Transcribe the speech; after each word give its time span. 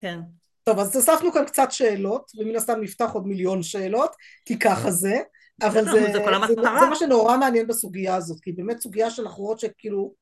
כן. 0.00 0.20
טוב, 0.64 0.78
אז 0.78 0.98
אספנו 0.98 1.32
כאן 1.32 1.44
קצת 1.44 1.72
שאלות, 1.72 2.30
ומן 2.38 2.56
הסתם 2.56 2.80
נפתח 2.80 3.10
עוד 3.12 3.26
מיליון 3.26 3.62
שאלות, 3.62 4.16
כי 4.44 4.58
ככה 4.58 4.90
זה, 4.90 5.20
אבל 5.62 5.84
זה, 5.84 6.12
זה, 6.12 6.18
כל 6.24 6.46
זה, 6.46 6.54
זה 6.54 6.86
מה 6.90 6.96
שנורא 6.96 7.36
מעניין 7.36 7.66
בסוגיה 7.66 8.16
הזאת, 8.16 8.40
כי 8.40 8.52
באמת 8.52 8.80
סוגיה 8.80 9.10
שאנחנו 9.10 9.42
רואות 9.44 9.60
שכאילו 9.60 10.14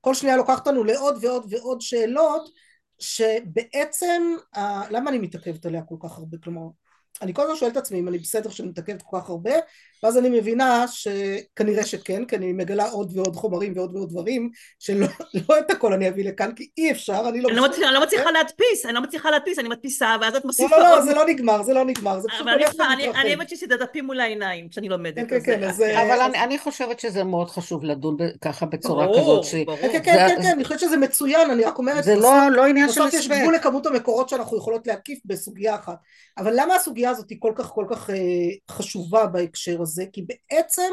כל 0.00 0.14
שנייה 0.14 0.36
לוקחת 0.36 0.66
אותנו 0.66 0.84
לעוד 0.84 1.24
ועוד 1.24 1.46
ועוד 1.50 1.80
שאלות, 1.80 2.50
שבעצם, 2.98 4.22
למה 4.90 5.10
אני 5.10 5.18
מתעכבת 5.18 5.66
עליה 5.66 5.82
כל 5.82 5.96
כך 6.02 6.18
הרבה? 6.18 6.36
כלומר, 6.44 6.66
אני 7.22 7.34
כל 7.34 7.42
הזמן 7.42 7.56
שואלת 7.56 7.72
את 7.72 7.76
עצמי 7.76 7.98
אם 7.98 8.08
אני 8.08 8.18
בסדר 8.18 8.50
שאני 8.50 8.68
מתעכבת 8.68 9.02
כל 9.02 9.20
כך 9.20 9.28
הרבה 9.28 9.52
ואז 10.02 10.18
אני 10.18 10.28
מבינה 10.28 10.84
שכנראה 10.88 11.86
שכן 11.86 12.24
כי 12.24 12.36
אני 12.36 12.52
מגלה 12.52 12.90
עוד 12.90 13.16
ועוד 13.16 13.36
חומרים 13.36 13.72
ועוד 13.76 13.96
ועוד 13.96 14.08
דברים 14.10 14.50
שלא 14.78 15.06
לא 15.48 15.58
את 15.58 15.70
הכל 15.70 15.92
אני 15.92 16.08
אביא 16.08 16.24
לכאן 16.24 16.54
כי 16.54 16.68
אי 16.78 16.90
אפשר 16.90 17.22
אני 17.28 17.40
לא, 17.40 17.48
אני 17.48 17.56
לא, 17.56 17.68
מצליחה, 17.68 17.88
אני 17.88 17.94
לא 17.94 18.02
מצליחה 18.02 18.30
להדפיס 18.30 18.86
אני 18.86 18.94
לא 18.94 19.00
מצליחה 19.00 19.30
להדפיס 19.30 19.58
אני 19.58 19.68
מדפיסה 19.68 20.16
ואז 20.20 20.36
את 20.36 20.44
מוסיפה 20.44 20.76
לא 20.76 20.82
לא, 20.82 20.96
לא 20.96 21.00
זה 21.00 21.14
לא 21.14 21.26
נגמר 21.26 21.62
זה 21.62 21.72
לא 21.72 21.84
נגמר 21.84 22.20
זה 22.20 22.28
פשוט 22.28 22.46
הולך 22.46 22.68
ומתרחב. 22.68 22.90
אני 23.20 23.34
אוהבת 23.34 23.48
שיש 23.48 23.62
את 23.62 23.72
הדפים 23.72 24.04
מול 24.04 24.20
העיניים 24.20 24.68
כשאני 24.68 24.88
לומדת 24.88 25.14
כן, 25.14 25.26
כן, 25.28 25.40
כן, 25.44 25.64
אז, 25.64 25.82
אבל 25.82 26.20
אז... 26.20 26.30
אני, 26.30 26.44
אני 26.44 26.58
חושבת 26.58 27.00
שזה 27.00 27.24
מאוד 27.24 27.50
חשוב 27.50 27.84
לדון 27.84 28.16
ככה 28.40 28.66
בצורה 28.66 29.06
ברור, 29.06 29.20
כזאת 29.20 29.44
ש... 29.44 29.54
ברור. 29.54 29.78
כן, 29.78 29.88
כן, 29.92 30.02
כן, 30.04 30.28
כן, 30.28 30.42
כן, 30.42 30.50
אני 30.54 30.64
חושבת 30.64 30.80
שזה 30.80 30.96
מצוין 30.96 31.50
אני 31.50 31.64
רק 31.64 31.78
אומרת 31.78 32.04
זה 32.04 32.16
לא, 32.16 32.50
לא 32.50 32.66
עניין 32.66 32.88
של 32.88 33.02
הספק 33.02 33.18
בסוף 33.18 33.30
יש 33.32 33.38
גבול 33.40 33.54
לכמות 33.54 33.86
המקורות 33.86 34.28
שאנחנו 34.28 34.56
יכולות 34.56 34.86
להקיף 34.86 35.18
בסוגיה 35.24 35.74
אחת. 35.74 35.96
אבל 36.38 36.52
למה 36.56 36.74
הסוגיה 36.74 37.03
הזאת 37.10 37.30
היא 37.30 37.38
כל 37.40 37.52
כך 37.56 37.66
כל 37.66 37.86
כך 37.90 38.10
אה, 38.10 38.16
חשובה 38.70 39.26
בהקשר 39.26 39.82
הזה? 39.82 40.04
כי 40.12 40.22
בעצם 40.22 40.92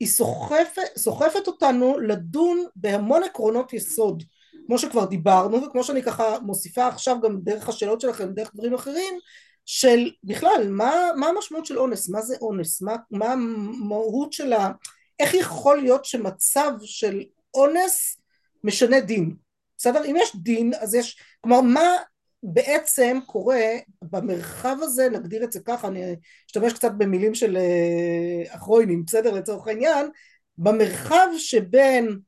היא 0.00 0.08
סוחפת, 0.08 0.82
סוחפת 0.96 1.46
אותנו 1.46 1.98
לדון 1.98 2.64
בהמון 2.76 3.22
עקרונות 3.22 3.72
יסוד 3.72 4.22
כמו 4.66 4.78
שכבר 4.78 5.04
דיברנו 5.04 5.62
וכמו 5.62 5.84
שאני 5.84 6.02
ככה 6.02 6.38
מוסיפה 6.38 6.86
עכשיו 6.86 7.20
גם 7.22 7.40
דרך 7.40 7.68
השאלות 7.68 8.00
שלכם 8.00 8.32
דרך 8.32 8.54
דברים 8.54 8.74
אחרים 8.74 9.18
של 9.66 10.10
בכלל 10.24 10.66
מה, 10.70 10.94
מה 11.16 11.26
המשמעות 11.26 11.66
של 11.66 11.78
אונס? 11.78 12.08
מה 12.08 12.22
זה 12.22 12.36
אונס? 12.40 12.82
מה, 12.82 12.96
מה 13.10 13.32
המהות 13.32 14.32
של 14.32 14.52
ה... 14.52 14.70
איך 15.18 15.34
יכול 15.34 15.78
להיות 15.78 16.04
שמצב 16.04 16.70
של 16.84 17.22
אונס 17.54 18.16
משנה 18.64 19.00
דין? 19.00 19.36
בסדר? 19.78 20.04
אם 20.04 20.16
יש 20.18 20.36
דין 20.36 20.72
אז 20.80 20.94
יש 20.94 21.20
כלומר 21.40 21.60
מה 21.60 21.96
בעצם 22.42 23.18
קורה 23.26 23.64
במרחב 24.02 24.76
הזה 24.80 25.08
נגדיר 25.08 25.44
את 25.44 25.52
זה 25.52 25.60
ככה 25.64 25.88
אני 25.88 26.16
אשתמש 26.46 26.72
קצת 26.72 26.92
במילים 26.98 27.34
של 27.34 27.56
אה, 27.56 28.54
אחרוינים 28.54 29.04
בסדר 29.04 29.34
לצורך 29.34 29.66
העניין 29.66 30.10
במרחב 30.58 31.26
שבין 31.38 32.18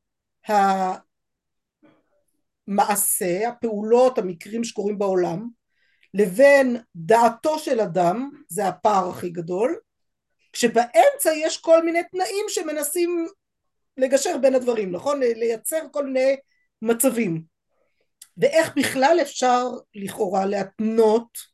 המעשה 2.68 3.48
הפעולות 3.48 4.18
המקרים 4.18 4.64
שקורים 4.64 4.98
בעולם 4.98 5.48
לבין 6.14 6.76
דעתו 6.96 7.58
של 7.58 7.80
אדם 7.80 8.30
זה 8.48 8.68
הפער 8.68 9.10
הכי 9.10 9.30
גדול 9.30 9.76
כשבאמצע 10.52 11.30
יש 11.36 11.56
כל 11.56 11.84
מיני 11.84 12.00
תנאים 12.10 12.44
שמנסים 12.48 13.26
לגשר 13.96 14.38
בין 14.38 14.54
הדברים 14.54 14.92
נכון? 14.92 15.20
לייצר 15.20 15.80
כל 15.90 16.06
מיני 16.06 16.36
מצבים 16.82 17.51
ואיך 18.36 18.72
בכלל 18.76 19.18
אפשר 19.22 19.68
לכאורה 19.94 20.46
להתנות 20.46 21.52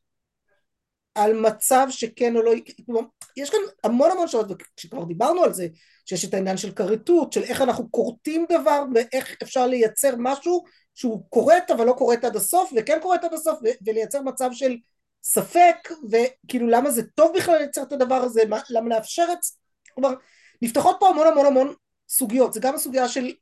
על 1.15 1.41
מצב 1.41 1.87
שכן 1.91 2.37
או 2.37 2.43
לא, 2.43 2.53
כלומר 2.87 3.01
יש 3.37 3.51
כאן 3.51 3.61
המון 3.85 4.11
המון 4.11 4.29
שעות 4.29 4.47
וכשכבר 4.51 5.05
דיברנו 5.05 5.43
על 5.43 5.53
זה 5.53 5.69
שיש 6.07 6.25
את 6.25 6.35
העניין 6.35 6.57
של 6.57 6.73
כריתות 6.73 7.33
של 7.33 7.43
איך 7.43 7.63
אנחנו 7.63 7.93
כורתים 7.93 8.47
דבר 8.49 8.83
ואיך 8.95 9.37
אפשר 9.43 9.67
לייצר 9.67 10.15
משהו 10.19 10.65
שהוא 10.95 11.25
כורת 11.29 11.71
אבל 11.71 11.87
לא 11.87 11.95
כורת 11.99 12.25
עד 12.25 12.37
הסוף 12.37 12.73
וכן 12.77 12.99
כורת 13.03 13.25
עד 13.25 13.35
הסוף 13.35 13.59
ולייצר 13.87 14.23
מצב 14.23 14.51
של 14.53 14.77
ספק 15.23 15.89
וכאילו 16.11 16.67
למה 16.67 16.91
זה 16.91 17.03
טוב 17.03 17.33
בכלל 17.37 17.59
לייצר 17.59 17.83
את 17.83 17.93
הדבר 17.93 18.15
הזה 18.15 18.43
למה 18.71 18.89
לאפשר 18.89 19.27
את 19.33 19.43
זה? 19.43 19.53
כלומר 19.95 20.15
נפתחות 20.63 20.97
פה 21.01 21.09
המון 21.09 21.27
המון 21.27 21.47
המון 21.47 21.75
סוגיות. 22.09 22.53
זה 22.53 22.61
גם 22.61 22.75
הסוגיה 22.75 23.09
של 23.09 23.33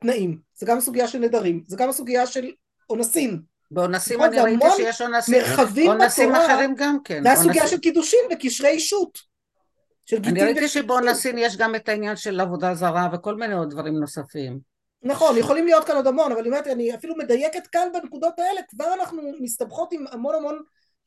תנאים 0.00 0.38
זה 0.54 0.66
גם 0.66 0.78
הסוגיה 0.78 1.08
של 1.08 1.18
נדרים 1.18 1.64
זה 1.66 1.76
גם 1.76 1.88
הסוגיה 1.88 2.26
של 2.26 2.50
אונסים. 2.90 3.42
באונסים 3.70 4.20
נכון, 4.20 4.38
אני 4.38 4.42
ראיתי 4.42 4.76
שיש 4.76 5.02
אונסים, 5.02 5.42
אונסים 5.86 6.34
אחרים 6.34 6.74
גם 6.76 6.98
כן. 7.04 7.22
זה 7.22 7.32
הסוגיה 7.32 7.66
של 7.66 7.78
קידושין 7.78 8.20
וקשרי 8.32 8.68
אישות. 8.68 9.18
אני 10.12 10.42
ראיתי 10.42 10.68
שבאונסים 10.68 11.38
יש 11.38 11.56
גם 11.56 11.74
את 11.74 11.88
העניין 11.88 12.16
של 12.16 12.40
עבודה 12.40 12.74
זרה 12.74 13.08
וכל 13.12 13.34
מיני 13.34 13.54
עוד 13.54 13.70
דברים 13.70 13.94
נוספים. 13.94 14.72
נכון, 15.02 15.38
יכולים 15.38 15.66
להיות 15.66 15.84
כאן 15.84 15.96
עוד 15.96 16.06
המון, 16.06 16.32
אבל 16.32 16.42
באמת 16.42 16.66
אני 16.66 16.94
אפילו 16.94 17.16
מדייקת 17.16 17.66
כאן 17.66 17.88
בנקודות 17.92 18.38
האלה, 18.38 18.60
כבר 18.68 18.94
אנחנו 18.94 19.22
מסתבכות 19.40 19.92
עם 19.92 20.04
המון 20.10 20.34
המון 20.34 20.62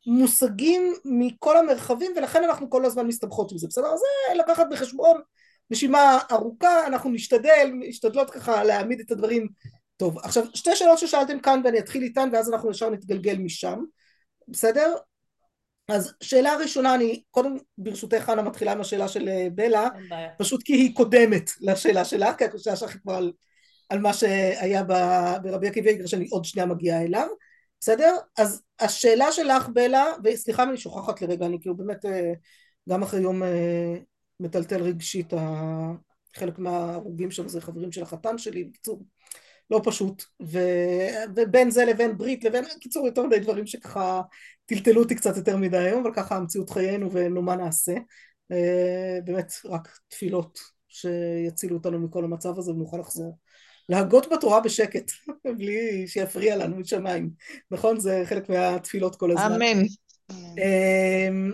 מושגים 0.08 0.94
מכל 1.06 1.58
המרחבים 1.58 2.12
ולכן 2.16 2.44
אנחנו 2.44 2.70
כל 2.70 2.86
הזמן 2.86 3.08
מסתבכות 3.08 3.52
עם 3.52 3.58
זה, 3.58 3.68
בסדר? 3.68 3.88
אז 3.94 4.00
זה 4.00 4.36
לקחת 4.36 4.68
בחשבון 4.72 5.22
נשימה 5.72 6.20
ארוכה, 6.32 6.88
אנחנו 6.88 7.10
נשתדל, 7.10 7.72
משתדלות 7.74 8.30
ככה 8.30 8.64
להעמיד 8.64 9.00
את 9.00 9.12
הדברים 9.12 9.48
טוב, 9.98 10.18
עכשיו 10.20 10.44
שתי 10.54 10.76
שאלות 10.76 11.00
ששאלתם 11.00 11.40
כאן 11.40 11.62
ואני 11.64 11.80
אתחיל 11.80 12.04
איתן 12.04 12.30
ואז 12.34 12.54
אנחנו 12.54 12.72
ישר 12.72 12.90
נתגלגל 12.90 13.38
משם, 13.38 13.80
בסדר? 14.48 14.96
אז 15.88 16.14
שאלה 16.24 16.56
ראשונה, 16.56 16.96
אני 16.96 17.24
קודם 17.32 17.58
ברשותך 17.78 18.18
חנה 18.18 18.42
מתחילה 18.42 18.72
עם 18.72 18.82
השאלה 18.82 19.08
של 19.08 19.30
אה, 19.30 19.48
בלה, 19.56 19.88
פשוט 20.38 20.64
כי 20.64 20.74
היא 20.74 20.96
קודמת 20.96 21.52
לשאלה 21.62 22.06
שלה, 22.06 22.34
כי 22.34 22.46
השאלה 22.46 22.76
שלך 22.76 22.92
היא 22.92 23.02
כבר 23.02 23.14
על, 23.14 23.32
על 23.90 24.00
מה 24.00 24.14
שהיה 24.14 24.84
ברבי 25.44 25.68
עקיבא 25.68 25.90
איגר 25.90 26.06
שאני 26.06 26.28
עוד 26.32 26.46
שנייה 26.46 26.66
מגיעה 26.66 27.02
אליו, 27.02 27.28
בסדר? 27.80 28.16
אז 28.38 28.62
השאלה 28.80 29.32
שלך 29.32 29.70
בלה, 29.74 30.06
וסליחה 30.24 30.64
אם 30.64 30.70
אני 30.70 30.78
שוכחת 30.78 31.22
לרגע, 31.22 31.46
אני 31.46 31.58
כאילו 31.62 31.78
באמת 31.78 32.06
אה, 32.06 32.34
גם 32.90 33.04
אחרי 33.04 33.22
יום 33.22 33.44
אה, 33.44 33.96
מטלטל 34.40 34.82
רגשית, 34.82 35.34
חלק 36.36 36.60
מההרוגים 36.60 37.32
שם 37.32 37.48
זה 37.48 37.62
חברים 37.62 37.92
של 37.92 38.04
החתן 38.04 38.38
שלי, 38.38 38.64
בקיצור 38.64 39.04
לא 39.72 39.82
פשוט, 39.84 40.24
ו... 40.44 40.60
ובין 41.36 41.72
זה 41.72 41.86
לבין 41.86 42.18
ברית 42.18 42.44
לבין, 42.44 42.64
קיצור 42.80 43.06
יותר 43.06 43.24
מדי 43.24 43.40
דברים 43.40 43.68
שככה 43.68 44.22
טלטלו 44.66 45.02
אותי 45.02 45.16
קצת 45.16 45.38
יותר 45.38 45.58
מדי 45.58 45.78
היום, 45.78 46.02
אבל 46.06 46.16
ככה 46.16 46.36
המציאות 46.36 46.70
חיינו 46.70 47.12
ונו 47.12 47.42
מה 47.42 47.56
נעשה, 47.56 47.94
אה, 48.52 49.20
באמת 49.26 49.52
רק 49.66 50.00
תפילות 50.08 50.60
שיצילו 50.88 51.78
אותנו 51.78 52.00
מכל 52.00 52.24
המצב 52.24 52.60
הזה 52.60 52.72
ונוכל 52.72 52.98
לחזור. 52.98 53.38
להגות 53.90 54.28
בתורה 54.34 54.60
בשקט, 54.62 55.12
בלי 55.58 56.08
שיפריע 56.08 56.56
לנו 56.56 56.76
משמיים, 56.76 57.30
נכון? 57.72 58.00
זה 58.00 58.24
חלק 58.26 58.50
מהתפילות 58.50 59.16
כל 59.16 59.32
הזמן. 59.32 59.62
אמן. 59.62 59.84
אמ, 60.32 61.52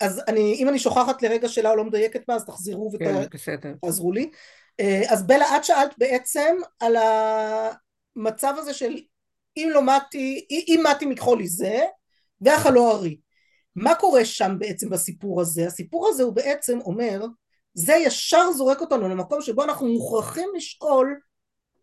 אז 0.00 0.22
אני, 0.28 0.54
אם 0.54 0.68
אני 0.68 0.78
שוכחת 0.78 1.22
לרגע 1.22 1.48
שאלה 1.48 1.70
או 1.70 1.76
לא 1.76 1.84
מדייקת 1.84 2.20
בה, 2.28 2.34
אז 2.34 2.44
תחזרו 2.44 2.92
ותעזרו 2.92 4.12
לי. 4.12 4.30
אה, 4.80 5.02
אז 5.08 5.26
בלה 5.26 5.56
את 5.56 5.64
שאלת 5.64 5.94
בעצם 5.98 6.56
על 6.80 6.96
המצב 6.96 8.54
הזה 8.58 8.74
של 8.74 8.96
אם 9.56 9.68
לא 9.72 9.82
מתי, 9.82 10.46
אם 10.50 10.84
מתי 10.90 11.06
מכחולי 11.06 11.48
זה 11.48 11.80
והחלו 12.40 12.90
ארי 12.90 13.16
מה 13.76 13.94
קורה 13.94 14.24
שם 14.24 14.56
בעצם 14.58 14.90
בסיפור 14.90 15.40
הזה? 15.40 15.66
הסיפור 15.66 16.08
הזה 16.08 16.22
הוא 16.22 16.32
בעצם 16.32 16.78
אומר 16.80 17.26
זה 17.74 17.94
ישר 17.94 18.52
זורק 18.52 18.80
אותנו 18.80 19.08
למקום 19.08 19.42
שבו 19.42 19.64
אנחנו 19.64 19.86
מוכרחים 19.86 20.48
לשאול 20.56 21.20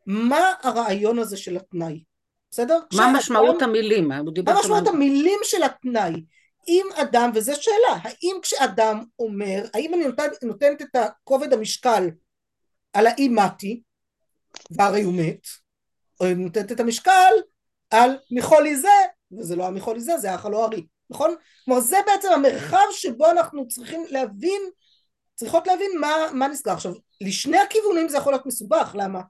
מה 0.05 0.53
הרעיון 0.63 1.19
הזה 1.19 1.37
של 1.37 1.57
התנאי 1.57 2.03
בסדר? 2.51 2.79
מה 2.93 3.13
משמעות 3.17 3.61
המילים? 3.61 4.07
מה 4.07 4.59
משמעות 4.59 4.87
המילים 4.87 5.39
של 5.43 5.63
התנאי? 5.63 6.13
אם 6.67 6.85
אדם, 6.95 7.31
וזו 7.35 7.53
שאלה, 7.61 7.97
האם 8.03 8.35
כשאדם 8.41 9.03
אומר, 9.19 9.63
האם 9.73 9.93
אני 9.93 10.05
נותנת, 10.05 10.43
נותנת 10.43 10.81
את 10.81 10.95
הכובד 10.95 11.53
המשקל 11.53 12.09
על 12.93 13.07
האי 13.07 13.29
מתי, 13.29 13.81
והרי 14.77 15.03
הוא 15.03 15.13
מת, 15.13 15.47
או 16.19 16.25
היא 16.25 16.35
נותנת 16.35 16.71
את 16.71 16.79
המשקל 16.79 17.33
על 17.89 18.17
מחולי 18.31 18.75
זה, 18.75 18.87
וזה 19.37 19.55
לא 19.55 19.67
המחולי 19.67 19.99
זה, 19.99 20.17
זה 20.17 20.31
האכל 20.31 20.53
או 20.53 20.65
ארי, 20.65 20.87
נכון? 21.09 21.35
כלומר 21.65 21.81
זה 21.81 21.97
בעצם 22.05 22.27
המרחב 22.33 22.85
שבו 22.91 23.31
אנחנו 23.31 23.67
צריכים 23.67 24.05
להבין, 24.09 24.61
צריכות 25.35 25.67
להבין 25.67 25.91
מה, 25.99 26.13
מה 26.33 26.47
נסגר. 26.47 26.71
עכשיו, 26.71 26.93
לשני 27.21 27.57
הכיוונים 27.57 28.09
זה 28.09 28.17
יכול 28.17 28.33
להיות 28.33 28.45
מסובך, 28.45 28.95
למה? 28.99 29.21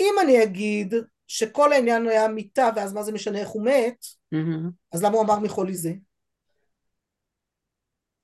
אם 0.00 0.14
אני 0.22 0.42
אגיד 0.42 0.94
שכל 1.26 1.72
העניין 1.72 2.08
היה 2.08 2.28
מיתה 2.28 2.68
ואז 2.76 2.92
מה 2.92 3.02
זה 3.02 3.12
משנה 3.12 3.38
איך 3.38 3.48
הוא 3.48 3.64
מת, 3.64 4.04
mm-hmm. 4.34 4.70
אז 4.92 5.02
למה 5.02 5.14
הוא 5.14 5.24
אמר 5.24 5.38
מחולי 5.38 5.74
זה? 5.74 5.92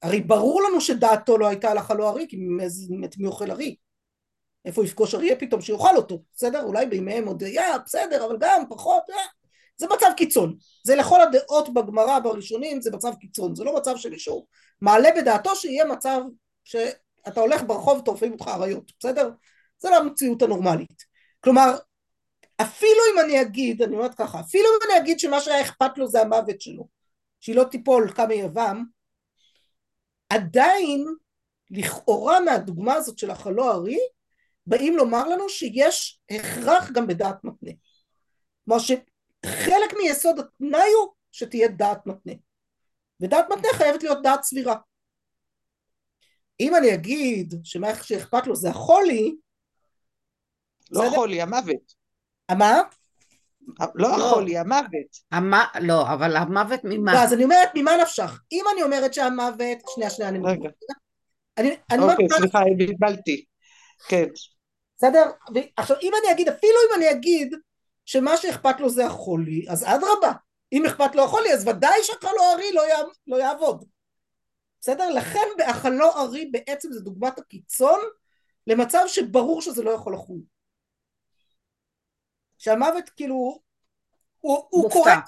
הרי 0.02 0.20
ברור 0.20 0.62
לנו 0.62 0.80
שדעתו 0.80 1.38
לא 1.38 1.46
הייתה 1.48 1.70
על 1.70 1.78
החלו 1.78 2.08
ארי, 2.08 2.26
כי 2.28 2.36
מת 2.90 3.18
מי 3.18 3.26
אוכל 3.26 3.50
ארי. 3.50 3.76
איפה 4.64 4.84
יפגוש 4.84 5.14
אריה 5.14 5.36
פתאום 5.36 5.60
שיאכל 5.60 5.96
אותו, 5.96 6.22
בסדר? 6.34 6.62
אולי 6.62 6.86
בימיהם 6.86 7.26
עוד 7.26 7.42
היה, 7.42 7.78
בסדר, 7.78 8.26
אבל 8.26 8.36
גם 8.40 8.62
פחות, 8.68 9.02
אה. 9.10 9.40
זה 9.76 9.86
מצב 9.86 10.10
קיצון. 10.16 10.56
זה 10.84 10.96
לכל 10.96 11.20
הדעות 11.20 11.74
בגמרא 11.74 12.18
בראשונים 12.18 12.80
זה 12.80 12.90
מצב 12.90 13.14
קיצון, 13.14 13.54
זה 13.54 13.64
לא 13.64 13.76
מצב 13.76 13.96
שמישהו 13.96 14.46
מעלה 14.80 15.08
בדעתו 15.16 15.56
שיהיה 15.56 15.84
מצב 15.84 16.20
שאתה 16.64 17.40
הולך 17.40 17.62
ברחוב 17.66 18.00
טורפים 18.04 18.32
אותך 18.32 18.48
אריות, 18.48 18.92
בסדר? 18.98 19.30
זה 19.78 19.90
לא 19.90 19.96
המציאות 19.96 20.42
הנורמלית. 20.42 21.04
כלומר, 21.40 21.76
אפילו 22.62 23.00
אם 23.14 23.20
אני 23.20 23.40
אגיד, 23.40 23.82
אני 23.82 23.96
אומרת 23.96 24.14
ככה, 24.14 24.40
אפילו 24.40 24.64
אם 24.64 24.90
אני 24.90 25.00
אגיד 25.00 25.18
שמה 25.18 25.40
שהיה 25.40 25.60
אכפת 25.60 25.98
לו 25.98 26.08
זה 26.08 26.20
המוות 26.20 26.60
שלו, 26.60 26.88
שהיא 27.40 27.56
לא 27.56 27.64
תיפול 27.64 28.12
כמה 28.12 28.34
יבם, 28.34 28.84
עדיין 30.28 31.06
לכאורה 31.70 32.40
מהדוגמה 32.40 32.94
הזאת 32.94 33.18
של 33.18 33.30
החלו 33.30 33.70
הארי, 33.70 33.98
באים 34.70 34.96
לומר 34.96 35.28
לנו 35.28 35.48
שיש 35.48 36.20
הכרח 36.30 36.90
גם 36.90 37.06
בדעת 37.06 37.44
מתנה. 37.44 37.70
כלומר 38.64 38.80
שחלק 38.80 39.94
מיסוד 39.98 40.38
התנאי 40.38 40.90
הוא 40.98 41.12
שתהיה 41.32 41.68
דעת 41.68 42.06
מתנה. 42.06 42.32
ודעת 43.20 43.46
מתנה 43.50 43.68
חייבת 43.72 44.02
להיות 44.02 44.18
דעת 44.22 44.42
סבירה. 44.42 44.76
אם 46.60 46.76
אני 46.76 46.94
אגיד 46.94 47.54
שמה 47.64 47.94
שאכפת 48.02 48.46
לו 48.46 48.56
זה 48.56 48.70
החולי, 48.70 49.36
לא 50.90 51.06
החולי, 51.06 51.42
המוות. 51.42 51.94
מה? 52.50 52.82
לא, 53.78 53.86
לא 53.94 54.16
החולי, 54.16 54.58
המוות. 54.58 55.16
המ... 55.32 55.52
לא, 55.80 56.12
אבל 56.12 56.36
המוות 56.36 56.80
ממה? 56.84 57.12
לא, 57.14 57.18
אז 57.18 57.32
אני 57.32 57.44
אומרת, 57.44 57.68
ממה 57.74 57.92
נפשך? 58.02 58.40
אם 58.52 58.64
אני 58.72 58.82
אומרת 58.82 59.14
שהמוות... 59.14 59.78
שנייה, 59.94 60.10
שנייה, 60.10 60.28
אני... 60.28 60.38
רגע. 60.44 60.68
אני, 61.58 61.76
אני 61.90 62.02
אוקיי, 62.02 62.26
סליחה, 62.38 62.60
בלבלתי. 62.78 63.44
כן. 64.08 64.26
בסדר? 65.00 65.30
עכשיו, 65.76 65.96
אם 66.02 66.12
אני 66.22 66.32
אגיד, 66.32 66.48
אפילו 66.48 66.74
אם 66.88 66.96
אני 66.96 67.10
אגיד 67.10 67.54
שמה 68.04 68.36
שאכפת 68.36 68.80
לו 68.80 68.90
זה 68.90 69.06
החולי, 69.06 69.66
אז 69.68 69.84
אדרבה. 69.84 70.32
אם 70.72 70.86
אכפת 70.86 71.14
לו 71.14 71.24
החולי, 71.24 71.52
אז 71.52 71.68
ודאי 71.68 72.02
שהחלו 72.02 72.42
ארי 72.54 72.72
לא, 72.72 72.88
יע... 72.88 72.96
לא 73.26 73.36
יעבוד. 73.36 73.84
בסדר? 74.80 75.10
לכן 75.10 75.46
החלו 75.66 76.10
ארי 76.16 76.46
בעצם 76.46 76.92
זה 76.92 77.00
דוגמת 77.00 77.38
הקיצון 77.38 78.00
למצב 78.66 79.04
שברור 79.06 79.62
שזה 79.62 79.82
לא 79.82 79.90
יכול 79.90 80.14
לחול. 80.14 80.40
שהמוות 82.58 83.08
כאילו, 83.08 83.60
הוא, 84.40 84.66
הוא 84.70 84.90
קורה, 84.90 85.20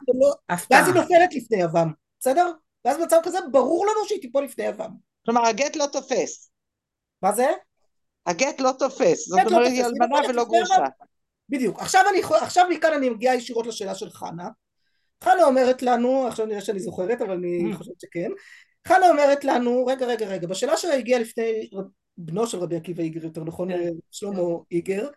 ואז 0.71 0.87
היא 0.87 0.95
נופלת 0.95 1.35
לפני 1.35 1.63
יבם, 1.63 1.93
בסדר? 2.21 2.53
ואז 2.85 2.99
במצב 2.99 3.19
כזה 3.23 3.39
ברור 3.53 3.87
לנו 3.87 4.09
שהיא 4.09 4.21
תיפול 4.21 4.45
לפני 4.45 4.65
יבם. 4.65 4.91
כלומר 5.25 5.47
הגט 5.47 5.77
לא 5.77 5.87
תופס. 5.93 6.51
מה 7.23 7.33
זה? 7.33 7.47
הגט 8.27 8.61
לא 8.61 8.71
תופס, 8.79 9.29
זאת 9.29 9.41
לא 9.45 9.51
אומרת 9.51 9.67
היא 9.67 9.85
אלמנה 9.85 10.29
ולא 10.29 10.45
גרושה. 10.45 10.75
בדיוק. 11.49 11.81
עכשיו, 11.81 12.03
אני, 12.11 12.21
עכשיו 12.41 12.67
מכאן 12.71 12.93
אני 12.93 13.11
מגיעה 13.11 13.35
ישירות 13.35 13.67
לשאלה 13.67 13.95
של 13.95 14.11
חנה. 14.11 14.49
חנה 15.25 15.45
אומרת 15.45 15.83
לנו, 15.83 16.27
עכשיו 16.27 16.47
נראה 16.47 16.61
שאני 16.61 16.81
זוכרת, 16.81 17.21
אבל 17.21 17.31
אני 17.31 17.73
mm. 17.73 17.77
חושבת 17.77 18.01
שכן. 18.01 18.31
חנה 18.89 19.11
אומרת 19.11 19.45
לנו, 19.45 19.87
רגע, 19.87 20.07
רגע, 20.07 20.27
רגע, 20.27 20.47
בשאלה 20.47 20.77
שלה 20.77 20.95
הגיעה 20.95 21.21
לפני 21.21 21.71
בנו 22.17 22.47
של 22.47 22.59
רבי 22.59 22.77
עקיבא 22.77 23.03
איגר, 23.03 23.25
יותר 23.25 23.45
נכון, 23.45 23.73
כן. 23.73 23.93
שלמה 24.11 24.41
איגר, 24.71 25.09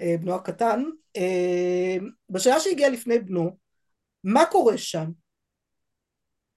אה, 0.00 0.14
בנו 0.20 0.34
הקטן, 0.34 0.84
אה, 1.16 1.96
בשאלה 2.30 2.60
שהגיעה 2.60 2.90
לפני 2.90 3.18
בנו, 3.18 3.56
מה 4.24 4.46
קורה 4.46 4.78
שם? 4.78 5.10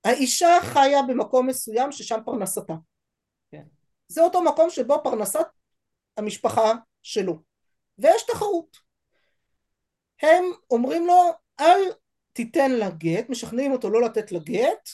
האישה 0.05 0.57
חיה 0.61 1.01
במקום 1.07 1.47
מסוים 1.47 1.91
ששם 1.91 2.19
פרנסתה. 2.25 2.73
כן. 3.51 3.63
זה 4.07 4.21
אותו 4.21 4.43
מקום 4.43 4.69
שבו 4.69 5.03
פרנסת 5.03 5.45
המשפחה 6.19 6.73
שלו. 7.01 7.39
ויש 7.97 8.23
תחרות. 8.23 8.77
הם 10.21 10.43
אומרים 10.71 11.07
לו, 11.07 11.31
אל 11.59 11.81
תיתן 12.33 12.71
לה 12.71 12.89
גט, 12.89 13.29
משכנעים 13.29 13.71
אותו 13.71 13.89
לא 13.89 14.01
לתת 14.01 14.31
לה 14.31 14.39
גט, 14.39 14.89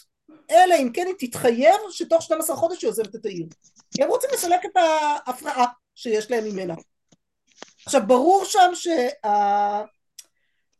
אלא 0.51 0.75
אם 0.81 0.91
כן 0.93 1.05
היא 1.07 1.29
תתחייב 1.29 1.75
שתוך 1.91 2.21
12 2.21 2.55
חודש 2.55 2.81
היא 2.81 2.89
עוזבת 2.89 3.15
את 3.15 3.25
העיר. 3.25 3.47
כי 3.95 4.03
הם 4.03 4.09
רוצים 4.09 4.29
לסלק 4.33 4.65
את 4.65 4.77
ההפרעה 4.77 5.65
שיש 5.95 6.31
להם 6.31 6.43
ממנה. 6.43 6.73
עכשיו 7.85 8.01
ברור 8.07 8.45
שם 8.45 8.69
שה... 8.73 9.07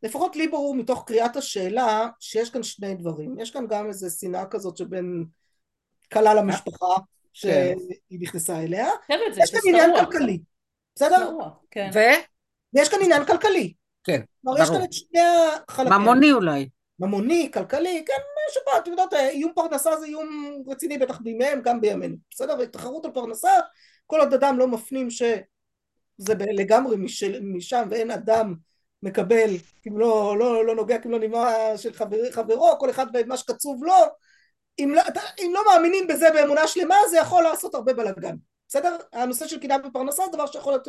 לפחות 0.04 0.36
לי 0.36 0.48
ברור 0.48 0.76
מתוך 0.76 1.04
קריאת 1.08 1.36
השאלה 1.36 2.08
שיש 2.20 2.50
כאן 2.50 2.64
שני 2.64 2.96
דברים. 2.96 3.40
יש 3.40 3.52
כאן 3.52 3.68
גם 3.68 3.88
איזו 3.88 4.08
שנאה 4.20 4.46
כזאת 4.46 4.78
שבין 4.78 5.26
כלה 6.14 6.34
למשפחה 6.34 6.96
שהיא 7.36 8.20
נכנסה 8.20 8.60
אליה. 8.60 8.88
יש 9.38 9.52
כאן 9.52 9.60
עניין 9.68 9.92
כלכלי. 9.96 10.40
בסדר? 10.96 11.30
כן. 11.72 11.90
ו? 11.94 12.00
ויש 12.74 12.90
כאן 12.90 13.00
עניין 13.04 13.26
כלכלי. 13.26 13.74
כן, 14.04 14.22
ברור. 14.44 14.60
יש 14.60 14.70
כאן 14.70 14.84
את 14.84 14.94
שני 14.94 15.20
החלקים. 15.68 15.94
ממוני 15.94 16.32
אולי. 16.32 16.70
ממוני, 17.00 17.52
כלכלי, 17.54 18.04
כן, 18.08 18.14
שפעת, 18.54 18.84
אתם 18.84 18.92
יודעות, 18.92 19.14
איום 19.14 19.52
פרנסה 19.56 19.98
זה 19.98 20.06
איום 20.06 20.64
רציני 20.68 20.98
בטח 20.98 21.20
בימיהם, 21.20 21.62
גם 21.62 21.82
בימינו. 21.82 22.16
בסדר? 22.32 22.56
ותחרות 22.60 23.06
על 23.06 23.12
פרנסה, 23.12 23.52
כל 24.08 24.20
עוד 24.20 24.34
אדם 24.34 24.60
לא 24.60 24.68
מפנים 24.68 25.10
שזה 25.10 26.34
לגמרי 26.54 26.96
משל, 26.98 27.40
משם 27.42 27.88
ואין 27.92 28.12
אדם 28.12 28.56
מקבל, 29.04 29.50
אם 29.88 29.98
לא, 29.98 30.36
לא, 30.40 30.66
לא 30.66 30.76
נוגע, 30.76 30.98
אם 31.06 31.12
לא 31.12 31.20
נימה 31.20 31.54
של 31.78 31.94
חבר, 31.94 32.32
חברו, 32.32 32.80
כל 32.80 32.90
אחד 32.90 33.06
במה 33.12 33.38
שקצוב 33.38 33.84
לו, 33.84 33.94
אם 34.80 34.94
לא, 34.95 35.01
אם 35.39 35.51
לא 35.54 35.62
מאמינים 35.66 36.07
בזה 36.07 36.31
באמונה 36.33 36.68
שלמה, 36.68 36.95
זה 37.10 37.18
יכול 37.18 37.44
לעשות 37.44 37.75
הרבה 37.75 37.94
בלאגן. 37.94 38.36
בסדר? 38.68 38.98
הנושא 39.13 39.48
של 39.48 39.60
קנאה 39.60 39.77
בפרנסה 39.77 40.24
זה 40.25 40.31
דבר 40.31 40.45
שיכול 40.45 40.74
להיות, 40.74 40.88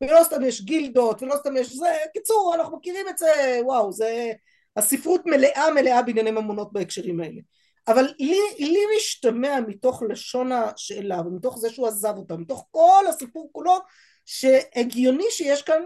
ולא 0.00 0.24
סתם 0.24 0.42
יש 0.42 0.62
גילדות, 0.62 1.22
ולא 1.22 1.34
סתם 1.36 1.56
יש 1.56 1.76
זה, 1.76 1.96
קיצור, 2.12 2.54
אנחנו 2.54 2.76
מכירים 2.76 3.08
את 3.08 3.18
זה, 3.18 3.60
וואו, 3.62 3.92
זה, 3.92 4.32
הספרות 4.76 5.26
מלאה 5.26 5.70
מלאה 5.74 6.02
בענייני 6.02 6.30
ממונות 6.30 6.72
בהקשרים 6.72 7.20
האלה. 7.20 7.40
אבל 7.88 8.04
לי, 8.18 8.40
לי 8.58 8.80
משתמע 8.96 9.60
מתוך 9.66 10.02
לשון 10.08 10.52
השאלה, 10.52 11.20
ומתוך 11.20 11.58
זה 11.58 11.70
שהוא 11.70 11.86
עזב 11.86 12.14
אותה, 12.16 12.36
מתוך 12.36 12.66
כל 12.70 13.04
הסיפור 13.08 13.50
כולו, 13.52 13.78
שהגיוני 14.24 15.26
שיש 15.30 15.62
כאן 15.62 15.82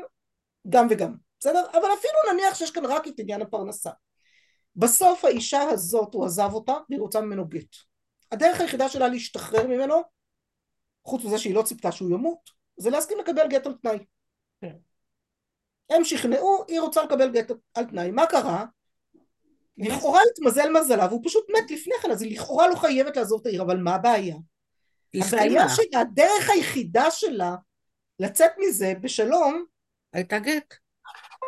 גם 0.68 0.86
וגם, 0.90 1.14
בסדר? 1.40 1.66
אבל 1.72 1.88
אפילו 1.98 2.32
נניח 2.32 2.54
שיש 2.54 2.70
כאן 2.70 2.84
רק 2.86 3.08
את 3.08 3.14
עניין 3.18 3.42
הפרנסה. 3.42 3.90
בסוף 4.80 5.24
האישה 5.24 5.62
הזאת, 5.62 6.14
הוא 6.14 6.24
עזב 6.24 6.50
אותה, 6.52 6.72
והיא 6.88 7.00
רוצה 7.00 7.20
ממנו 7.20 7.48
גט. 7.48 7.76
הדרך 8.32 8.60
היחידה 8.60 8.88
שלה 8.88 9.08
להשתחרר 9.08 9.66
ממנו 9.66 10.02
חוץ 11.04 11.24
מזה 11.24 11.38
שהיא 11.38 11.54
לא 11.54 11.62
ציפתה 11.62 11.92
שהוא 11.92 12.10
ימות, 12.10 12.50
זה 12.76 12.90
להסכים 12.90 13.18
לקבל 13.18 13.48
גט 13.48 13.66
על 13.66 13.74
תנאי. 13.82 13.98
כן. 14.60 14.76
הם 15.90 16.04
שכנעו, 16.04 16.64
היא 16.68 16.80
רוצה 16.80 17.02
לקבל 17.02 17.30
גט 17.30 17.50
על 17.74 17.84
תנאי. 17.84 18.10
מה 18.10 18.26
קרה? 18.26 18.64
לכאורה 19.78 20.20
התמזל 20.32 20.70
מזלה 20.70 21.06
והוא 21.06 21.20
פשוט 21.24 21.44
מת 21.50 21.70
לפני 21.70 21.94
כן, 22.02 22.10
אז 22.10 22.22
היא 22.22 22.32
לכאורה 22.32 22.68
לא 22.68 22.74
חייבת 22.74 23.16
לעזוב 23.16 23.40
את 23.40 23.46
העיר, 23.46 23.62
אבל 23.62 23.76
מה 23.76 23.94
הבעיה? 23.94 24.36
הבעיה 25.14 25.68
שלה, 25.68 26.00
הדרך 26.00 26.50
היחידה 26.50 27.10
שלה 27.10 27.54
לצאת 28.18 28.50
מזה 28.58 28.92
בשלום 29.00 29.64
הייתה 30.12 30.38
גט. 30.38 30.74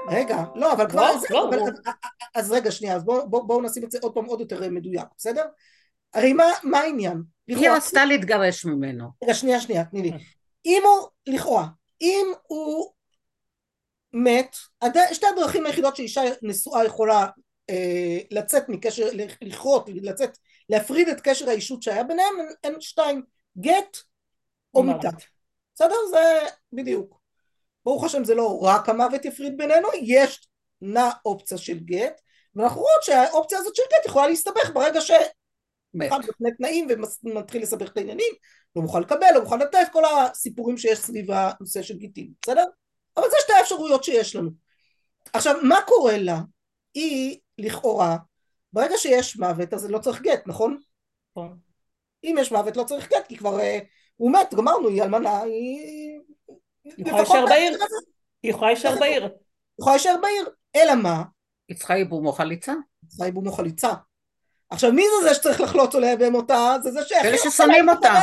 רגע, 0.09 0.45
לא, 0.55 0.73
אבל 0.73 0.89
כבר... 0.89 1.01
לא, 1.01 1.21
לא, 1.31 1.49
אבל, 1.49 1.59
אז, 1.63 1.73
אז 2.35 2.53
רגע, 2.53 2.71
שנייה, 2.71 2.97
אז 2.97 3.05
בואו 3.05 3.31
בוא, 3.31 3.43
בוא 3.43 3.63
נשים 3.63 3.85
את 3.85 3.91
זה 3.91 3.99
עוד 4.03 4.15
פעם 4.15 4.25
עוד 4.25 4.41
יותר 4.41 4.71
מדויק, 4.71 5.07
בסדר? 5.19 5.45
הרי 6.15 6.33
מה, 6.33 6.45
מה 6.63 6.79
העניין? 6.79 7.23
היא 7.47 7.71
רצתה 7.71 8.05
להתגרש 8.05 8.65
ממנו. 8.65 9.09
רגע, 9.25 9.35
שנייה, 9.35 9.61
שנייה, 9.61 9.85
תני 9.85 10.03
לי. 10.03 10.13
אם 10.67 10.83
הוא, 10.85 11.09
לכאורה, 11.27 11.67
אם 12.01 12.27
הוא 12.47 12.93
מת, 14.13 14.57
הד... 14.83 14.97
שתי 15.13 15.27
הדרכים 15.27 15.67
היחידות 15.67 15.97
שאישה 15.97 16.23
נשואה 16.43 16.85
יכולה 16.85 17.27
אה, 17.71 18.19
לצאת 18.31 18.69
מקשר, 18.69 19.09
לכרות, 19.43 19.89
לצאת, 19.95 20.39
להפריד 20.69 21.09
את 21.09 21.21
קשר 21.21 21.49
האישות 21.49 21.83
שהיה 21.83 22.05
ביניהם, 22.05 22.35
הן 22.65 22.75
שתיים, 22.81 23.23
גט 23.59 23.97
או 24.75 24.83
מיטה. 24.83 25.09
בסדר? 25.75 25.95
זה 26.11 26.49
בדיוק. 26.73 27.22
ברוך 27.85 28.05
השם 28.05 28.25
זה 28.25 28.35
לא 28.35 28.59
רק 28.63 28.89
המוות 28.89 29.25
יפריד 29.25 29.57
בינינו, 29.57 29.89
יש 30.03 30.49
נע 30.81 31.11
אופציה 31.25 31.59
של 31.59 31.79
גט, 31.79 32.21
ואנחנו 32.55 32.81
רואות 32.81 33.03
שהאופציה 33.03 33.59
הזאת 33.59 33.77
של 33.77 33.83
גט 33.83 34.07
יכולה 34.07 34.27
להסתבך 34.27 34.71
ברגע 34.75 35.01
ש... 35.01 35.11
אחד 36.07 36.21
בפני 36.29 36.51
תנאים 36.53 36.89
ומתחיל 37.25 37.63
לסבך 37.63 37.89
את 37.89 37.97
העניינים, 37.97 38.33
לא 38.77 38.83
מוכן 38.83 39.01
לקבל, 39.01 39.27
לא 39.35 39.43
מוכן 39.43 39.59
לתת, 39.59 39.79
כל 39.93 40.03
הסיפורים 40.05 40.79
שיש 40.79 40.99
סביב 40.99 41.31
הנושא 41.31 41.83
של 41.83 41.97
גיטים, 41.97 42.31
בסדר? 42.43 42.65
אבל 43.17 43.25
זה 43.31 43.37
שתי 43.41 43.53
האפשרויות 43.53 44.05
שיש 44.05 44.37
לנו. 44.37 44.51
עכשיו, 45.33 45.55
מה 45.63 45.77
קורה 45.87 46.19
לה? 46.19 46.41
היא, 46.95 47.39
לכאורה, 47.59 48.17
ברגע 48.73 48.95
שיש 48.97 49.37
מוות 49.37 49.75
אז 49.75 49.91
לא 49.91 49.99
צריך 49.99 50.23
גט, 50.23 50.43
נכון? 50.47 50.79
נכון. 51.31 51.59
אם 52.25 52.37
יש 52.39 52.53
מוות 52.53 52.77
לא 52.77 52.85
צריך 52.85 53.09
גט, 53.09 53.27
כי 53.29 53.37
כבר 53.37 53.59
uh, 53.59 53.85
הוא 54.17 54.33
מת, 54.33 54.55
גמרנו, 54.55 54.89
היא 54.89 55.03
אלמנה, 55.03 55.41
היא... 55.41 56.21
היא 56.85 56.95
יכולה 57.07 57.23
להישאר 57.23 57.47
בעיר. 57.47 57.79
היא 58.43 58.51
יכולה 58.51 58.73
להישאר 58.73 58.99
בעיר. 59.01 59.23
היא 59.23 59.31
יכולה 59.81 59.97
להישאר 59.97 60.17
בעיר, 60.23 60.49
אלא 60.77 60.95
מה? 60.95 61.23
היא 61.69 61.77
צריכה 61.77 61.97
ייבום 61.97 62.27
או 62.27 62.33
חליצה. 62.33 62.73
היא 62.73 63.11
צריכה 63.11 63.25
ייבום 63.25 63.47
או 63.47 63.53
חליצה. 63.53 63.93
עכשיו 64.71 64.93
מי 64.93 65.03
זה 65.03 65.29
זה 65.29 65.35
שצריך 65.35 65.61
לחלוץ 65.61 65.95
עליה 65.95 66.17
במותה? 66.17 66.77
זה 66.83 66.91
זה 66.91 67.01
שהכי 67.07 67.29
אלה 67.29 67.39
ששונאים 67.39 67.89
אותה. 67.89 68.15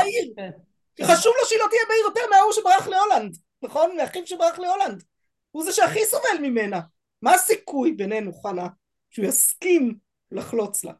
כן. 0.95 1.05
חשוב 1.05 1.33
לו 1.41 1.45
שהיא 1.45 1.59
לא 1.59 1.65
תהיה 1.69 1.81
בעיר 1.87 2.01
יותר 2.05 2.21
מההוא 2.29 2.53
שברח 2.53 2.87
להולנד, 2.87 3.37
נכון? 3.61 3.97
מאחיו 3.97 4.27
שברח 4.27 4.59
להולנד. 4.59 5.03
הוא 5.51 5.63
זה 5.63 5.71
שהכי 5.71 6.05
סובל 6.05 6.37
ממנה. 6.41 6.79
מה 7.21 7.33
הסיכוי 7.33 7.91
בינינו, 7.91 8.33
חנה, 8.33 8.67
שהוא 9.09 9.25
יסכים 9.25 9.95
לחלוץ 10.31 10.83
לה? 10.83 10.93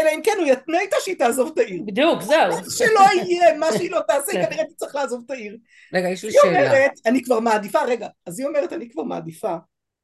אלא 0.00 0.10
אם 0.14 0.20
כן 0.24 0.32
הוא 0.38 0.46
יתנה 0.46 0.80
איתה 0.80 0.96
שהיא 1.00 1.18
תעזוב 1.18 1.50
את 1.52 1.58
העיר. 1.58 1.82
בדיוק, 1.86 2.22
זהו. 2.22 2.50
מה 2.50 2.62
שלא 2.70 3.22
יהיה, 3.22 3.56
מה 3.58 3.66
שהיא 3.72 3.90
לא 3.90 4.00
תעשה, 4.08 4.32
כן. 4.32 4.46
כנראה 4.46 4.64
תצטרך 4.64 4.94
לעזוב 4.94 5.22
את 5.26 5.30
העיר. 5.30 5.56
רגע, 5.94 6.08
יש 6.08 6.24
לי 6.24 6.30
שאלה. 6.32 6.58
היא 6.58 6.66
אומרת, 6.66 6.92
אני 7.06 7.22
כבר 7.22 7.40
מעדיפה, 7.40 7.82
רגע, 7.82 8.08
אז 8.26 8.38
היא 8.38 8.46
אומרת, 8.46 8.72
אני 8.72 8.90
כבר 8.90 9.02
מעדיפה 9.02 9.56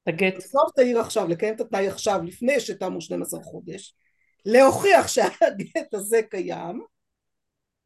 הגט. 0.06 0.36
בסוף 0.36 0.70
תעיר 0.76 1.00
עכשיו, 1.00 1.28
לקיים 1.28 1.54
את 1.54 1.60
התנאי 1.60 1.88
עכשיו, 1.88 2.20
לפני 2.24 2.60
שתמו 2.60 3.00
12 3.00 3.40
חודש, 3.42 3.94
להוכיח 4.46 5.08
שהגט 5.08 5.94
הזה 5.94 6.22
קיים, 6.30 6.80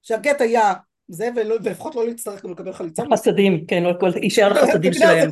שהגט 0.02 0.40
היה 0.40 0.73
זה, 1.09 1.28
ולפחות 1.37 1.94
לא 1.94 2.06
להצטרך 2.06 2.44
גם 2.44 2.52
לקבל 2.52 2.73
חליצה. 2.73 3.02
חסדים, 3.12 3.66
כן, 3.66 3.82
יישאר 4.23 4.52
לחסדים 4.52 4.92
שלהם. 4.92 5.30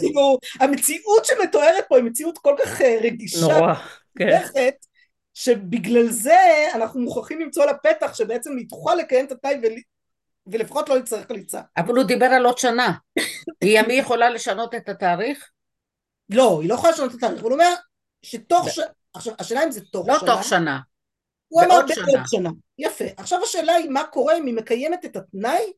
המציאות 0.61 1.25
שמתוארת 1.25 1.85
פה 1.89 1.97
היא 1.97 2.05
מציאות 2.05 2.39
כל 2.39 2.55
כך 2.65 2.81
אה, 2.81 2.99
רגישה. 3.03 3.41
נורא, 3.41 3.75
כן. 4.19 4.39
שבגלל 5.41 6.07
זה 6.07 6.67
אנחנו 6.75 7.01
מוכרחים 7.01 7.41
למצוא 7.41 7.65
לה 7.65 7.75
פתח 7.75 8.15
שבעצם 8.15 8.57
היא 8.57 8.69
תוכל 8.69 8.95
לקיים 8.95 9.27
את 9.27 9.33
התנאי 9.33 9.61
ולפחות 10.47 10.89
לא 10.89 10.99
יצטרך 10.99 11.27
חליצה. 11.27 11.61
אבל 11.77 11.97
הוא 11.97 12.05
דיבר 12.05 12.27
על 12.27 12.47
עוד 12.47 12.59
שנה. 12.59 12.93
היא 13.61 13.81
מי 13.83 13.95
יכולה 13.95 14.31
לשנות 14.31 14.75
את 14.75 14.89
התאריך? 14.89 15.51
לא, 16.31 16.61
היא 16.61 16.69
לא 16.69 16.75
יכולה 16.75 16.93
לשנות 16.93 17.11
את 17.11 17.17
התאריך, 17.17 17.43
הוא 17.43 17.53
אומר 17.53 17.75
שתוך 18.23 18.69
ש... 18.69 18.81
עכשיו, 19.15 19.35
השאלה 19.39 19.65
אם 19.65 19.71
זה 19.71 19.81
תוך 19.85 20.09
לא 20.09 20.19
שנה. 20.19 20.29
לא 20.29 20.37
תוך 20.37 20.45
שנה. 20.45 20.79
הוא 21.49 21.63
אמר 21.63 21.69
בעוד 21.69 21.91
שנה. 22.27 22.51
יפה. 22.79 23.05
עכשיו 23.17 23.43
השאלה 23.43 23.73
היא 23.73 23.91
מה 23.91 24.05
קורה 24.05 24.39
אם 24.39 24.47
היא 24.47 24.55
מקיימת 24.55 25.05
את 25.05 25.17
התנאי 25.17 25.73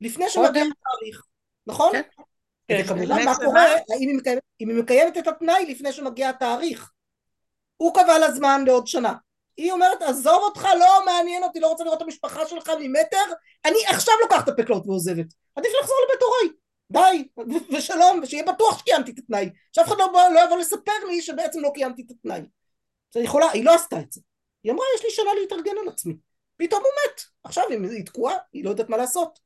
לפני 0.00 0.28
שמגיע 0.28 0.62
התאריך, 0.62 1.22
נכון? 1.66 1.92
כן. 1.92 2.02
וכמובן 2.80 3.24
מה 3.24 3.36
קורה 3.36 3.64
אם 4.60 4.68
היא 4.68 4.76
מקיימת 4.76 5.18
את 5.18 5.26
התנאי 5.26 5.66
לפני 5.66 5.92
שמגיע 5.92 6.28
התאריך. 6.28 6.92
הוא 7.76 7.94
קבע 7.94 8.18
לה 8.18 8.32
זמן 8.32 8.64
לעוד 8.66 8.86
שנה. 8.86 9.14
היא 9.56 9.72
אומרת 9.72 10.02
עזוב 10.02 10.42
אותך 10.42 10.68
לא 10.78 11.04
מעניין 11.04 11.42
אותי 11.42 11.60
לא 11.60 11.68
רוצה 11.68 11.84
לראות 11.84 11.98
את 11.98 12.02
המשפחה 12.02 12.46
שלך 12.46 12.70
ממטר 12.80 13.24
אני 13.64 13.78
עכשיו 13.86 14.14
לוקחת 14.22 14.48
את 14.48 14.48
הפקלות 14.48 14.86
ועוזבת. 14.86 15.26
עדיף 15.56 15.70
לחזור 15.80 15.96
לבית 16.04 16.22
הוריי. 16.22 16.56
די 16.92 17.28
ושלום 17.76 18.20
ושיהיה 18.22 18.42
בטוח 18.42 18.78
שקיימתי 18.78 19.10
את 19.10 19.18
התנאי. 19.18 19.50
שאף 19.72 19.86
אחד 19.86 19.98
לא, 19.98 20.12
לא 20.34 20.40
יבוא 20.44 20.58
לספר 20.58 20.92
לי 21.08 21.22
שבעצם 21.22 21.60
לא 21.60 21.70
קיימתי 21.74 22.02
את 22.02 22.10
התנאי. 22.10 22.40
זה 23.14 23.20
יכולה, 23.20 23.50
היא 23.50 23.64
לא 23.64 23.74
עשתה 23.74 24.00
את 24.00 24.12
זה. 24.12 24.20
היא 24.64 24.72
אמרה 24.72 24.84
יש 24.96 25.04
לי 25.04 25.10
שנה 25.10 25.30
להתארגן 25.40 25.78
על 25.82 25.88
עצמי. 25.88 26.14
פתאום 26.56 26.82
הוא 26.82 26.90
מת. 26.90 27.20
עכשיו 27.44 27.64
היא 27.70 28.06
תקועה 28.06 28.34
היא 28.52 28.64
לא 28.64 28.70
יודעת 28.70 28.88
מה 28.88 28.96
לעשות. 28.96 29.38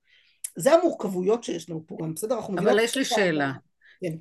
זה 0.56 0.72
המורכבויות 0.72 1.44
שיש 1.44 1.70
לנו 1.70 1.84
פה 1.86 1.96
גם 2.02 2.14
בסדר? 2.14 2.38
אבל 2.38 2.78
יש 2.78 2.96
לי 2.96 3.04
שאלה. 3.04 3.52
כן. 4.00 4.16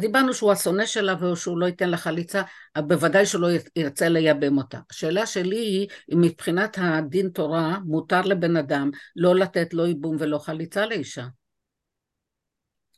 דיברנו 0.00 0.34
שהוא 0.34 0.52
השונא 0.52 0.86
שלה 0.86 1.24
ושהוא 1.24 1.58
לא 1.58 1.66
ייתן 1.66 1.90
לה 1.90 1.96
חליצה, 1.96 2.42
בוודאי 2.78 3.26
שהוא 3.26 3.42
לא 3.42 3.48
ירצה 3.76 4.08
לייבם 4.08 4.58
אותה. 4.58 4.78
השאלה 4.90 5.26
שלי 5.26 5.58
היא, 5.58 5.88
אם 6.12 6.20
מבחינת 6.20 6.78
הדין 6.80 7.28
תורה 7.28 7.78
מותר 7.84 8.20
לבן 8.20 8.56
אדם 8.56 8.90
לא 9.16 9.34
לתת 9.34 9.74
לא 9.74 9.86
ייבום 9.86 10.16
ולא 10.18 10.38
חליצה 10.38 10.86
לאישה. 10.86 11.26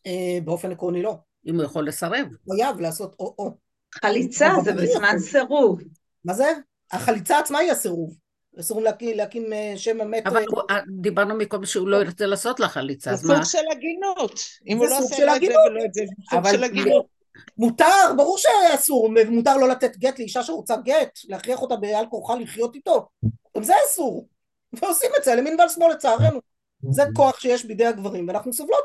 אה, 0.06 0.38
באופן 0.44 0.72
עקרוני 0.72 1.02
לא. 1.02 1.16
אם 1.46 1.54
הוא 1.54 1.64
יכול 1.64 1.88
לסרב. 1.88 2.26
הוא 2.44 2.56
חייב 2.56 2.80
לעשות 2.80 3.14
או-או. 3.18 3.56
חליצה 3.94 4.50
זה 4.64 4.72
בזמן 4.72 5.18
סירוב. 5.18 5.80
מה 6.24 6.34
זה? 6.34 6.52
החליצה 6.92 7.38
עצמה 7.38 7.58
היא 7.58 7.70
הסירוב. 7.70 8.16
אסור 8.60 8.82
להקים, 8.82 9.16
להקים 9.16 9.52
אה, 9.52 9.72
שם 9.76 10.00
המת. 10.00 10.26
אבל 10.26 10.44
הוא, 10.48 10.60
אה, 10.70 10.80
דיברנו 11.00 11.34
מקודם 11.34 11.66
שהוא 11.66 11.88
לא 11.88 11.96
ירצה 11.96 12.26
לעשות 12.26 12.60
לך 12.60 12.72
חליצה, 12.72 13.10
אז 13.10 13.24
מה? 13.24 13.34
זה 13.34 13.42
סוג 13.42 13.60
של 13.60 13.66
הגינות. 13.72 14.40
אם 14.68 14.78
הוא 14.78 14.86
לא 14.86 14.98
עושה 14.98 15.24
לה 15.24 15.36
את 15.36 15.40
זה 15.40 15.46
ולא 15.46 15.84
את 15.84 15.94
זה, 15.94 16.02
סוג 16.30 16.50
של 16.50 16.64
הגינות. 16.64 17.06
מותר, 17.58 18.14
ברור 18.16 18.38
שאסור, 18.38 19.10
מותר 19.30 19.56
לא 19.56 19.68
לתת 19.68 19.96
גט 19.96 20.18
לאישה 20.18 20.42
שרוצה 20.42 20.76
גט, 20.76 21.18
להכריח 21.28 21.62
אותה 21.62 21.76
בעל 21.76 22.06
כורחה 22.06 22.34
לחיות 22.34 22.74
איתו. 22.74 23.08
גם 23.56 23.62
זה 23.62 23.72
אסור. 23.86 24.28
ועושים 24.72 25.10
את 25.18 25.24
זה 25.24 25.34
למין 25.34 25.56
ועל 25.58 25.68
שמאל 25.68 25.92
לצערנו. 25.92 26.40
זה 26.90 27.02
כוח 27.14 27.40
שיש 27.40 27.64
בידי 27.64 27.86
הגברים, 27.86 28.28
ואנחנו 28.28 28.52
סובלות 28.52 28.84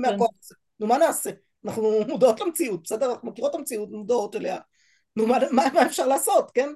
מהכוח 0.00 0.30
הזה. 0.42 0.54
נו 0.80 0.86
מה 0.86 0.98
נעשה? 0.98 1.30
אנחנו 1.64 2.00
מודעות 2.08 2.40
למציאות, 2.40 2.82
בסדר? 2.82 3.12
אנחנו 3.12 3.28
מכירות 3.28 3.50
את 3.50 3.58
המציאות, 3.58 3.88
מודעות 3.90 4.36
אליה. 4.36 4.58
נו 5.16 5.26
מה, 5.26 5.38
מה 5.52 5.86
אפשר 5.86 6.06
לעשות, 6.06 6.50
כן? 6.54 6.68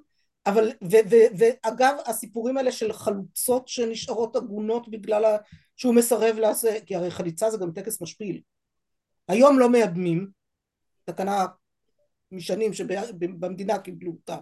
אבל, 0.49 0.69
ו, 0.69 0.97
ו, 1.11 1.17
ואגב 1.39 1.97
הסיפורים 2.07 2.57
האלה 2.57 2.73
של 2.73 2.93
חלוצות 2.93 3.69
שנשארות 3.69 4.37
עגונות 4.37 4.89
בגלל 4.89 5.25
ה, 5.25 5.37
שהוא 5.77 5.95
מסרב 5.95 6.37
לעשות, 6.37 6.71
כי 6.87 6.95
הרי 6.95 7.11
חליצה 7.11 7.51
זה 7.51 7.59
גם 7.59 7.73
טקס 7.73 8.03
משפיל. 8.03 8.41
היום 9.29 9.59
לא 9.59 9.69
מייבמים, 9.69 10.31
תקנה 11.05 11.47
משנים 12.33 12.73
שבמדינה 12.73 13.79
קיבלו 13.79 14.11
אותה, 14.11 14.37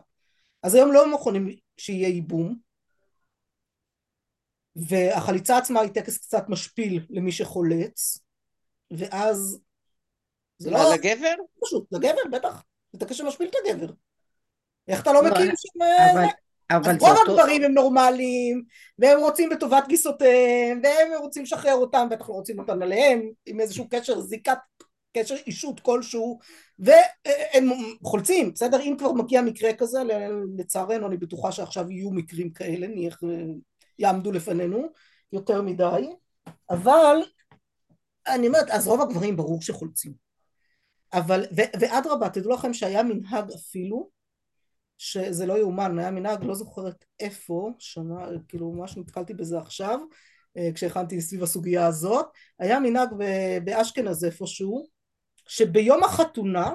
אז 0.62 0.74
היום 0.74 0.92
לא 0.92 1.10
מוכנים 1.10 1.56
שיהיה 1.76 2.08
ייבום, 2.08 2.58
והחליצה 4.76 5.58
עצמה 5.58 5.80
היא 5.80 5.90
טקס 5.90 6.18
קצת 6.18 6.44
משפיל 6.48 7.06
למי 7.10 7.32
שחולץ, 7.32 8.18
ואז 8.90 9.60
זה 10.58 10.70
לא... 10.70 10.78
לגבר? 10.94 11.34
פשוט, 11.64 11.92
לגבר, 11.92 12.20
בטח. 12.32 12.62
זה 12.92 13.00
טקס 13.00 13.16
שמשפיל 13.16 13.48
את 13.48 13.54
הגבר. 13.64 13.92
איך 14.88 15.02
אתה 15.02 15.12
לא, 15.12 15.24
מכיר 15.24 15.52
שם... 15.56 15.82
אבל... 16.12 16.24
אבל 16.70 16.90
אז 16.90 16.96
רוב 17.00 17.16
הגברים 17.26 17.62
הם 17.62 17.72
נורמליים, 17.72 18.64
והם 18.98 19.18
רוצים 19.18 19.50
בטובת 19.50 19.84
גיסותיהם, 19.88 20.80
והם 20.82 21.20
רוצים 21.20 21.42
לשחרר 21.42 21.74
אותם, 21.74 22.08
בטח 22.10 22.28
לא 22.28 22.34
רוצים 22.34 22.58
אותם 22.58 22.82
עליהם, 22.82 23.22
עם 23.46 23.60
איזשהו 23.60 23.86
קשר, 23.90 24.20
זיקת 24.20 24.58
קשר 25.16 25.34
אישות 25.46 25.80
כלשהו, 25.80 26.38
והם 26.78 27.70
חולצים, 28.02 28.52
בסדר? 28.52 28.80
אם 28.80 28.94
כבר 28.98 29.12
מגיע 29.12 29.42
מקרה 29.42 29.72
כזה, 29.72 29.98
לצערנו 30.58 31.06
אני 31.06 31.16
בטוחה 31.16 31.52
שעכשיו 31.52 31.90
יהיו 31.90 32.10
מקרים 32.10 32.50
כאלה, 32.50 32.86
נניח 32.86 33.20
יעמדו 33.98 34.32
לפנינו, 34.32 34.88
יותר 35.32 35.62
מדי, 35.62 36.08
אבל 36.70 37.16
אני 38.26 38.46
אומרת, 38.46 38.70
אז 38.70 38.88
רוב 38.88 39.00
הגברים 39.00 39.36
ברור 39.36 39.62
שחולצים. 39.62 40.12
אבל, 41.12 41.44
ואדרבה, 41.80 42.28
תדעו 42.28 42.52
לכם 42.52 42.74
שהיה 42.74 43.02
מנהג 43.02 43.52
אפילו, 43.52 44.15
שזה 44.98 45.46
לא 45.46 45.58
יאומן, 45.58 45.98
היה 45.98 46.10
מנהג, 46.10 46.44
לא 46.44 46.54
זוכרת 46.54 47.04
איפה, 47.20 47.70
שנה, 47.78 48.26
כאילו 48.48 48.72
ממש 48.72 48.96
נתקלתי 48.96 49.34
בזה 49.34 49.58
עכשיו, 49.58 50.00
אה, 50.56 50.68
כשהכנתי 50.74 51.20
סביב 51.20 51.42
הסוגיה 51.42 51.86
הזאת, 51.86 52.26
היה 52.58 52.80
מנהג 52.80 53.08
באשכנז 53.64 54.24
איפשהו, 54.24 54.86
שביום 55.48 56.04
החתונה 56.04 56.70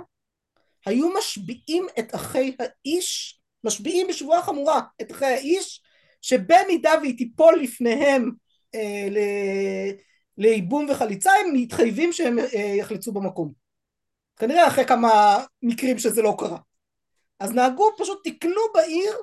היו 0.85 1.09
משביעים 1.17 1.87
את 1.99 2.15
אחי 2.15 2.55
האיש, 2.59 3.39
משביעים 3.63 4.07
בשבועה 4.07 4.41
חמורה 4.41 4.81
את 5.01 5.11
אחי 5.11 5.25
האיש, 5.25 5.81
שבמידה 6.21 6.91
והיא 7.01 7.17
תיפול 7.17 7.59
לפניהם 7.61 8.31
אה, 8.75 9.07
לייבום 10.37 10.87
וחליצה, 10.89 11.31
הם 11.31 11.53
מתחייבים 11.53 12.13
שהם 12.13 12.39
אה, 12.39 12.73
יחלצו 12.77 13.11
במקום. 13.11 13.53
כנראה 14.37 14.67
אחרי 14.67 14.85
כמה 14.85 15.43
מקרים 15.61 15.99
שזה 15.99 16.21
לא 16.21 16.35
קרה. 16.39 16.57
אז 17.41 17.51
נהגו, 17.51 17.89
פשוט 17.97 18.27
תקנו 18.27 18.61
בעיר 18.73 19.13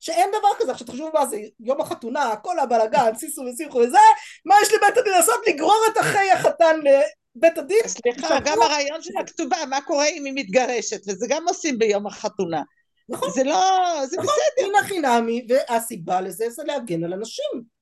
שאין 0.00 0.30
דבר 0.38 0.48
כזה. 0.58 0.72
עכשיו 0.72 0.86
תחשבו 0.86 1.10
מה 1.14 1.26
זה, 1.26 1.36
יום 1.60 1.80
החתונה, 1.80 2.36
כל 2.42 2.58
הבלאגן, 2.58 3.14
סיסו 3.14 3.42
וסיחו 3.42 3.78
וזה, 3.78 3.98
מה 4.44 4.54
יש 4.62 4.68
לבית 4.72 4.98
הדין 4.98 5.12
לעשות? 5.12 5.40
לגרור 5.48 5.84
את 5.92 5.98
אחי 6.00 6.30
החתן 6.30 6.80
לבית 6.80 7.58
הדין? 7.58 7.82
סליחה, 7.86 8.38
גם 8.44 8.62
הרעיון 8.62 9.02
של 9.02 9.12
הכתובה, 9.20 9.56
מה 9.70 9.80
קורה 9.80 10.06
אם 10.06 10.24
היא 10.24 10.32
מתגרשת, 10.36 11.00
וזה 11.08 11.26
גם 11.28 11.48
עושים 11.48 11.78
ביום 11.78 12.06
החתונה. 12.06 12.62
נכון. 13.08 13.30
זה 13.30 13.44
לא, 13.44 13.92
זה 14.06 14.16
נכון, 14.16 14.34
בסדר. 14.34 14.66
הנה 14.66 14.82
חינמי, 14.82 15.46
והסיבה 15.48 16.20
לזה 16.20 16.50
זה 16.50 16.62
להגן 16.64 17.04
על 17.04 17.12
אנשים. 17.12 17.74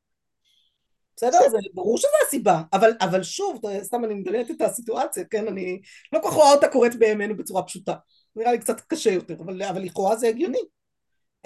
בסדר? 1.17 1.39
זה 1.51 1.59
ברור 1.75 1.99
שזו 1.99 2.09
הסיבה, 2.27 2.63
אבל, 2.73 2.93
אבל 3.01 3.23
שוב, 3.23 3.61
סתם 3.83 4.05
אני 4.05 4.15
מדמיינת 4.15 4.51
את 4.51 4.61
הסיטואציה, 4.61 5.25
כן? 5.31 5.49
אני 5.49 5.81
לא 6.13 6.19
כל 6.19 6.29
כך 6.29 6.35
רואה 6.35 6.53
אותה 6.53 6.69
קורית 6.69 6.95
בימינו 6.95 7.37
בצורה 7.37 7.63
פשוטה. 7.63 7.95
נראה 8.37 8.53
לי 8.53 8.59
קצת 8.59 8.81
קשה 8.81 9.11
יותר, 9.11 9.35
אבל, 9.35 9.63
אבל 9.63 9.83
לכאורה 9.83 10.17
זה 10.17 10.29
הגיוני. 10.29 10.63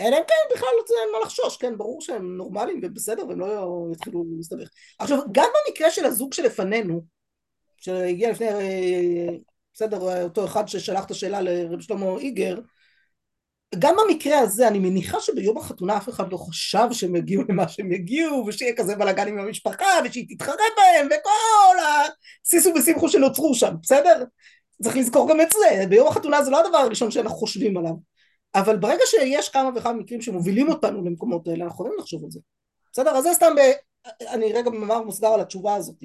אלא 0.01 0.17
אם 0.17 0.23
כן 0.29 0.55
בכלל 0.57 0.69
לא 0.79 1.01
אין 1.01 1.13
מה 1.13 1.19
לחשוש, 1.23 1.57
כן, 1.57 1.79
ברור 1.79 2.01
שהם 2.01 2.37
נורמליים 2.37 2.81
ובסדר 2.83 3.27
והם 3.29 3.41
לא 3.41 3.87
יתחילו 3.93 4.25
להסתבך. 4.37 4.69
עכשיו, 4.99 5.19
גם 5.33 5.49
במקרה 5.67 5.91
של 5.91 6.05
הזוג 6.05 6.35
שלפנינו, 6.35 7.05
שהגיע 7.77 8.31
לפני, 8.31 8.49
אה, 8.49 9.37
בסדר, 9.75 10.23
אותו 10.23 10.45
אחד 10.45 10.69
ששלח 10.69 11.05
את 11.05 11.11
השאלה 11.11 11.41
לרב 11.41 11.81
שלמה 11.81 12.19
איגר, 12.19 12.57
גם 13.79 13.95
במקרה 13.97 14.39
הזה 14.39 14.69
אני 14.69 14.79
מניחה 14.79 15.21
שביום 15.21 15.59
החתונה 15.59 15.97
אף 15.97 16.09
אחד 16.09 16.33
לא 16.33 16.37
חשב 16.37 16.87
שהם 16.93 17.17
יגיעו 17.17 17.43
למה 17.49 17.69
שהם 17.69 17.93
יגיעו 17.93 18.45
ושיהיה 18.47 18.77
כזה 18.77 18.97
בלאגן 18.97 19.29
עם 19.29 19.39
המשפחה 19.39 19.87
ושהיא 20.05 20.27
תתחרט 20.29 20.59
בהם 20.77 21.07
וכל 21.07 21.77
הסיסו 22.45 22.73
ושמחו 22.77 23.09
שנוצרו 23.09 23.55
שם, 23.55 23.75
בסדר? 23.83 24.25
צריך 24.83 24.97
לזכור 24.97 25.29
גם 25.29 25.41
את 25.41 25.49
זה, 25.53 25.87
ביום 25.89 26.09
החתונה 26.09 26.45
זה 26.45 26.51
לא 26.51 26.67
הדבר 26.67 26.79
הראשון 26.79 27.11
שאנחנו 27.11 27.37
חושבים 27.37 27.77
עליו, 27.77 27.93
אבל 28.55 28.77
ברגע 28.77 29.03
שיש 29.07 29.49
כמה 29.49 29.71
וכמה 29.77 29.93
מקרים 29.93 30.23
שמובילים 30.23 30.69
אותנו 30.69 31.05
למקומות 31.05 31.49
האלה, 31.49 31.65
אנחנו 31.65 31.75
יכולים 31.75 31.99
לחשוב 31.99 32.25
על 32.25 32.31
זה. 32.31 32.41
בסדר? 32.93 33.11
אז 33.11 33.25
זה 33.25 33.35
סתם, 33.35 33.55
ב... 33.57 33.61
אני 34.29 34.53
רגע 34.53 34.71
במאמר 34.71 35.03
מוסגר 35.03 35.29
על 35.29 35.41
התשובה 35.41 35.75
הזאת. 35.75 36.05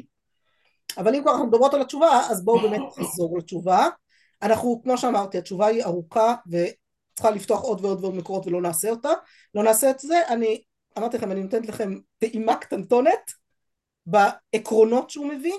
אבל 0.97 1.15
אם 1.15 1.21
כבר 1.21 1.31
אנחנו 1.31 1.47
מדברות 1.47 1.73
על 1.73 1.81
התשובה, 1.81 2.21
אז 2.29 2.45
בואו 2.45 2.61
באמת 2.61 2.81
נחזור 2.97 3.37
לתשובה. 3.37 3.87
אנחנו, 4.41 4.81
כמו 4.83 4.97
שאמרתי, 4.97 5.37
התשובה 5.37 5.67
היא 5.67 5.83
ארוכה 5.83 6.35
וצריכה 6.47 7.31
לפתוח 7.35 7.61
עוד 7.61 7.85
ועוד 7.85 8.03
ועוד 8.03 8.15
מקורות 8.15 8.47
ולא 8.47 8.61
נעשה 8.61 8.89
אותה. 8.89 9.09
לא 9.55 9.63
נעשה 9.63 9.89
את 9.89 9.99
זה, 9.99 10.27
אני 10.27 10.61
אמרתי 10.97 11.17
לכם, 11.17 11.31
אני 11.31 11.43
נותנת 11.43 11.67
לכם 11.67 11.93
טעימה 12.17 12.55
קטנטונת 12.55 13.31
בעקרונות 14.05 15.09
שהוא 15.09 15.27
מביא, 15.27 15.53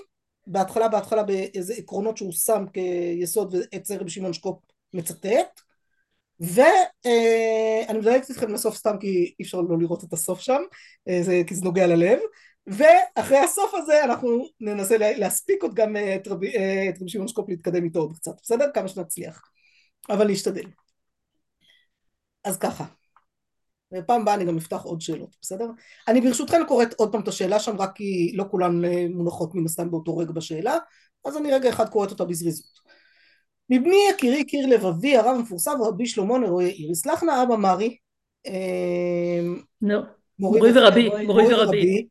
בהתחלה 0.46 0.88
בהתחלה 0.88 1.22
באיזה 1.22 1.75
עקרונות 1.75 2.16
שהוא 2.16 2.32
שם 2.32 2.64
כיסוד 2.72 3.54
ואת 3.54 3.87
זה 3.87 3.96
רבי 3.96 4.11
שמעון 4.11 4.32
שקופ 4.32 4.58
מצטט 4.94 5.61
ואני 6.40 7.99
מדלגת 7.99 8.30
איתכם 8.30 8.52
לסוף 8.52 8.76
סתם 8.76 8.96
כי 9.00 9.34
אי 9.38 9.44
אפשר 9.44 9.61
לא 9.61 9.78
לראות 9.78 10.04
את 10.04 10.12
הסוף 10.12 10.40
שם 10.40 10.61
אה, 11.08 11.22
זה, 11.22 11.42
כי 11.46 11.54
זה 11.54 11.64
נוגע 11.64 11.87
ללב 11.87 12.18
ואחרי 12.66 13.38
הסוף 13.38 13.75
הזה 13.75 14.04
אנחנו 14.04 14.46
ננסה 14.61 14.96
להספיק 14.99 15.62
עוד 15.62 15.75
גם 15.75 15.96
את 15.96 16.28
רבי, 16.28 16.52
את 16.88 17.00
רבי 17.00 17.08
שמעון 17.08 17.28
שקופ 17.28 17.49
להתקדם 17.49 17.84
איתו 17.84 17.99
עוד 17.99 18.16
קצת 18.16 18.32
בסדר? 18.42 18.66
כמה 18.75 18.88
שנצליח. 18.88 19.42
אבל 20.11 20.28
נשתדל 20.28 20.64
אז 22.44 22.58
ככה 22.58 22.84
ופעם 23.92 24.20
הבאה 24.22 24.34
אני 24.34 24.44
גם 24.44 24.56
אפתח 24.56 24.82
עוד 24.82 25.00
שאלות, 25.00 25.37
בסדר? 25.42 25.66
אני 26.08 26.20
ברשותכן 26.20 26.64
קוראת 26.68 26.94
עוד 26.94 27.12
פעם 27.12 27.20
את 27.20 27.28
השאלה 27.28 27.61
שם 27.61 27.76
רק 27.76 27.90
כי 27.94 28.32
לא 28.34 28.44
כולן 28.50 28.84
אה, 28.84 29.06
מונחות 29.11 29.54
מן 29.54 29.64
הסתם 29.64 29.90
באותו 29.90 30.16
רגע 30.16 30.32
בשאלה 30.32 30.78
אז 31.25 31.37
אני 31.37 31.52
רגע 31.52 31.68
אחד 31.68 31.88
קוראת 31.88 32.11
אותה 32.11 32.25
בזריזות. 32.25 32.82
מבני 33.70 33.96
יקירי 34.11 34.44
קיר 34.44 34.66
לבבי 34.66 35.16
הרב 35.16 35.37
המפורסם 35.37 35.82
רבי 35.82 36.06
שלמה 36.06 36.38
נרו 36.38 36.62
יאיר 36.62 36.90
יסלח 36.90 37.22
נא 37.22 37.42
אבא 37.42 37.56
מרי 37.56 37.96
מורי 40.38 40.70
ורבי 40.75 41.11
מורי 41.26 41.54
ורבי. 41.54 42.06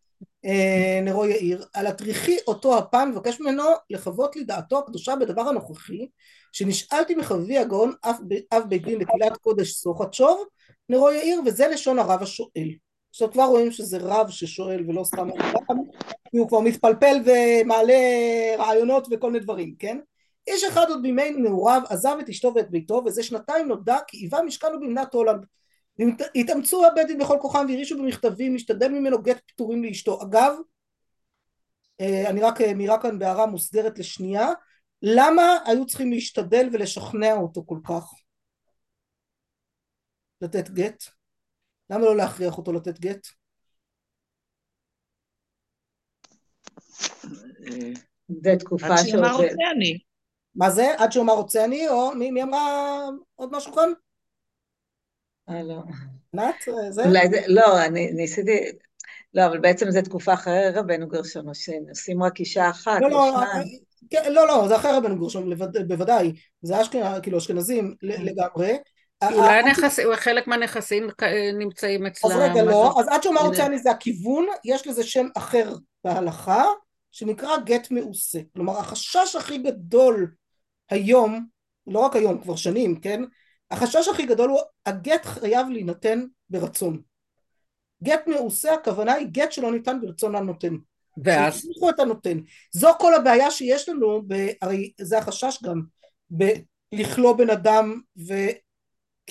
אה, 0.46 1.00
נרו 1.04 1.26
יאיר 1.26 1.66
על 1.74 1.88
הטריחי 1.88 2.38
אותו 2.48 2.78
הפעם 2.78 3.12
מבקש 3.12 3.42
ממנו 3.42 3.64
לחוות 3.90 4.36
לי 4.36 4.44
דעתו 4.44 4.80
הקדושה 4.80 5.16
בדבר 5.16 5.42
הנוכחי 5.42 6.08
שנשאלתי 6.52 7.16
מחביבי 7.16 7.58
הגאון 7.58 7.94
אב 8.52 8.64
בית 8.70 8.84
דין 8.84 9.00
לקהילת 9.00 9.38
קודש 9.38 9.72
סוחצ'וב 9.72 10.46
נרו 10.92 11.12
יאיר 11.12 11.42
וזה 11.46 11.68
לשון 11.68 12.00
הרב 12.00 12.22
השואל. 12.22 12.70
עכשיו 13.10 13.32
כבר 13.32 13.44
רואים 13.44 13.72
שזה 13.72 13.98
רב 14.02 14.30
ששואל 14.30 14.84
ולא 14.88 15.04
סתם 15.04 15.30
אדם 15.30 15.78
כי 16.32 16.38
הוא 16.38 16.48
כבר 16.48 16.60
מתפלפל 16.60 17.16
ומעלה 17.26 17.94
רעיונות 18.58 19.08
וכל 19.12 19.32
מיני 19.32 19.44
דברים 19.44 19.76
כן? 19.80 20.00
איש 20.48 20.64
אחד 20.64 20.86
עוד 20.90 21.02
בימי 21.02 21.30
נעוריו 21.30 21.82
עזב 21.90 22.16
את 22.20 22.30
אשתו 22.30 22.54
ואת 22.56 22.72
ביתו 22.72 23.04
וזה 23.06 23.24
שנתיים 23.24 23.68
נודע 23.68 23.98
כי 24.08 24.18
היווה 24.18 24.42
משכן 24.42 24.68
במדינת 24.74 25.14
הולנד. 25.14 25.46
התאמצו 26.36 26.86
הבית 26.86 27.08
דין 27.08 27.20
בכל 27.20 27.38
כוחם 27.42 27.66
והרעישו 27.70 27.98
במכתבים 27.98 28.54
להשתדל 28.54 28.88
ממנו 28.88 29.22
גט 29.22 29.42
פיטורים 29.48 29.84
לאשתו. 29.84 30.22
אגב 30.24 30.56
אה, 32.02 32.30
אני 32.30 32.42
רק 32.42 32.62
אה, 32.62 32.74
מירה 32.74 33.02
כאן 33.02 33.20
בהערה 33.20 33.46
מוסדרת 33.46 34.00
לשנייה 34.00 34.50
למה 35.02 35.58
היו 35.66 35.86
צריכים 35.86 36.12
להשתדל 36.12 36.70
ולשכנע 36.72 37.34
אותו 37.34 37.64
כל 37.66 37.78
כך 37.88 38.14
לתת 40.42 40.70
גט? 40.70 41.04
למה 41.90 42.06
לא 42.06 42.18
להכריח 42.18 42.58
אותו 42.58 42.74
לתת 42.74 43.00
גט? 43.00 43.28
זה 48.44 48.56
תקופה 48.60 48.88
עד 48.88 49.06
שאמר 49.06 49.28
שעובד. 49.28 49.44
רוצה 49.44 49.64
אני. 49.76 49.98
מה 50.56 50.70
זה? 50.70 50.86
עד 50.98 51.12
שהוא 51.12 51.24
אמר 51.24 51.34
רוצה 51.34 51.66
אני? 51.66 51.90
או 51.90 52.12
מי, 52.16 52.32
מי 52.32 52.44
אמרה 52.44 53.08
עוד 53.36 53.50
משהו 53.56 53.74
כאן? 53.74 53.90
אה, 55.50 55.64
לא. 55.64 55.82
ענת? 56.34 56.56
זה? 56.90 57.04
אולי 57.06 57.30
זה, 57.30 57.38
לא, 57.48 57.86
אני 57.86 58.12
ניסיתי, 58.12 58.52
לא, 59.34 59.46
אבל 59.46 59.60
בעצם 59.60 59.92
זו 59.92 60.02
תקופה 60.02 60.34
אחרי 60.34 60.70
רבנו 60.74 61.08
גרשון, 61.08 61.50
או 61.50 61.56
שעושים 61.56 62.24
רק 62.24 62.40
אישה 62.40 62.70
אחת, 62.70 63.02
לא, 63.02 63.10
לא, 63.10 63.32
לשניים. 63.44 63.80
כן, 64.10 64.34
לא, 64.34 64.48
לא, 64.48 64.68
זה 64.68 64.76
אחרי 64.76 64.92
רבנו 64.92 65.20
גרשום, 65.20 65.50
לבד- 65.52 65.88
בוודאי. 65.88 66.32
זה 66.62 66.82
אשכנז, 66.82 67.20
כאילו 67.24 67.38
אשכנזים 67.38 67.96
ל- 68.02 68.30
לגמרי. 68.30 68.78
אולי 69.24 69.60
הנכסים, 69.60 70.08
חלק 70.16 70.48
מהנכסים 70.48 71.08
אה, 71.24 71.52
נמצאים 71.54 72.06
אצלם. 72.06 72.32
אז 72.32 72.38
רגע 72.38 72.64
לא? 72.64 72.94
אז 73.00 73.08
עד 73.08 73.24
הנה. 73.26 73.40
רוצה 73.40 73.66
אני 73.66 73.80
זה 73.80 73.92
הכיוון, 73.92 74.46
יש 74.66 74.88
לזה 74.88 75.04
שם 75.04 75.28
אחר 75.38 75.74
בהלכה, 76.04 76.66
שנקרא 77.12 77.58
גט 77.58 77.92
מעושה. 77.92 78.40
כלומר 78.54 78.80
החשש 78.80 79.36
הכי 79.36 79.58
גדול 79.58 80.32
היום, 80.90 81.46
לא 81.88 82.00
רק 82.00 82.16
היום, 82.16 82.42
כבר 82.42 82.56
שנים, 82.56 83.00
כן? 83.00 83.22
החשש 83.72 84.08
הכי 84.08 84.26
גדול 84.26 84.50
הוא 84.50 84.60
הגט 84.86 85.26
חייב 85.26 85.68
להינתן 85.70 86.26
ברצון. 86.50 87.02
גט 88.04 88.28
מעושה 88.28 88.74
הכוונה 88.74 89.14
היא 89.14 89.28
גט 89.32 89.52
שלא 89.52 89.72
ניתן 89.72 90.02
ברצון 90.02 90.36
הנותן. 90.36 90.76
ואז, 91.24 91.54
שיצליחו 91.54 91.90
את 91.90 92.00
הנותן. 92.00 92.38
זו 92.72 92.90
כל 93.00 93.14
הבעיה 93.14 93.52
שיש 93.52 93.90
לנו, 93.90 94.22
הרי 94.62 94.92
זה 95.02 95.18
החשש 95.18 95.64
גם, 95.64 95.82
בלכלוא 96.30 97.36
בן 97.38 97.50
אדם 97.50 98.00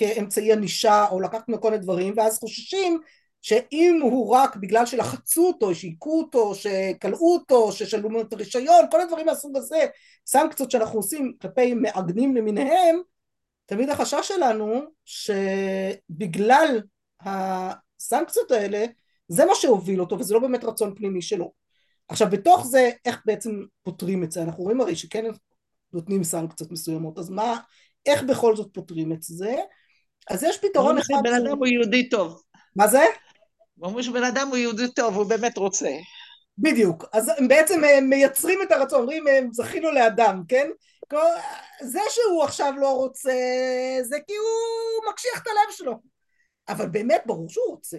וכאמצעי 0.01 0.53
ענישה 0.53 1.07
או 1.11 1.21
לקחת 1.21 1.49
ממנו 1.49 1.61
כל 1.61 1.71
מיני 1.71 1.83
דברים, 1.83 2.15
ואז 2.17 2.39
חוששים 2.39 3.01
שאם 3.43 3.99
הוא 4.03 4.35
רק 4.35 4.57
בגלל 4.57 4.87
שלחצו 4.87 5.47
אותו, 5.47 5.75
שהיכו 5.75 6.19
אותו, 6.19 6.55
שכלאו 6.55 7.35
אותו, 7.35 7.73
ששלמו 7.73 8.09
ממנו 8.09 8.21
את 8.21 8.33
הרישיון, 8.33 8.85
כל 8.91 9.01
הדברים 9.01 9.27
מהסוג 9.27 9.57
הזה, 9.57 9.87
סנקציות 10.27 10.71
שאנחנו 10.71 10.99
עושים 10.99 11.33
כלפי 11.43 11.75
מעגנים 11.75 12.37
למיניהם, 12.37 13.01
תמיד 13.67 13.91
החשש 13.91 14.29
שלנו 14.29 14.81
שבגלל 15.05 16.81
הסנקציות 17.21 18.51
האלה 18.51 18.85
זה 19.29 19.45
מה 19.45 19.55
שהוביל 19.55 20.01
אותו 20.01 20.19
וזה 20.19 20.35
לא 20.35 20.41
באמת 20.41 20.65
רצון 20.65 20.95
פנימי 20.95 21.23
שלו. 21.23 21.53
עכשיו 22.09 22.29
בתוך 22.31 22.67
זה 22.67 22.91
איך 23.05 23.23
בעצם 23.25 23.51
פותרים 23.83 24.25
את 24.25 24.33
זה? 24.33 24.43
אנחנו 24.43 24.65
רואים 24.65 24.81
הרי 24.81 24.97
שכן 24.97 25.25
נותנים 25.93 26.25
סנקציות 26.25 26.73
מסוימות 26.73 27.19
אז 27.19 27.31
מה, 27.31 27.59
איך 28.07 28.23
בכל 28.23 28.57
זאת 28.57 28.71
פותרים 28.73 29.13
את 29.13 29.23
זה? 29.23 29.57
אז 30.31 30.43
יש 30.45 30.59
פתרון 30.59 30.99
אחד 30.99 31.15
שהוא- 31.27 31.47
אדם 31.47 31.59
הוא 31.59 31.67
יהודי 31.67 32.09
טוב. 32.09 32.43
מה 32.77 32.87
זה? 32.89 33.05
אומרים 33.83 34.03
שבן 34.05 34.25
אדם 34.25 34.49
הוא 34.49 34.57
יהודי 34.57 34.93
טוב, 34.95 35.17
הוא 35.17 35.27
באמת 35.27 35.59
רוצה. 35.59 35.91
בדיוק, 36.59 37.05
אז 37.13 37.31
הם 37.39 37.49
בעצם 37.49 37.85
אה, 37.85 38.01
מייצרים 38.01 38.63
את 38.63 38.73
הרצון, 38.73 39.01
אומרים 39.01 39.29
אה, 39.29 39.41
זכינו 39.53 39.91
לאדם, 39.91 40.43
כן? 40.49 40.71
זה 41.83 42.01
שהוא 42.09 42.43
עכשיו 42.45 42.73
לא 42.79 42.97
רוצה, 42.97 43.33
זה 44.03 44.17
כי 44.27 44.35
הוא 44.37 45.11
מקשיח 45.13 45.43
את 45.43 45.47
הלב 45.47 45.73
שלו. 45.77 45.95
אבל 46.69 46.89
באמת 46.89 47.23
ברור 47.27 47.49
שהוא 47.49 47.67
רוצה. 47.69 47.99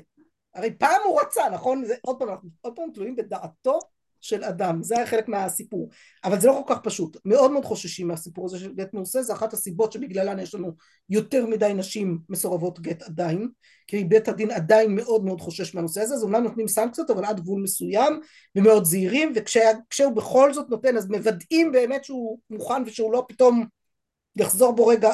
הרי 0.55 0.77
פעם 0.77 1.01
הוא 1.05 1.21
רצה, 1.21 1.49
נכון? 1.49 1.85
זה, 1.85 1.95
עוד 2.01 2.19
פעם, 2.19 2.29
אנחנו 2.29 2.49
עוד 2.61 2.75
פעם 2.75 2.85
תלויים 2.93 3.15
בדעתו 3.15 3.79
של 4.21 4.43
אדם, 4.43 4.83
זה 4.83 4.95
היה 4.97 5.05
חלק 5.05 5.27
מהסיפור. 5.27 5.89
אבל 6.23 6.39
זה 6.39 6.47
לא 6.47 6.63
כל 6.67 6.73
כך 6.75 6.81
פשוט. 6.83 7.17
מאוד 7.25 7.51
מאוד 7.51 7.65
חוששים 7.65 8.07
מהסיפור 8.07 8.45
הזה 8.45 8.59
של 8.59 8.73
גט 8.73 8.93
מעושה, 8.93 9.23
זה 9.23 9.33
אחת 9.33 9.53
הסיבות 9.53 9.91
שבגללן 9.91 10.39
יש 10.39 10.55
לנו 10.55 10.71
יותר 11.09 11.45
מדי 11.45 11.73
נשים 11.75 12.19
מסורבות 12.29 12.79
גט 12.79 13.01
עדיין, 13.01 13.49
כי 13.87 14.03
בית 14.03 14.27
הדין 14.27 14.51
עדיין 14.51 14.95
מאוד 14.95 15.25
מאוד 15.25 15.41
חושש 15.41 15.75
מהנושא 15.75 16.01
הזה, 16.01 16.13
אז 16.13 16.23
אומנם 16.23 16.43
נותנים 16.43 16.67
סנקציות 16.67 17.09
אבל 17.09 17.25
עד 17.25 17.39
גבול 17.39 17.61
מסוים 17.61 18.19
ומאוד 18.55 18.85
זהירים 18.85 19.33
וכשהוא 19.35 20.11
בכל 20.15 20.53
זאת 20.53 20.69
נותן 20.69 20.97
אז 20.97 21.07
מוודאים 21.07 21.71
באמת 21.71 22.03
שהוא 22.03 22.39
מוכן 22.49 22.83
ושהוא 22.85 23.13
לא 23.13 23.25
פתאום 23.27 23.65
יחזור 24.35 24.75
בו 24.75 24.87
רגע, 24.87 25.13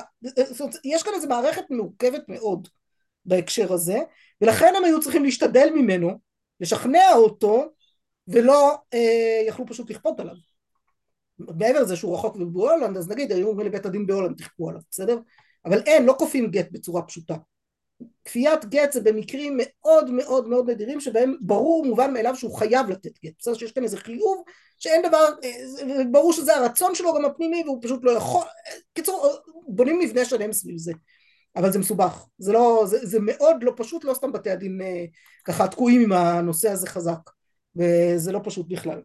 אומרת, 0.60 0.76
יש 0.84 1.04
כאן 1.04 1.14
איזו 1.16 1.28
מערכת 1.28 1.64
מורכבת 1.70 2.24
מאוד 2.28 2.68
בהקשר 3.26 3.74
הזה 3.74 4.00
ולכן 4.42 4.74
הם 4.78 4.84
היו 4.84 5.02
צריכים 5.02 5.24
להשתדל 5.24 5.70
ממנו, 5.76 6.20
לשכנע 6.60 7.14
אותו 7.16 7.66
ולא 8.28 8.76
אה, 8.94 9.42
יכלו 9.48 9.66
פשוט 9.68 9.90
לכפות 9.90 10.20
עליו. 10.20 10.36
מעבר 11.40 11.82
לזה 11.82 11.96
שהוא 11.96 12.16
רחוק 12.16 12.38
בהולנד 12.38 12.98
אז 12.98 13.10
נגיד 13.10 13.32
היו 13.32 13.48
אומרים 13.48 13.68
לבית 13.68 13.86
הדין 13.86 14.08
בהולנד 14.08 14.38
תכפו 14.38 14.70
עליו, 14.70 14.82
בסדר? 14.92 15.20
אבל 15.66 15.82
אין, 15.82 16.06
לא 16.06 16.16
כופים 16.20 16.52
גט 16.52 16.68
בצורה 16.72 17.02
פשוטה. 17.02 17.36
כפיית 18.26 18.66
גט 18.66 18.92
זה 18.92 19.02
במקרים 19.02 19.58
מאוד 19.58 20.12
מאוד 20.12 20.48
מאוד 20.48 20.70
נדירים 20.70 21.00
שבהם 21.00 21.36
ברור 21.42 21.86
מובן 21.86 22.14
מאליו 22.14 22.36
שהוא 22.36 22.58
חייב 22.58 22.90
לתת 22.90 23.12
גט, 23.26 23.34
בסדר 23.40 23.54
שיש 23.54 23.72
כאן 23.72 23.84
איזה 23.84 23.98
חיוב 23.98 24.44
שאין 24.80 25.02
דבר, 25.08 25.26
אה, 25.44 26.04
ברור 26.12 26.34
שזה 26.34 26.56
הרצון 26.56 26.96
שלו 26.96 27.14
גם 27.14 27.26
הפנימי 27.26 27.64
והוא 27.66 27.80
פשוט 27.82 28.04
לא 28.04 28.12
יכול, 28.12 28.46
קיצור 28.94 29.36
בונים 29.68 30.00
מבנה 30.00 30.26
שלם 30.26 30.54
סביב 30.54 30.78
זה, 30.78 30.92
אבל 31.56 31.72
זה 31.72 31.80
מסובך, 31.80 32.26
זה 32.38 32.52
לא, 32.52 32.84
זה, 32.86 33.06
זה 33.06 33.20
מאוד 33.22 33.56
לא 33.64 33.74
פשוט, 33.76 34.04
לא 34.04 34.14
סתם 34.14 34.32
בתי 34.32 34.50
הדין 34.50 34.82
אה, 34.82 35.06
ככה 35.46 35.68
תקועים 35.68 36.02
עם 36.02 36.12
הנושא 36.12 36.70
הזה 36.70 36.88
חזק, 36.88 37.30
וזה 37.78 38.32
לא 38.32 38.40
פשוט 38.44 38.66
בכלל. 38.70 39.02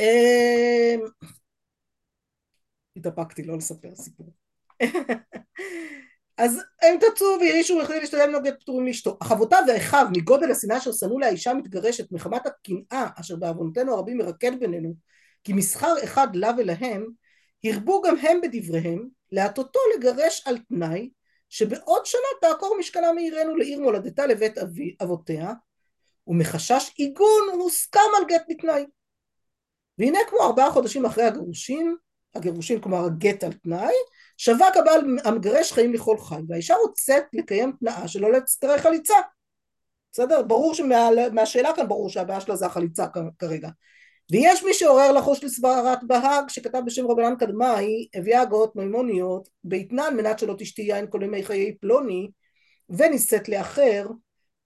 אה, 0.00 0.94
התאפקתי 2.96 3.42
לא 3.42 3.56
לספר 3.56 3.94
סיפור. 3.94 4.32
אז 6.36 6.60
הם 6.82 6.96
תצאו 7.00 7.26
והרעישו 7.40 7.74
והחליטו 7.74 8.00
להשתלם 8.00 8.30
נוגד 8.30 8.52
פטורים 8.60 8.86
לאשתו. 8.86 9.18
אך 9.22 9.32
אבותיו 9.32 9.62
ואחיו 9.68 10.06
מגודל 10.16 10.50
השנאה 10.50 10.76
אשר 10.76 10.92
שנאו 10.92 11.18
לאישה 11.18 11.50
המתגרשת 11.50 12.12
מחמת 12.12 12.46
הקנאה 12.46 13.08
אשר 13.20 13.36
בעוונותינו 13.36 13.92
הרבים 13.92 14.18
מרקד 14.18 14.60
בינינו 14.60 14.94
כי 15.44 15.52
מסחר 15.52 15.94
אחד 16.04 16.36
לה 16.36 16.50
ולהם 16.58 17.06
הרבו 17.64 18.02
גם 18.02 18.16
הם 18.16 18.40
בדבריהם 18.40 19.08
להטותו 19.32 19.78
לגרש 19.96 20.42
על 20.46 20.58
תנאי 20.58 21.10
שבעוד 21.48 22.06
שנה 22.06 22.20
תעקור 22.40 22.76
משכנה 22.78 23.12
מעירנו 23.12 23.56
לעיר 23.56 23.80
מולדתה 23.80 24.26
לבית 24.26 24.58
אבי, 24.58 24.96
אבותיה 25.02 25.52
ומחשש 26.26 26.92
עיגון 26.96 27.48
הוסכם 27.52 28.00
על 28.18 28.24
גט 28.28 28.42
בתנאי. 28.48 28.84
והנה 29.98 30.18
כמו 30.28 30.42
ארבעה 30.42 30.70
חודשים 30.70 31.04
אחרי 31.06 31.24
הגירושים, 31.24 31.96
הגירושים 32.34 32.80
כלומר 32.80 33.04
הגט 33.04 33.44
על 33.44 33.52
תנאי, 33.52 33.94
שווק 34.36 34.76
הבעל 34.76 35.18
המגרש 35.24 35.72
חיים 35.72 35.92
לכל 35.92 36.18
חי, 36.18 36.40
והאישה 36.48 36.74
רוצת 36.74 37.24
לקיים 37.32 37.72
תנאה 37.80 38.08
שלא 38.08 38.32
להצטרך 38.32 38.82
חליצה. 38.82 39.14
בסדר? 40.12 40.42
ברור 40.42 40.74
שמהשאלה 40.74 41.70
כאן 41.76 41.88
ברור 41.88 42.08
שהבעיה 42.08 42.40
שלה 42.40 42.56
זה 42.56 42.66
החליצה 42.66 43.06
כרגע. 43.38 43.68
ויש 44.30 44.64
מי 44.64 44.74
שעורר 44.74 45.12
לחוש 45.12 45.44
לסברת 45.44 45.98
בהאג 46.06 46.48
שכתב 46.48 46.80
בשם 46.86 47.06
רבנן 47.06 47.36
קדמאי 47.36 48.08
הביאה 48.14 48.40
הגאות 48.40 48.76
מימוניות 48.76 49.48
באתנן 49.64 50.16
מנת 50.16 50.38
שלא 50.38 50.54
תשתי 50.58 50.82
יין 50.82 51.06
כל 51.10 51.22
ימי 51.22 51.44
חיי 51.44 51.76
פלוני 51.80 52.30
ונישאת 52.88 53.48
לאחר 53.48 54.06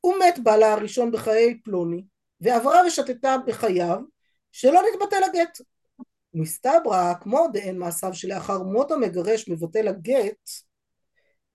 ומת 0.05 0.39
בעלה 0.43 0.73
הראשון 0.73 1.11
בחיי 1.11 1.61
פלוני 1.65 2.05
ועברה 2.41 2.87
ושתתה 2.87 3.37
בחייו 3.47 3.99
שלא 4.53 4.81
נתבטל 4.93 5.25
הגט. 5.25 5.59
מסתברא 6.35 7.15
כמו 7.21 7.47
דאין 7.53 7.79
מעשיו 7.79 8.15
שלאחר 8.15 8.63
מות 8.63 8.91
המגרש 8.91 9.49
מבטל 9.49 9.89
הגט 9.89 10.51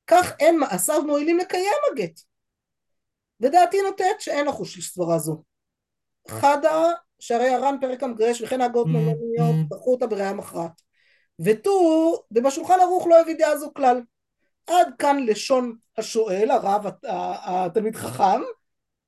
כך 0.08 0.34
אין 0.39 0.60
מעשיו 0.60 1.03
מועילים 1.03 1.38
לקיים 1.38 1.77
הגט. 1.91 2.19
ודעתי 3.39 3.82
נוטט 3.82 4.19
שאין 4.19 4.47
לחוש 4.47 4.77
לסברה 4.77 5.19
זו. 5.19 5.43
חדה 6.29 6.84
שהרי 7.19 7.49
הר"ן 7.49 7.75
פרק 7.82 8.03
המגרש 8.03 8.41
וכן 8.41 8.62
ההגות 8.62 8.88
מימוניות 8.88 9.69
דחו 9.69 9.91
אותה 9.93 10.08
בראייה 10.08 10.34
מכרעת. 10.34 10.82
ותו 11.45 11.71
ובשולחן 12.32 12.79
ערוך 12.82 13.08
לא 13.08 13.21
הביא 13.21 13.36
דעה 13.38 13.58
זו 13.58 13.73
כלל. 13.73 14.01
עד 14.67 14.88
כאן 14.99 15.25
לשון 15.25 15.75
השואל 15.97 16.51
הרב 16.51 16.86
התלמיד 17.43 17.95
חכם 17.95 18.41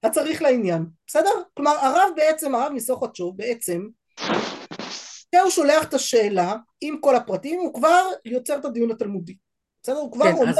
הצריך 0.03 0.41
לעניין 0.41 0.85
בסדר? 1.07 1.29
כלומר 1.53 1.71
הרב 1.71 2.09
בעצם 2.15 2.55
הרב 2.55 2.71
מסוכתשוב 2.73 3.37
בעצם 3.37 3.87
כשהוא 5.35 5.49
שולח 5.49 5.83
את 5.83 5.93
השאלה 5.93 6.55
עם 6.81 6.97
כל 7.01 7.15
הפרטים 7.15 7.59
הוא 7.59 7.73
כבר 7.73 8.03
יוצר 8.25 8.57
את 8.57 8.65
הדיון 8.65 8.91
התלמודי 8.91 9.37
בסדר? 9.83 9.97
הוא 9.97 10.11
כבר 10.11 10.25
כן, 10.25 10.31
אומר 10.35 10.53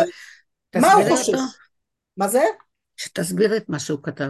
מה 0.75 0.93
הוא 0.93 1.17
חושב 1.17 1.37
מה 2.17 2.27
זה? 2.27 2.43
שתסבירי 2.97 3.57
את 3.57 3.69
מה 3.69 3.79
שהוא 3.79 3.99
כתב. 4.03 4.29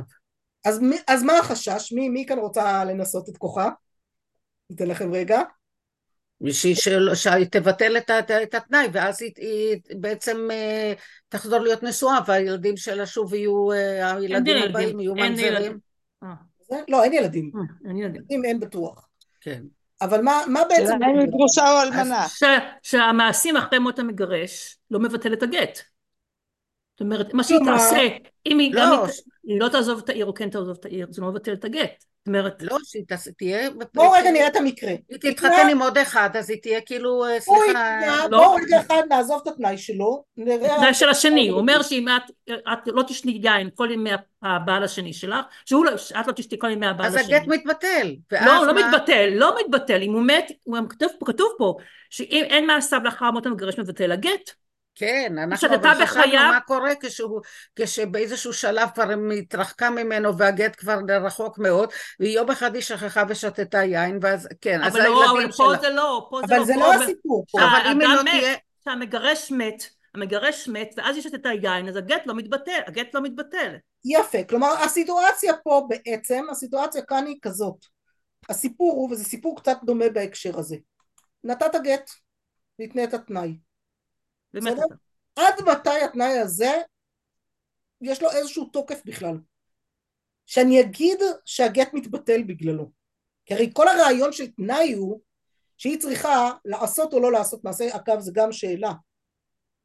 אז, 0.66 0.80
אז 1.08 1.24
מה 1.24 1.38
החשש? 1.38 1.92
מי, 1.92 2.10
מי 2.10 2.26
כאן 2.26 2.40
רוצה 2.40 2.86
לנסות 2.86 3.30
את 3.30 3.38
כוחה? 3.38 3.70
ניתן 4.70 4.88
לכם 4.88 5.12
רגע. 5.14 5.42
של- 6.54 7.16
שהיא 7.16 7.46
תבטל 7.46 7.98
את, 7.98 8.10
ה- 8.10 8.44
את 8.44 8.54
התנאי, 8.56 8.88
ואז 8.92 9.22
היא, 9.22 9.32
היא 9.38 9.78
בעצם 10.00 10.48
אה, 10.52 10.94
תחזור 11.30 11.60
להיות 11.60 11.84
נשואה, 11.84 12.20
והילדים 12.28 12.78
שלה 12.78 13.06
שוב 13.06 13.34
יהיו, 13.34 13.72
אה, 13.72 14.12
הילדים 14.16 14.56
ילדים, 14.56 14.70
הבאים 14.70 15.00
יהיו 15.00 15.16
ממזרים. 15.16 15.54
ילדים. 15.54 15.80
אה? 16.24 16.30
לא, 16.88 17.04
אין 17.04 17.14
ילדים. 17.14 17.52
אה, 17.56 17.90
אין 17.90 17.98
ילדים. 17.98 18.22
אם 18.32 18.46
אין 18.46 18.60
בטוח. 18.60 19.08
כן. 19.42 19.64
אבל 20.02 20.22
מה, 20.22 20.42
מה 20.48 20.62
בעצם... 20.70 20.84
שאלה 20.86 21.08
אם 21.14 21.20
היא 21.20 21.28
גרושה 21.28 21.72
או 21.72 21.82
אלמנה. 21.82 22.28
ש- 22.28 22.44
שהמעשים 22.84 23.58
אחרי 23.58 23.80
מות 23.80 24.00
המגרש 24.00 24.78
לא 24.92 25.00
מבטל 25.00 25.34
את 25.34 25.44
הגט. 25.44 25.80
זאת 26.94 27.02
אומרת, 27.02 27.34
מה 27.34 27.44
שהיא 27.44 27.60
תעשה, 27.66 28.08
אם 28.46 28.60
היא 28.60 28.72
גם 28.76 28.90
לא, 28.92 29.06
היא- 29.06 29.14
היא 29.44 29.60
לא 29.60 29.70
תעזוב 29.70 30.02
את 30.04 30.10
העיר 30.10 30.26
או 30.26 30.34
כן 30.34 30.50
תעזוב 30.50 30.78
את 30.80 30.86
העיר, 30.86 31.08
זה 31.10 31.22
לא 31.22 31.28
מבטל 31.28 31.54
את 31.54 31.66
הגט. 31.66 32.04
זאת 32.26 32.28
אומרת, 32.28 32.64
לא, 32.64 32.78
שהיא 32.84 33.04
תהיה... 33.38 33.70
בואו 33.94 34.12
רגע 34.12 34.32
נראה 34.32 34.48
את 34.48 34.56
המקרה. 34.56 34.92
היא 35.10 35.18
תתחתן 35.20 35.68
עם 35.72 35.82
עוד 35.82 35.98
אחד, 35.98 36.30
אז 36.34 36.50
היא 36.50 36.62
תהיה 36.62 36.82
כאילו, 36.82 37.26
אה, 37.26 37.38
הוא 37.46 37.58
סליחה... 37.66 38.28
לא. 38.30 38.38
בואו 38.38 38.56
רגע 38.56 38.80
אחד 38.80 39.02
נעזוב 39.10 39.42
את 39.44 39.48
התנאי 39.48 39.78
שלו. 39.78 40.24
נראה... 40.38 40.76
התנאי 40.76 40.94
של 40.94 41.10
השני, 41.10 41.50
הוא 41.50 41.60
אומר 41.60 41.82
שאם 41.82 42.06
את, 42.48 42.88
לא 42.88 43.04
תשני 43.08 43.40
יין 43.44 43.70
כל 43.76 43.92
ימי 43.92 44.10
הבעל 44.44 44.84
השני 44.84 45.14
שלך, 45.14 45.46
שהוא 45.66 45.86
לא, 45.86 45.98
שאת 45.98 46.28
לא 46.28 46.32
תשתי 46.32 46.60
כל 46.60 46.70
ימי 46.70 46.88
הבעל 46.88 47.08
אז 47.08 47.16
השני. 47.16 47.36
הגט 47.36 47.48
מתבטל. 47.48 48.16
לא, 48.32 48.66
לא? 48.68 48.74
מתבטל, 48.74 49.30
לא 49.34 49.56
מתבטל, 49.60 50.02
אם 50.02 50.14
הוא 50.14 50.22
מת, 50.22 50.52
כתוב 51.26 51.50
פה, 51.58 51.76
שאם 52.10 52.44
אין 52.50 52.68
מעשיו 52.68 53.00
לאחר 53.04 53.32
מות 53.32 53.46
המגרש 53.46 53.80
מבטל 53.80 54.12
הגט. 54.12 54.52
כן, 54.96 55.36
אנחנו 55.38 55.68
אבל 55.68 56.06
חשבנו 56.06 56.34
מה 56.34 56.60
קורה 56.68 56.92
כשהוא, 57.00 57.42
כשבאיזשהו 57.76 58.54
שלב 58.54 58.90
כבר 58.94 59.10
התרחקה 59.38 59.90
ממנו 59.90 60.38
והגט 60.38 60.76
כבר 60.78 61.00
רחוק 61.26 61.58
מאוד, 61.60 61.90
ויום 62.20 62.52
אחד 62.52 62.76
היא 62.76 62.84
שכחה 62.84 63.24
ושתתה 63.28 63.84
יין, 63.84 64.20
ואז 64.22 64.48
כן, 64.62 64.84
אז 64.84 64.94
אבל 64.94 65.04
לא, 65.04 65.26
אבל 65.26 65.38
הילדים 65.38 65.52
פה 65.52 65.72
שלה. 65.72 65.82
זה 65.82 65.90
לא, 65.90 66.28
פה 66.30 66.40
זה 66.48 66.56
אבל 66.56 66.60
לא, 66.60 66.66
זה 66.66 66.74
פה 66.74 66.80
לא 66.80 67.04
הסיפור 67.04 67.46
פה. 67.52 67.60
אה, 67.60 67.68
אבל 67.68 67.92
אם 67.92 68.00
היא 68.00 68.08
לא 68.08 68.24
מת. 68.24 68.30
תהיה... 68.30 68.56
שהמגרש 68.86 69.52
מת, 69.52 69.84
המגרש 70.16 70.68
מת, 70.68 70.90
ואז 70.98 71.16
היא 71.16 71.24
שתתה 71.24 71.50
יין, 71.50 71.88
אז 71.88 71.96
הגט 71.96 72.22
לא 72.26 72.36
מתבטל, 72.36 72.80
הגט 72.88 73.14
לא 73.14 73.22
מתבטל. 73.22 73.76
יפה. 74.06 74.44
כלומר, 74.44 74.74
הסיטואציה 74.84 75.54
פה 75.64 75.88
בעצם, 75.90 76.46
הסיטואציה 76.52 77.02
כאן 77.02 77.26
היא 77.28 77.38
כזאת. 77.42 77.86
הסיפור 78.50 78.94
הוא, 78.94 79.12
וזה 79.12 79.24
סיפור 79.24 79.58
קצת 79.60 79.78
דומה 79.84 80.10
בהקשר 80.10 80.60
הזה. 80.60 80.76
נתת 81.44 81.76
גט, 81.84 82.12
והתנית 82.80 83.14
התנאי. 83.14 83.58
באמת. 84.64 84.78
עד 85.36 85.54
מתי 85.62 86.02
התנאי 86.06 86.38
הזה 86.40 86.72
יש 88.02 88.22
לו 88.22 88.32
איזשהו 88.32 88.66
תוקף 88.66 89.02
בכלל? 89.06 89.38
שאני 90.46 90.82
אגיד 90.82 91.20
שהגט 91.46 91.94
מתבטל 91.94 92.44
בגללו. 92.44 92.92
כי 93.46 93.54
הרי 93.54 93.72
כל 93.74 93.88
הרעיון 93.88 94.32
של 94.32 94.52
תנאי 94.52 94.94
הוא 94.94 95.22
שהיא 95.78 96.00
צריכה 96.00 96.52
לעשות 96.66 97.14
או 97.14 97.20
לא 97.20 97.32
לעשות 97.32 97.64
מעשה, 97.64 97.96
אגב 97.96 98.20
זה 98.20 98.32
גם 98.36 98.52
שאלה. 98.52 98.92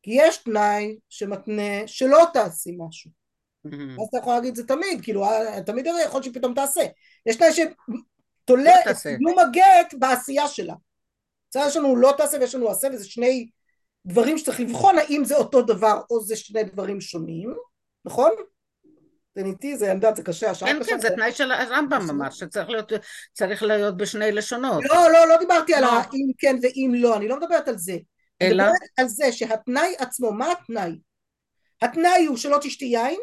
כי 0.02 0.10
יש 0.14 0.36
תנאי 0.36 0.98
שמתנה 1.08 1.86
שלא 1.86 2.24
תעשי 2.32 2.70
משהו. 2.78 3.10
אז 3.64 4.08
אתה 4.08 4.18
יכול 4.18 4.32
להגיד 4.32 4.54
זה 4.54 4.66
תמיד, 4.66 5.00
כאילו 5.02 5.24
אה, 5.24 5.62
תמיד 5.66 5.86
הרי 5.86 6.02
יכול 6.02 6.22
שפתאום 6.22 6.54
תעשה. 6.54 6.80
יש 7.26 7.36
תנאי 7.36 7.48
שתולה 7.52 8.74
לא 8.86 8.90
את. 8.90 8.96
קיום 8.96 9.38
הגט 9.38 9.94
בעשייה 9.98 10.48
שלה. 10.48 10.74
בסדר, 11.50 11.66
יש 11.66 11.76
לנו 11.76 11.96
לא 11.96 12.14
תעשה 12.16 12.38
ויש 12.40 12.54
לנו 12.54 12.70
עשה 12.70 12.88
וזה 12.92 13.08
שני 13.08 13.48
דברים 14.06 14.38
שצריך 14.38 14.60
לבחון 14.60 14.98
האם 14.98 15.24
זה 15.24 15.36
אותו 15.36 15.62
דבר 15.62 16.00
או 16.10 16.20
זה 16.20 16.36
שני 16.36 16.64
דברים 16.64 17.00
שונים, 17.00 17.54
נכון? 18.04 18.30
זה 19.34 19.42
ניטי, 19.42 19.76
זה 19.76 19.86
אני 19.86 19.94
יודעת, 19.94 20.16
זה 20.16 20.22
קשה, 20.22 20.50
השעה 20.50 20.68
כן, 20.68 20.80
קשה. 20.80 20.90
כן, 20.90 21.00
זה 21.00 21.10
תנאי 21.10 21.32
של 21.32 21.52
הרמב"ם 21.52 22.06
ממש, 22.06 22.38
שצריך 22.38 22.68
להיות, 22.68 22.92
צריך 23.32 23.62
להיות 23.62 23.96
בשני 23.96 24.32
לשונות. 24.32 24.84
לא, 24.84 25.12
לא, 25.12 25.28
לא 25.28 25.36
דיברתי 25.36 25.74
על 25.74 25.84
לא. 25.84 25.92
האם 25.92 26.30
כן 26.38 26.56
ואם 26.62 26.92
לא, 26.96 27.16
אני 27.16 27.28
לא 27.28 27.36
מדברת 27.36 27.68
על 27.68 27.78
זה. 27.78 27.96
אני 28.40 28.50
אלא, 28.50 28.64
מדברת 28.64 28.80
על 28.96 29.08
זה 29.08 29.32
שהתנאי 29.32 29.94
עצמו, 29.98 30.32
מה 30.32 30.52
התנאי? 30.52 30.98
התנאי 31.82 32.26
הוא 32.26 32.36
שלא 32.36 32.58
תשתי 32.62 32.84
יין, 32.84 33.20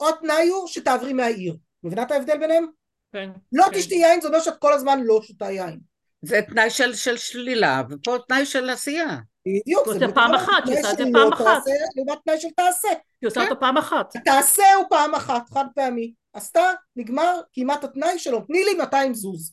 או 0.00 0.08
התנאי 0.08 0.48
הוא 0.48 0.68
שתעברי 0.68 1.12
מהעיר. 1.12 1.56
מבינה 1.84 2.02
את 2.02 2.10
ההבדל 2.10 2.38
ביניהם? 2.38 2.66
כן. 3.12 3.30
לא 3.52 3.64
כן. 3.64 3.78
תשתי 3.78 3.94
יין 3.94 4.20
זה 4.20 4.28
אומר 4.28 4.40
שאת 4.40 4.58
כל 4.58 4.72
הזמן 4.72 5.00
לא 5.02 5.20
שותה 5.22 5.50
יין. 5.50 5.80
זה 6.22 6.40
תנאי 6.48 6.70
של, 6.70 6.94
של 6.94 7.16
שלילה, 7.16 7.82
ופה 7.90 8.16
תנאי 8.28 8.46
של 8.46 8.70
עשייה. 8.70 9.16
בדיוק. 9.46 9.88
זה 9.98 10.14
פעם 10.14 10.34
אחת, 10.34 10.64
תנאי 10.64 10.74
שעושה 10.74 10.92
את 10.92 10.96
זה 10.98 11.04
פעם 11.12 11.32
אחת. 11.32 11.62
לעומת 11.96 12.18
תנאי 12.24 12.40
של 12.40 12.48
תעשה. 12.56 12.88
היא 12.88 13.28
עושה. 13.28 13.42
אותו 13.42 13.60
פעם 13.60 13.76
אחת. 13.76 14.16
תעשה 14.24 14.74
הוא 14.76 14.84
פעם 14.90 15.14
אחת, 15.14 15.50
חד 15.50 15.64
פעמי. 15.74 16.14
עשתה, 16.32 16.72
נגמר, 16.96 17.40
כמעט 17.52 17.84
התנאי 17.84 18.18
שלו, 18.18 18.40
תני 18.40 18.64
לי 18.64 18.74
200 18.74 19.14
זוז. 19.14 19.52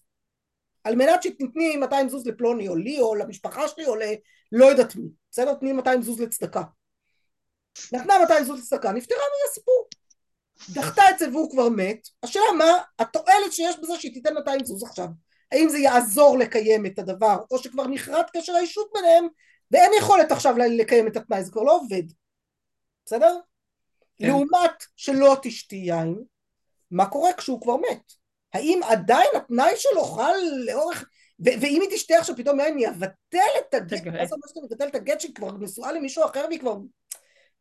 על 0.84 0.96
מנת 0.96 1.24
שתתני 1.24 1.78
200 1.78 2.10
זוז 2.10 2.28
לפלוני 2.28 2.68
או 2.68 2.76
לי 2.76 3.00
או 3.00 3.16
למשפחה 3.16 3.68
שלי 3.68 3.86
או 3.86 3.96
ל... 3.96 4.02
לא 4.52 4.66
יודעת 4.66 4.96
מי. 4.96 5.10
בסדר? 5.32 5.54
תני 5.54 5.74
200 5.74 6.02
זוז 6.02 6.22
לצדקה. 6.22 6.64
נתנה 7.94 8.20
200 8.20 8.44
זוז 8.44 8.60
לצדקה, 8.60 8.92
נפטרה 8.92 9.18
מהסיפור. 9.46 9.88
דחתה 10.70 11.02
את 11.10 11.20
זה 11.20 11.30
והוא 11.30 11.52
כבר 11.52 11.70
מת. 11.70 12.08
השאלה 12.24 12.52
מה 12.58 12.72
התועלת 13.00 13.52
שיש 13.52 13.76
בזה 13.80 13.94
שהיא 14.00 14.14
תיתן 14.14 14.34
200 14.34 14.66
זוז 14.66 14.84
עכשיו. 14.84 15.08
האם 15.52 15.70
זה 15.70 15.78
יעזור 15.78 16.38
לקיים 16.38 16.86
את 16.86 17.00
הדבר, 17.00 17.38
או 17.52 17.58
שכבר 17.58 17.88
נחרט 17.88 18.30
קשר 18.38 18.56
האישות 18.56 18.90
ביניהם, 18.94 19.28
ואין 19.72 19.92
יכולת 20.00 20.32
עכשיו 20.32 20.56
לקיים 20.58 21.08
את 21.08 21.18
התנאי, 21.18 21.44
זה 21.44 21.52
כבר 21.52 21.64
לא 21.64 21.76
עובד. 21.76 22.04
בסדר? 23.06 23.40
כן. 24.18 24.28
לעומת 24.28 24.84
שלא 24.96 25.38
תשתי 25.42 25.76
יין, 25.76 26.16
מה 26.92 27.06
קורה 27.06 27.34
כשהוא 27.34 27.62
כבר 27.62 27.78
מת? 27.78 28.14
האם 28.54 28.80
עדיין 28.84 29.30
התנאי 29.36 29.74
שלו 29.76 30.04
חל 30.04 30.36
לאורך... 30.66 31.10
ו- 31.40 31.62
ואם 31.62 31.82
היא 31.82 31.90
תשתה 31.92 32.16
עכשיו 32.20 32.36
פתאום 32.36 32.60
יין, 32.60 32.78
היא 32.78 32.88
יבטל 32.88 33.60
את 33.60 33.74
הגט, 33.74 33.94
הגט. 33.94 34.14
מה 34.14 34.26
זה 34.26 34.36
אומר 34.36 34.48
שאתה 34.48 34.60
מבטל 34.64 34.88
את 34.88 34.96
הגט 34.96 35.20
שהיא 35.20 35.36
כבר 35.36 35.52
נשואה 35.52 35.92
למישהו 35.92 36.26
אחר 36.26 36.46
והיא 36.48 36.60
כבר... 36.60 36.76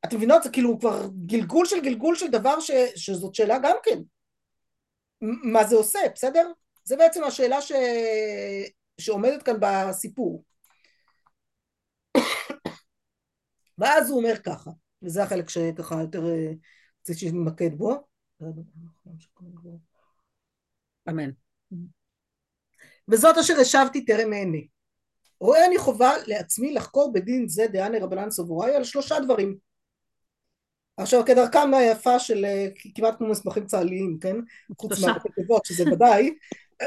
אתם 0.05 0.17
מבינות? 0.17 0.43
זה 0.43 0.51
כאילו 0.51 0.79
כבר 0.79 1.09
גלגול 1.27 1.67
של 1.67 1.81
גלגול 1.81 2.17
של 2.17 2.31
דבר 2.31 2.61
ש... 2.61 2.71
שזאת 2.97 3.35
שאלה 3.35 3.59
גם 3.59 3.77
כן. 3.83 3.99
מה 5.21 5.65
זה 5.65 5.77
עושה, 5.77 5.99
בסדר? 6.15 6.53
זה 6.85 6.97
בעצם 6.97 7.25
השאלה 7.25 7.61
ש... 7.63 7.73
שעומדת 9.01 9.43
כאן 9.43 9.57
בסיפור. 9.61 10.43
ואז 13.79 14.11
הוא 14.11 14.19
אומר 14.19 14.35
ככה, 14.45 14.71
וזה 15.03 15.23
החלק 15.23 15.49
שככה 15.49 16.01
יותר 16.01 16.27
אה, 16.27 16.53
רציתי 17.01 17.19
שנתמקד 17.21 17.75
בו. 17.79 18.07
אמן. 21.09 21.31
וזאת 23.09 23.39
אשר 23.39 23.55
השבתי 23.61 24.05
טרם 24.05 24.33
אענה. 24.33 24.59
רואה 25.41 25.67
אני 25.67 25.79
חובה 25.79 26.13
לעצמי 26.27 26.73
לחקור 26.73 27.13
בדין 27.13 27.49
זה 27.49 27.67
דעני 27.67 27.99
רבנן 27.99 28.31
סבוראי 28.31 28.75
על 28.75 28.85
שלושה 28.85 29.21
דברים. 29.21 29.57
עכשיו 30.97 31.25
כדרכם 31.27 31.75
היפה 31.75 32.19
של 32.19 32.45
אה, 32.45 32.69
כמעט 32.95 33.19
כמו 33.19 33.29
מסמכים 33.29 33.67
צה"ליים, 33.67 34.19
כן? 34.21 34.37
חוץ. 34.79 35.05
מהכתבות 35.05 35.65
שזה 35.65 35.85
ודאי, 35.93 36.35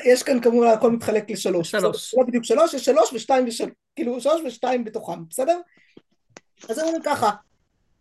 יש 0.06 0.23
כאן 0.23 0.41
כמובן 0.41 0.67
הכל 0.67 0.91
מתחלק 0.91 1.30
לשלוש. 1.32 1.71
שלוש. 1.71 2.15
לא 2.17 2.23
בדיוק 2.23 2.43
שלוש, 2.43 2.73
יש 2.73 2.86
שלוש 2.86 3.13
ושתיים 3.13 3.47
ושלוש, 3.47 3.71
כאילו 3.95 4.21
שלוש 4.21 4.41
ושתיים 4.45 4.84
בתוכם, 4.84 5.28
בסדר? 5.30 5.60
אז 6.69 6.78
הם 6.78 6.86
אומרים 6.86 7.04
ככה, 7.04 7.32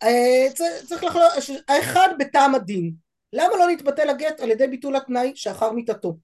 אה, 0.03 0.47
צריך 0.87 1.05
לחלוק, 1.05 1.23
האחד 1.68 2.09
בטעם 2.18 2.55
הדין, 2.55 2.92
למה 3.33 3.57
לא 3.59 3.71
נתבטל 3.71 4.11
הגט 4.11 4.40
על 4.40 4.51
ידי 4.51 4.66
ביטול 4.66 4.97
התנאי 4.97 5.33
שאחר 5.35 5.73
מיתתו? 5.73 6.16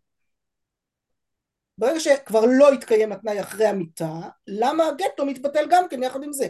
ברגע 1.79 2.01
שכבר 2.01 2.45
לא 2.49 2.75
יתקיים 2.75 3.13
התנאי 3.13 3.41
אחרי 3.41 3.67
המיטה, 3.67 4.21
למה 4.47 4.87
הגט 4.89 5.19
לא 5.19 5.27
מתבטל 5.27 5.67
גם 5.71 5.89
כן 5.91 6.03
יחד 6.03 6.23
עם 6.23 6.33
זה? 6.33 6.49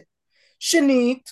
שנית, 0.58 1.30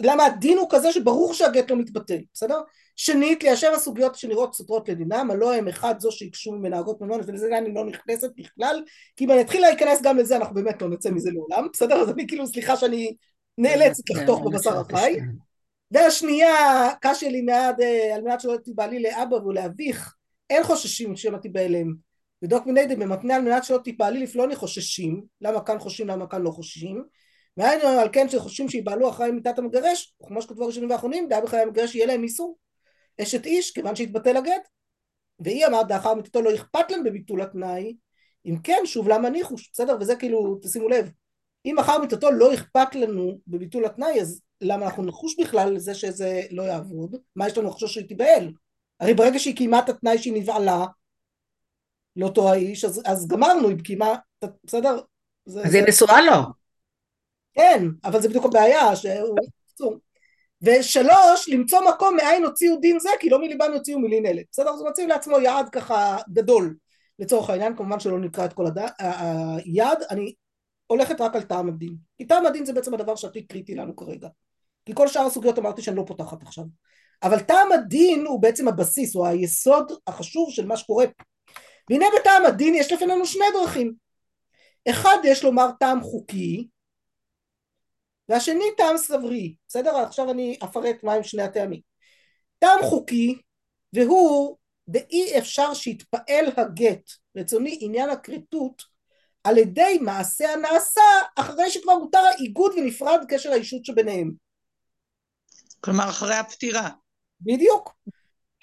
למה 0.00 0.24
הדין 0.24 0.58
הוא 0.58 0.68
כזה 0.70 0.92
שברור 0.92 1.34
שהגט 1.34 1.70
לא 1.70 1.76
מתבטל, 1.76 2.18
בסדר? 2.34 2.60
שנית, 2.96 3.42
ליישב 3.42 3.70
הסוגיות 3.74 4.14
שנראות 4.14 4.54
סותרות 4.54 4.88
לדינם, 4.88 5.30
הלא 5.30 5.54
הם 5.54 5.68
אחד 5.68 6.00
זו 6.00 6.12
שהיקשו 6.12 6.52
ממנה 6.52 6.82
ממונות, 7.00 7.20
ולזה 7.26 7.58
אני 7.58 7.74
לא 7.74 7.84
נכנסת 7.84 8.30
בכלל, 8.36 8.82
כי 9.16 9.24
אם 9.24 9.30
אני 9.30 9.40
אתחיל 9.40 9.60
להיכנס 9.60 10.02
גם 10.02 10.16
לזה, 10.16 10.36
אנחנו 10.36 10.54
באמת 10.54 10.82
לא 10.82 10.88
נצא 10.88 11.10
מזה 11.10 11.30
לעולם, 11.30 11.68
בסדר? 11.72 11.94
אז 11.94 12.10
אני 12.10 12.26
כאילו, 12.26 12.46
סליחה 12.46 12.76
שאני 12.76 13.16
נאלצת 13.58 14.02
כן, 14.06 14.14
לחתוך 14.14 14.40
אני 14.40 14.50
בבשר 14.50 14.70
חשבתי 14.70 14.94
החי. 14.94 15.16
והשנייה, 15.90 16.88
קשה 17.00 17.28
לי 17.28 17.42
מעד, 17.42 17.80
אה, 17.80 18.14
על 18.14 18.22
מנת 18.22 18.40
שלא 18.40 18.56
תיבהלי 18.64 19.02
לאבא 19.02 19.34
ולאביך, 19.34 20.14
אין 20.50 20.64
חוששים 20.64 21.16
שמא 21.16 21.38
תיבהלם. 21.38 21.94
ודוק 22.42 22.66
מניידי 22.66 22.96
במתנה 22.96 23.36
על 23.36 23.42
מנת 23.42 23.64
שלא 23.64 23.78
תיבהלי 23.78 24.20
לפלוני 24.20 24.56
חוששים, 24.56 25.22
למה 25.40 25.60
כאן 25.64 25.78
חוששים, 25.78 26.08
למה 26.08 26.26
כאן 26.26 26.42
לא 26.42 26.50
חוששים. 26.50 27.04
והיינו 27.56 27.88
על 27.88 28.08
כן 28.12 28.28
שחוששים 28.28 28.68
שיבהלו 28.68 29.10
אחרי 29.10 29.30
מיתת 29.30 29.58
המגרש, 29.58 30.14
וכמו 30.22 30.42
שכתבו 30.42 30.64
הראשונים 30.64 30.90
והאחרונים, 30.90 31.28
דעה 31.28 31.40
בחיי 31.40 31.60
המגרש 31.60 31.94
יהיה 31.94 32.06
להם 32.06 32.22
איסור. 32.22 32.58
אשת 33.22 33.46
איש, 33.46 33.70
כיוון 33.70 33.96
שהתבטל 33.96 34.36
הגט. 34.36 34.68
והיא 35.40 35.66
אמרת, 35.66 35.90
לאחר 35.90 36.14
מיתתו 36.14 36.42
לא 36.42 36.54
אכפת 36.54 36.90
להם 36.90 37.04
בביטול 37.04 37.42
התנאי, 37.42 37.96
אם 38.46 38.56
כן, 38.62 38.82
שוב 38.84 39.08
למה 39.08 39.30
ניחוש, 39.30 39.70
בסדר? 39.72 39.96
וזה 40.00 40.16
כאילו, 40.16 40.58
תשימו 40.62 40.88
לב, 40.88 41.10
אם 41.64 41.78
אחר 41.78 41.98
מיתתו 41.98 42.30
לא 42.30 42.54
אכפת 42.54 42.94
לנו 42.94 43.38
בביטול 43.46 43.84
התנאי, 43.84 44.20
אז 44.20 44.40
למה 44.60 44.86
אנחנו 44.86 45.04
נחוש 45.04 45.40
בכלל 45.40 45.72
לזה 45.72 45.94
שזה 45.94 46.42
לא 46.50 46.62
יעבוד? 46.62 47.16
מה 47.36 47.46
יש 47.46 47.58
לנו 47.58 47.68
לחשוש 47.68 47.94
שהיא 47.94 48.08
תיבהל? 48.08 48.52
הרי 49.00 49.14
ברגע 49.14 49.38
שהיא 49.38 49.56
קיימה 49.56 49.78
את 49.78 49.88
התנאי 49.88 50.18
שהיא 50.18 50.34
נבעלה 50.34 50.86
לאותו 52.16 52.52
האיש, 52.52 52.84
אז, 52.84 53.02
אז 53.06 53.26
גמרנו, 53.28 53.68
היא 53.68 53.78
קיימה, 53.84 54.14
בסדר? 54.64 55.00
זה, 55.44 55.62
אז 55.62 55.74
היא 55.74 55.82
נשואה 55.88 56.20
לו. 56.20 56.42
כן, 57.54 57.84
אבל 58.04 58.22
זה 58.22 58.28
בדיוק 58.28 58.44
הבעיה, 58.44 58.96
שהוא... 58.96 59.38
ושלוש, 60.62 61.48
למצוא 61.48 61.78
מקום 61.94 62.16
מאין 62.16 62.44
הוציאו 62.44 62.76
דין 62.76 62.98
זה, 62.98 63.08
כי 63.20 63.30
לא 63.30 63.40
מליבם 63.40 63.72
יוציאו 63.74 63.98
מלין 63.98 64.26
אלה. 64.26 64.42
בסדר? 64.52 64.70
אז 64.70 64.80
הוא 64.80 64.88
מציב 64.88 65.08
לעצמו 65.08 65.38
יעד 65.38 65.68
ככה 65.68 66.18
גדול, 66.32 66.76
לצורך 67.18 67.50
העניין, 67.50 67.76
כמובן 67.76 68.00
שלא 68.00 68.18
נקרא 68.18 68.44
את 68.44 68.52
כל. 68.52 68.66
היעד, 68.98 69.98
אני 70.10 70.34
הולכת 70.90 71.20
רק 71.20 71.36
על 71.36 71.42
טעם 71.42 71.68
הדין. 71.68 71.96
כי 72.18 72.24
טעם 72.24 72.46
הדין 72.46 72.64
זה 72.64 72.72
בעצם 72.72 72.94
הדבר 72.94 73.16
שהכי 73.16 73.46
קריטי 73.46 73.74
לנו 73.74 73.96
כרגע. 73.96 74.28
כי 74.84 74.94
כל 74.94 75.08
שאר 75.08 75.26
הסוגיות 75.26 75.58
אמרתי 75.58 75.82
שאני 75.82 75.96
לא 75.96 76.04
פותחת 76.06 76.42
עכשיו. 76.42 76.64
אבל 77.22 77.40
טעם 77.40 77.72
הדין 77.72 78.26
הוא 78.26 78.42
בעצם 78.42 78.68
הבסיס, 78.68 79.14
הוא 79.14 79.26
היסוד 79.26 79.92
החשוב 80.06 80.50
של 80.50 80.66
מה 80.66 80.76
שקורה. 80.76 81.04
והנה 81.90 82.06
בטעם 82.20 82.46
הדין 82.46 82.74
יש 82.74 82.92
לפנינו 82.92 83.26
שני 83.26 83.44
דרכים. 83.52 83.92
אחד 84.90 85.16
יש 85.24 85.44
לומר 85.44 85.70
טעם 85.80 86.00
חוקי, 86.00 86.68
והשני 88.28 88.64
טעם 88.76 88.96
סברי, 88.96 89.54
בסדר? 89.68 89.96
עכשיו 89.96 90.30
אני 90.30 90.58
אפרט 90.64 90.96
מהם 91.02 91.22
שני 91.22 91.42
הטעמים. 91.42 91.80
טעם 92.58 92.82
חוקי, 92.82 93.38
והוא 93.92 94.56
באי 94.86 95.38
אפשר 95.38 95.74
שיתפעל 95.74 96.46
הגט, 96.56 97.10
רצוני 97.36 97.78
עניין 97.80 98.10
הכריתות, 98.10 98.89
על 99.44 99.58
ידי 99.58 99.98
מעשה 100.02 100.52
הנעשה 100.52 101.02
אחרי 101.36 101.70
שכבר 101.70 101.92
הותר 101.92 102.18
האיגוד 102.18 102.72
ונפרד 102.76 103.24
קשר 103.28 103.52
האישות 103.52 103.84
שביניהם. 103.84 104.32
כלומר, 105.80 106.08
אחרי 106.08 106.34
הפטירה. 106.34 106.88
בדיוק. 107.40 107.94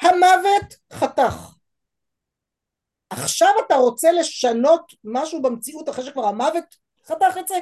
המוות 0.01 0.75
חתך. 0.93 1.57
עכשיו 3.09 3.49
אתה 3.65 3.75
רוצה 3.75 4.11
לשנות 4.11 4.93
משהו 5.03 5.41
במציאות 5.41 5.89
אחרי 5.89 6.05
שכבר 6.05 6.25
המוות 6.25 6.75
חתך 7.05 7.37
את 7.39 7.47
זה? 7.47 7.55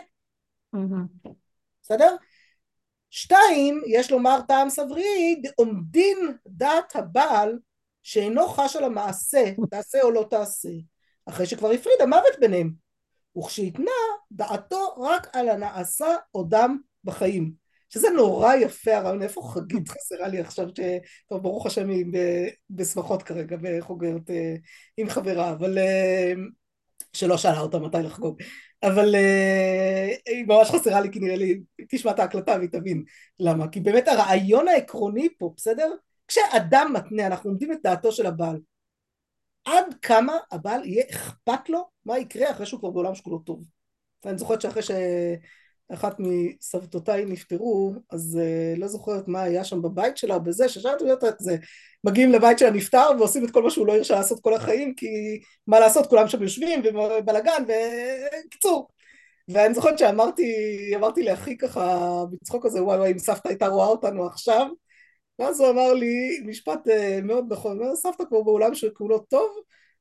בסדר? 1.81 2.15
שתיים, 3.09 3.81
יש 3.87 4.11
לומר 4.11 4.41
טעם 4.47 4.69
סברי, 4.69 5.41
עומדין 5.55 6.17
דעת 6.47 6.95
הבעל 6.95 7.59
שאינו 8.03 8.47
חש 8.47 8.75
על 8.75 8.83
המעשה, 8.83 9.43
תעשה 9.69 10.01
או 10.01 10.11
לא 10.11 10.27
תעשה, 10.29 10.69
אחרי 11.25 11.45
שכבר 11.45 11.71
הפריד 11.71 12.01
המוות 12.01 12.39
ביניהם, 12.39 12.84
וכשיתנה 13.37 13.91
דעתו 14.31 14.95
רק 14.97 15.27
על 15.33 15.49
הנעשה 15.49 16.07
עודם 16.31 16.77
בחיים. 17.03 17.65
שזה 17.89 18.09
נורא 18.09 18.55
יפה 18.55 18.97
הרעיון, 18.97 19.21
איפה 19.21 19.41
חגית 19.53 19.89
חסרה 19.89 20.27
לי 20.27 20.39
עכשיו, 20.39 20.69
ש... 20.69 20.79
טוב 21.29 21.43
ברוך 21.43 21.65
השם 21.65 21.89
היא 21.89 22.05
בשמחות 22.69 23.23
כרגע 23.23 23.57
וחוגרת 23.61 24.29
אה, 24.29 24.55
עם 24.97 25.09
חברה, 25.09 25.51
אבל 25.51 25.77
אה, 25.77 26.33
שלא 27.13 27.37
שאלה 27.37 27.59
אותה 27.59 27.79
מתי 27.79 27.97
לחגוג, 27.97 28.41
אבל 28.83 29.15
אה, 29.15 30.09
היא 30.25 30.45
ממש 30.47 30.71
חסרה 30.71 31.01
לי 31.01 31.11
כי 31.11 31.19
נראה 31.19 31.35
לי, 31.35 31.61
תשמע 31.89 32.11
את 32.11 32.19
ההקלטה 32.19 32.51
והיא 32.51 32.69
תבין 32.69 33.03
למה, 33.39 33.67
כי 33.67 33.79
באמת 33.79 34.07
הרעיון 34.07 34.67
העקרוני 34.67 35.29
פה, 35.37 35.53
בסדר? 35.57 35.91
כשאדם 36.27 36.93
מתנה, 36.93 37.27
אנחנו 37.27 37.49
עומדים 37.49 37.71
את 37.71 37.77
דעתו 37.83 38.11
של 38.11 38.25
הבעל, 38.25 38.59
עד 39.65 39.85
כמה 40.01 40.37
הבעל 40.51 40.85
יהיה 40.85 41.03
אכפת 41.11 41.69
לו 41.69 41.87
מה 42.05 42.19
יקרה 42.19 42.51
אחרי 42.51 42.65
שהוא 42.65 42.79
כבר 42.79 42.89
בעולם 42.89 43.15
שכולו 43.15 43.39
טוב. 43.39 43.63
אני 44.25 44.37
זוכרת 44.37 44.61
שאחרי 44.61 44.81
שאחת 44.81 46.15
מסבתותיי 46.19 47.25
נפטרו, 47.25 47.93
אז 48.11 48.39
uh, 48.41 48.79
לא 48.79 48.87
זוכרת 48.87 49.27
מה 49.27 49.41
היה 49.41 49.63
שם 49.63 49.81
בבית 49.81 50.17
שלה, 50.17 50.39
בזה, 50.39 50.69
ששאלתי 50.69 51.11
אותה 51.11 51.29
את 51.29 51.39
זה, 51.39 51.55
מגיעים 52.03 52.31
לבית 52.31 52.59
של 52.59 52.65
הנפטר 52.65 53.07
ועושים 53.19 53.45
את 53.45 53.51
כל 53.51 53.63
מה 53.63 53.69
שהוא 53.69 53.87
לא 53.87 53.95
הרשה 53.95 54.15
לעשות 54.15 54.39
כל 54.41 54.53
החיים, 54.53 54.93
כי 54.95 55.07
מה 55.67 55.79
לעשות, 55.79 56.07
כולם 56.07 56.27
שם 56.27 56.43
יושבים 56.43 56.81
ובלאגן, 56.85 57.63
וקיצור. 58.47 58.87
ואני 59.47 59.73
זוכרת 59.73 59.99
שאמרתי, 59.99 60.53
אמרתי 60.95 61.23
לאחי 61.23 61.57
ככה 61.57 61.99
בצחוק 62.31 62.65
כזה, 62.65 62.83
וואי 62.83 62.97
וואי, 62.97 63.11
אם 63.11 63.19
סבתא 63.19 63.47
הייתה 63.47 63.67
רואה 63.67 63.87
אותנו 63.87 64.25
עכשיו, 64.25 64.67
ואז 65.39 65.59
הוא 65.59 65.69
אמר 65.69 65.93
לי 65.93 66.41
משפט 66.45 66.87
uh, 66.87 67.21
מאוד 67.23 67.45
נכון, 67.49 67.95
סבתא 67.95 68.23
כבר 68.25 68.41
בעולם 68.41 68.75
שכולו 68.75 69.19
טוב, 69.19 69.49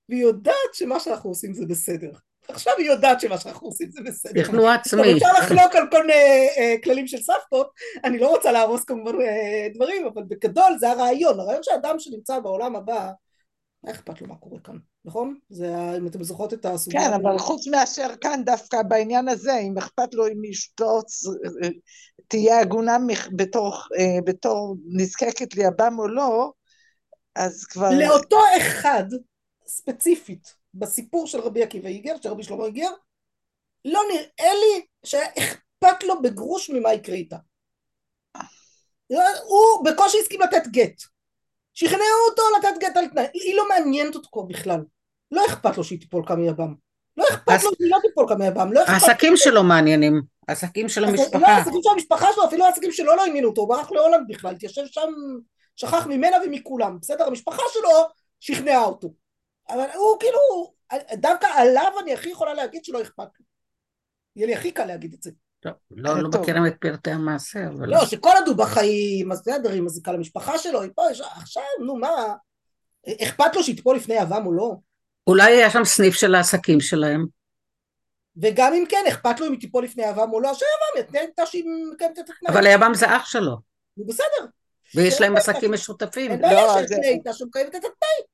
והיא 0.09 0.23
יודעת 0.23 0.55
שמה 0.73 1.01
שאנחנו 1.01 1.31
עושים 1.31 1.55
זה 1.55 1.66
בסדר. 1.66 2.11
עכשיו 2.49 2.73
היא 2.79 2.87
יודעת 2.87 3.20
שמה 3.20 3.38
שאנחנו 3.38 3.68
עושים 3.68 3.90
זה 3.90 4.01
בסדר. 4.07 4.42
תכנון 4.42 4.61
טוב, 4.61 4.70
עצמי. 4.70 5.12
אפשר 5.12 5.27
לחלוק 5.38 5.75
על 5.75 5.87
כל 5.90 6.07
מיני 6.07 6.49
uh, 6.55 6.85
כללים 6.85 7.07
של 7.07 7.18
סבתות, 7.18 7.70
אני 8.05 8.18
לא 8.18 8.29
רוצה 8.29 8.53
להרוס 8.53 8.85
כמובן 8.85 9.14
uh, 9.14 9.75
דברים, 9.75 10.07
אבל 10.07 10.23
בגדול 10.29 10.79
זה 10.79 10.90
הרעיון, 10.90 11.40
הרעיון 11.40 11.62
שאדם 11.62 11.99
שנמצא 11.99 12.38
בעולם 12.38 12.77
הבא, 12.77 13.11
מה 13.85 13.90
אכפת 13.90 14.20
לו 14.20 14.27
מה 14.27 14.37
קורה 14.37 14.61
כאן, 14.61 14.77
נכון? 15.05 15.38
זה, 15.49 15.97
אם 15.99 16.07
אתם 16.07 16.23
זוכרות 16.23 16.55
את 16.55 16.64
הסוגיה. 16.64 17.01
כן, 17.01 17.12
אבל 17.12 17.38
חוץ 17.38 17.66
מאשר 17.66 18.09
כאן 18.20 18.44
דווקא 18.44 18.83
בעניין 18.83 19.29
הזה, 19.29 19.59
אם 19.59 19.79
אכפת 19.79 20.14
לו 20.14 20.27
אם 20.27 20.42
אשתו 20.51 21.01
תהיה 22.29 22.61
הגונה 22.61 22.99
מח- 22.99 23.29
בתור, 23.37 23.75
אה, 23.99 24.20
בתור 24.25 24.77
נזקקת 24.87 25.55
ליבם 25.55 25.99
או 25.99 26.09
לא, 26.09 26.53
אז 27.35 27.64
כבר... 27.64 27.90
לאותו 27.90 28.38
אחד, 28.59 29.05
ספציפית, 29.66 30.55
בסיפור 30.75 31.27
של 31.27 31.40
רבי 31.40 31.62
עקיבא 31.62 31.88
איגר, 31.88 32.14
של 32.23 32.29
רבי 32.29 32.42
שלמה 32.42 32.64
איגר, 32.64 32.90
לא 33.85 34.01
נראה 34.12 34.55
לי 34.55 34.87
שהיה 35.05 35.29
אכפת 35.38 36.05
לו 36.05 36.23
בגרוש 36.23 36.70
ממה 36.70 36.94
יקרה 36.94 37.14
איתה. 37.14 37.37
הוא 39.44 39.85
בקושי 39.85 40.18
הסכים 40.20 40.40
לתת 40.40 40.66
גט. 40.66 41.13
שכנעו 41.75 42.29
אותו 42.31 42.43
לתת 42.59 42.81
גט 42.81 42.97
על 42.97 43.07
תנאי, 43.07 43.27
היא 43.33 43.57
לא 43.57 43.69
מעניינת 43.69 44.15
אותו 44.15 44.43
בכלל. 44.43 44.81
לא 45.31 45.47
אכפת 45.47 45.77
לו 45.77 45.85
שהיא 45.85 46.01
תיפול 46.01 46.25
כמה 46.27 46.47
יבם. 46.47 46.75
לא 47.17 47.25
אכפת 47.31 47.63
לו 47.65 47.71
שהיא 47.77 47.91
לא 47.91 47.99
תיפול 48.03 48.27
כמה 48.29 48.47
יבם. 48.47 48.73
לא 48.73 48.81
העסקים 48.87 49.37
שלו 49.37 49.63
מעניינים, 49.63 50.23
העסקים 50.49 50.89
של 50.89 51.01
לא, 51.01 51.07
המשפחה. 51.07 51.47
העסקים 51.47 51.81
של 51.83 51.91
המשפחה 51.93 52.27
שלו, 52.35 52.45
אפילו 52.45 52.65
העסקים 52.65 52.93
שלו 52.93 53.17
לא 53.17 53.25
עניינו 53.25 53.49
אותו, 53.49 53.61
הוא 53.61 53.69
ברח 53.69 53.93
להולנד 53.93 54.27
בכלל, 54.29 54.55
התיישב 54.55 54.87
שם, 54.87 55.13
שכח 55.77 56.07
ממנה 56.07 56.37
ומכולם, 56.45 56.99
בסדר? 57.01 57.27
המשפחה 57.27 57.63
שלו 57.73 57.91
שכנעה 58.41 58.85
אותו. 58.85 59.09
אבל 59.69 59.87
הוא 59.95 60.21
כאילו, 60.21 60.73
דווקא 61.13 61.47
עליו 61.47 61.93
אני 62.03 62.15
הכי 62.15 62.31
יכולה 62.31 62.55
להגיד 62.55 62.85
שלא 62.85 63.03
אכפת 63.03 63.29
לו. 63.39 63.45
יהיה 64.37 64.47
לי 64.47 64.55
הכי 64.55 64.73
קל 64.73 64.85
להגיד 64.85 65.15
את 65.15 65.23
זה. 65.23 65.31
לא 65.90 66.22
לא 66.22 66.29
טוב. 66.33 66.42
מכירים 66.42 66.66
את 66.66 66.74
פרטי 66.81 67.11
המעשה, 67.11 67.59
אבל... 67.68 67.88
לא, 67.88 68.05
שכל 68.07 68.31
הוא 68.46 68.57
בחיים, 68.57 69.33
אז 69.33 69.40
בסדר, 69.40 69.70
היא 69.70 69.83
מזיקה 69.83 70.12
למשפחה 70.12 70.59
שלו, 70.59 70.83
היא 70.83 70.90
פה, 70.94 71.03
עכשיו, 71.37 71.62
נו 71.87 71.96
מה, 71.96 72.11
אכפת 73.22 73.57
לו 73.57 73.62
שהיא 73.62 73.77
תיפול 73.77 73.96
לפני 73.96 74.22
אבם 74.22 74.46
או 74.46 74.53
לא? 74.53 74.74
אולי 75.27 75.53
היה 75.57 75.70
שם 75.70 75.85
סניף 75.85 76.14
של 76.14 76.35
העסקים 76.35 76.81
שלהם. 76.81 77.27
וגם 78.42 78.72
אם 78.74 78.85
כן, 78.88 79.05
אכפת 79.09 79.40
לו 79.40 79.46
אם 79.46 79.53
היא 79.53 79.61
תיפול 79.61 79.85
לפני 79.85 80.11
אבם 80.11 80.33
או 80.33 80.40
לא, 80.40 80.50
אז 80.50 80.57
שאבם 80.57 81.05
יתנה 81.05 81.20
איתה 81.20 81.46
שהיא 81.46 81.64
מקיימת 81.92 82.18
את 82.18 82.24
התנאי. 82.31 82.53
אבל 82.53 82.66
היבם 82.66 82.92
זה 82.94 83.16
אח 83.16 83.24
שלו, 83.27 83.57
הוא 83.94 84.09
בסדר. 84.09 84.46
ויש 84.94 85.20
להם 85.20 85.40
שאין 85.40 85.55
עסקים. 85.57 85.72
משותפים. 85.72 86.31
אין 86.31 86.42
לא, 86.42 86.48
בעיה 86.48 86.72
זה- 86.72 86.88
שיתנה 86.88 87.07
איתה 87.09 87.33
שמקיימת 87.33 87.68
את 87.70 87.85
התנאי. 87.85 88.27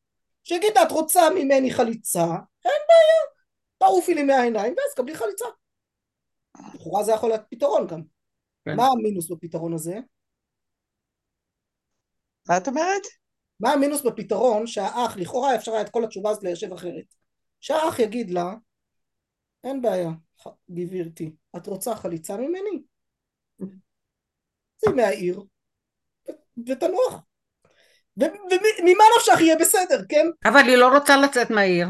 שיגיד 0.45 0.73
לה, 0.75 0.83
את 0.83 0.91
רוצה 0.93 1.31
ממני 1.31 1.71
חליצה? 1.75 2.25
אין 2.65 2.81
בעיה. 2.89 3.21
תעופי 3.79 4.15
לי 4.15 4.23
מהעיניים 4.23 4.75
ואז 4.79 4.95
קבלי 4.97 5.15
חליצה. 5.15 5.45
לכאורה 6.75 7.05
זה 7.05 7.13
יכול 7.13 7.29
להיות 7.29 7.43
פתרון 7.51 7.87
גם. 7.87 8.03
כן. 8.65 8.77
מה 8.77 8.87
המינוס 8.87 9.31
בפתרון 9.31 9.73
הזה? 9.75 9.99
מה 12.49 12.57
את 12.57 12.69
אומרת? 12.69 13.03
מה 13.61 13.73
המינוס 13.73 14.03
בפתרון 14.03 14.67
שהאח, 14.67 15.17
לכאורה 15.17 15.55
אפשר 15.55 15.73
היה 15.73 15.83
את 15.83 15.89
כל 15.89 16.05
התשובה 16.05 16.31
הזאת 16.31 16.45
ליישב 16.45 16.73
אחרת. 16.73 17.15
שהאח 17.61 17.99
יגיד 17.99 18.31
לה, 18.31 18.55
אין 19.65 19.83
בעיה, 19.83 20.11
גברתי, 20.71 21.35
את 21.57 21.67
רוצה 21.67 21.97
חליצה 21.97 22.37
ממני? 22.37 22.83
צאי 24.77 24.93
מהעיר 24.93 25.43
ותנוח. 26.69 27.15
וממה 28.17 29.05
נפשך 29.17 29.41
יהיה 29.41 29.57
בסדר, 29.61 30.01
כן? 30.09 30.27
אבל 30.45 30.61
היא 30.61 30.77
לא 30.77 30.89
רוצה 30.89 31.17
לצאת 31.17 31.51
מהעיר. 31.51 31.87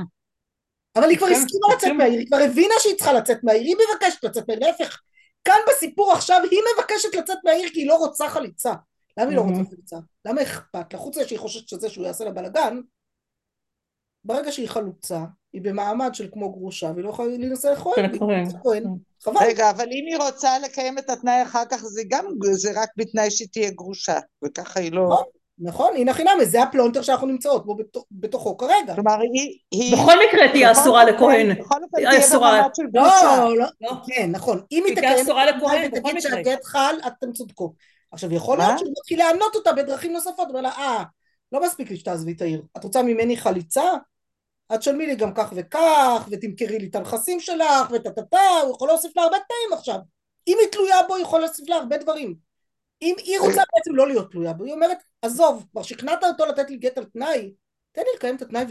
אבל 0.96 1.08
היא 1.08 1.18
כבר 1.18 1.26
הסכימה 1.26 1.74
לצאת 1.74 1.92
מהעיר, 1.96 2.18
היא 2.18 2.26
כבר 2.26 2.36
הבינה 2.36 2.74
שהיא 2.78 2.94
צריכה 2.94 3.12
לצאת 3.12 3.44
מהעיר, 3.44 3.62
היא 3.62 3.76
מבקשת 3.76 4.24
לצאת 4.24 4.48
מהעיר, 4.48 4.66
להפך, 4.66 5.00
כאן 5.44 5.60
בסיפור 5.68 6.12
עכשיו 6.12 6.40
היא 6.50 6.60
מבקשת 6.74 7.14
לצאת 7.14 7.38
מהעיר 7.44 7.68
כי 7.68 7.80
היא 7.80 7.88
לא 7.88 7.96
רוצה 7.96 8.28
חליצה. 8.28 8.72
למה 9.18 9.28
היא 9.28 9.36
לא 9.36 9.42
רוצה 9.42 9.70
חליצה? 9.70 9.96
למה 10.24 10.42
אכפת 10.42 10.92
לה? 10.92 10.98
חוץ 10.98 11.16
מזה 11.16 11.28
שהיא 11.28 11.38
חושבת 11.38 11.68
שזה 11.68 11.88
שהוא 11.88 12.06
יעשה 12.06 12.24
לה 12.24 12.30
בלאגן, 12.30 12.80
ברגע 14.24 14.52
שהיא 14.52 14.68
חלוצה, 14.68 15.24
היא 15.52 15.62
במעמד 15.62 16.14
של 16.14 16.28
כמו 16.32 16.52
גרושה, 16.52 16.92
והיא 16.94 17.04
לא 17.04 17.10
יכולה 17.10 17.28
להינשא 17.28 17.66
לכהן. 17.66 18.16
חבל. 19.22 19.36
רגע, 19.40 19.70
אבל 19.70 19.84
אם 19.84 20.04
היא 20.06 20.16
רוצה 20.16 20.58
לקיים 20.58 20.98
את 20.98 21.10
התנאי 21.10 21.42
אחר 21.42 21.64
כך, 21.70 21.82
זה 21.82 22.02
גם, 22.08 22.26
זה 22.52 22.70
רק 22.74 22.88
בתנאי 22.96 23.30
שהיא 23.30 23.48
תהיה 23.52 23.70
גרושה, 23.70 24.18
וככה 24.44 24.80
היא 24.80 24.92
לא... 24.92 25.24
נכון, 25.62 25.92
הנה 25.96 26.14
חינמי, 26.14 26.46
זה 26.46 26.62
הפלונטר 26.62 27.02
שאנחנו 27.02 27.26
נמצאות 27.26 27.66
בו 27.66 27.76
בתוכו 28.10 28.56
כרגע. 28.56 28.94
כלומר, 28.94 29.16
היא... 29.72 29.96
בכל 29.96 30.14
מקרה 30.28 30.48
תהיה 30.52 30.72
אסורה 30.72 31.04
לכהן. 31.04 31.54
בכל 31.54 31.74
מקרה 31.82 32.10
תהיה 32.10 32.38
במעמד 32.38 32.74
של 32.74 32.82
גרושה. 32.92 33.44
לא, 33.56 33.66
לא, 33.80 33.92
כן, 34.06 34.30
נכון. 34.30 34.60
אם 34.72 34.84
היא 34.86 34.96
תקיים 34.96 35.26
את 35.26 35.54
התנאי 35.56 35.88
ותגיד 35.88 36.20
שהגט 36.20 36.64
חל, 36.64 36.94
אתם 37.06 37.32
צודקות. 37.32 37.72
עכשיו, 38.12 38.32
יכול 38.32 38.58
להיות 38.58 38.78
שהוא 38.78 38.90
מתחיל 38.98 39.18
לענות 39.18 39.54
אותה 39.54 39.72
בדרכים 39.72 40.12
נוספות, 40.12 40.48
אומר 40.48 40.60
לה, 40.60 40.70
אה, 40.70 41.02
לא 41.52 41.62
מספיק 41.62 41.90
לי 41.90 41.96
שתעזבי 41.96 42.32
את 42.32 42.42
העיר. 42.42 42.62
את 42.76 42.84
רוצה 42.84 43.02
ממני 43.02 43.36
חליצה? 43.36 43.84
את 44.74 44.78
תשלמי 44.78 45.06
לי 45.06 45.16
גם 45.16 45.34
כך 45.34 45.52
וכך, 45.56 46.28
ותמכרי 46.30 46.78
לי 46.78 46.86
את 46.86 46.94
הנכסים 46.94 47.40
שלך, 47.40 47.90
וטה-טה-טה, 47.92 48.38
הוא 48.62 48.74
יכול 48.74 48.88
להוסיף 48.88 49.16
לה 49.16 49.22
הרבה 49.22 49.36
תנאים 49.36 49.78
עכשיו. 49.78 49.98
אם 50.48 50.56
היא 50.60 50.68
תלויה 50.72 50.96
בו, 51.08 51.14
הוא 51.14 51.22
יכול 51.22 51.40
להוסיף 51.40 51.68
לה 51.68 51.76
הרבה 51.76 51.98
דברים. 51.98 52.49
אם 53.02 53.14
היא 53.18 53.40
רוצה 53.40 53.62
בעצם 53.74 53.94
לא 53.94 54.08
להיות 54.08 54.30
תלויה 54.30 54.52
בו, 54.52 54.64
היא 54.64 54.72
אומרת, 54.72 54.98
עזוב, 55.22 55.66
כבר 55.72 55.82
שכנעת 55.82 56.24
אותו 56.24 56.46
לתת 56.46 56.70
לי 56.70 56.76
גט 56.76 56.98
על 56.98 57.04
תנאי, 57.04 57.52
תן 57.92 58.02
לי 58.02 58.08
לקיים 58.16 58.36
את 58.36 58.42
התנאי 58.42 58.64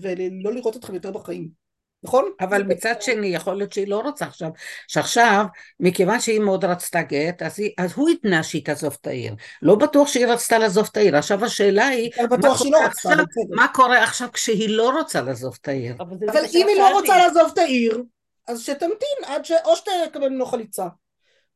ולא 0.00 0.52
לראות 0.52 0.76
אתכם 0.76 0.94
יותר 0.94 1.10
בחיים. 1.10 1.68
נכון? 2.02 2.30
אבל 2.40 2.62
מצד 2.62 2.94
שני, 3.02 3.26
יכול 3.26 3.54
להיות 3.56 3.72
שהיא 3.72 3.88
לא 3.88 4.00
רוצה 4.00 4.26
עכשיו, 4.26 4.48
שעכשיו, 4.88 5.44
מכיוון 5.80 6.20
שהיא 6.20 6.40
מאוד 6.40 6.64
רצתה 6.64 7.02
גט, 7.02 7.42
אז, 7.42 7.60
היא, 7.60 7.70
אז 7.78 7.92
הוא 7.96 8.08
התנה 8.08 8.42
שהיא 8.42 8.64
תעזוב 8.64 8.96
את 9.00 9.06
העיר. 9.06 9.34
לא 9.62 9.74
בטוח 9.74 10.08
שהיא 10.08 10.26
רצתה 10.26 10.58
לעזוב 10.58 10.88
את 10.92 10.96
העיר. 10.96 11.16
עכשיו 11.16 11.44
השאלה 11.44 11.86
היא, 11.86 12.10
מה 12.30 12.36
קורה, 12.38 12.70
לא 12.70 12.84
עכשיו, 12.86 13.16
מה 13.50 13.66
קורה 13.74 14.04
עכשיו 14.04 14.28
כשהיא 14.32 14.68
לא 14.68 14.90
רוצה 14.90 15.22
לעזוב 15.22 15.56
את 15.60 15.68
העיר? 15.68 15.94
אבל, 16.00 16.16
אבל 16.30 16.40
אם 16.54 16.66
היא 16.68 16.76
לא 16.78 16.92
רוצה 16.92 17.16
לעזוב 17.16 17.50
את 17.52 17.58
העיר, 17.58 18.02
אז 18.46 18.62
שתמתין 18.62 19.18
עד 19.26 19.44
ש... 19.44 19.52
או 19.64 19.76
שתקבל 19.76 20.28
ממנו 20.28 20.46
חליצה, 20.46 20.86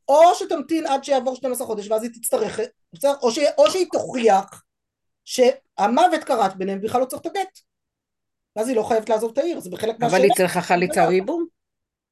או 0.09 0.35
שתמתין 0.35 0.87
עד 0.87 1.05
שיעבור 1.05 1.37
12 1.37 1.67
חודש 1.67 1.91
ואז 1.91 2.03
היא 2.03 2.11
תצטרך, 2.11 2.61
או, 3.05 3.31
ש... 3.31 3.39
או 3.59 3.71
שהיא 3.71 3.87
תוכיח 3.93 4.63
שהמוות 5.25 6.25
קרת 6.25 6.57
ביניהם 6.57 6.81
בכלל 6.81 7.01
לא 7.01 7.07
צריך 7.07 7.23
את 7.23 7.27
הגט. 7.27 7.59
ואז 8.57 8.69
היא 8.69 8.77
לא 8.77 8.83
חייבת 8.83 9.09
לעזוב 9.09 9.31
את 9.33 9.39
העיר, 9.39 9.61
זה 9.61 9.71
בחלק 9.71 9.99
מהשאלה. 10.01 10.19
אבל 10.19 10.25
היא 10.25 10.33
צריכה 10.37 10.61
חליצה 10.61 11.07
או 11.07 11.13
ייבום? 11.13 11.47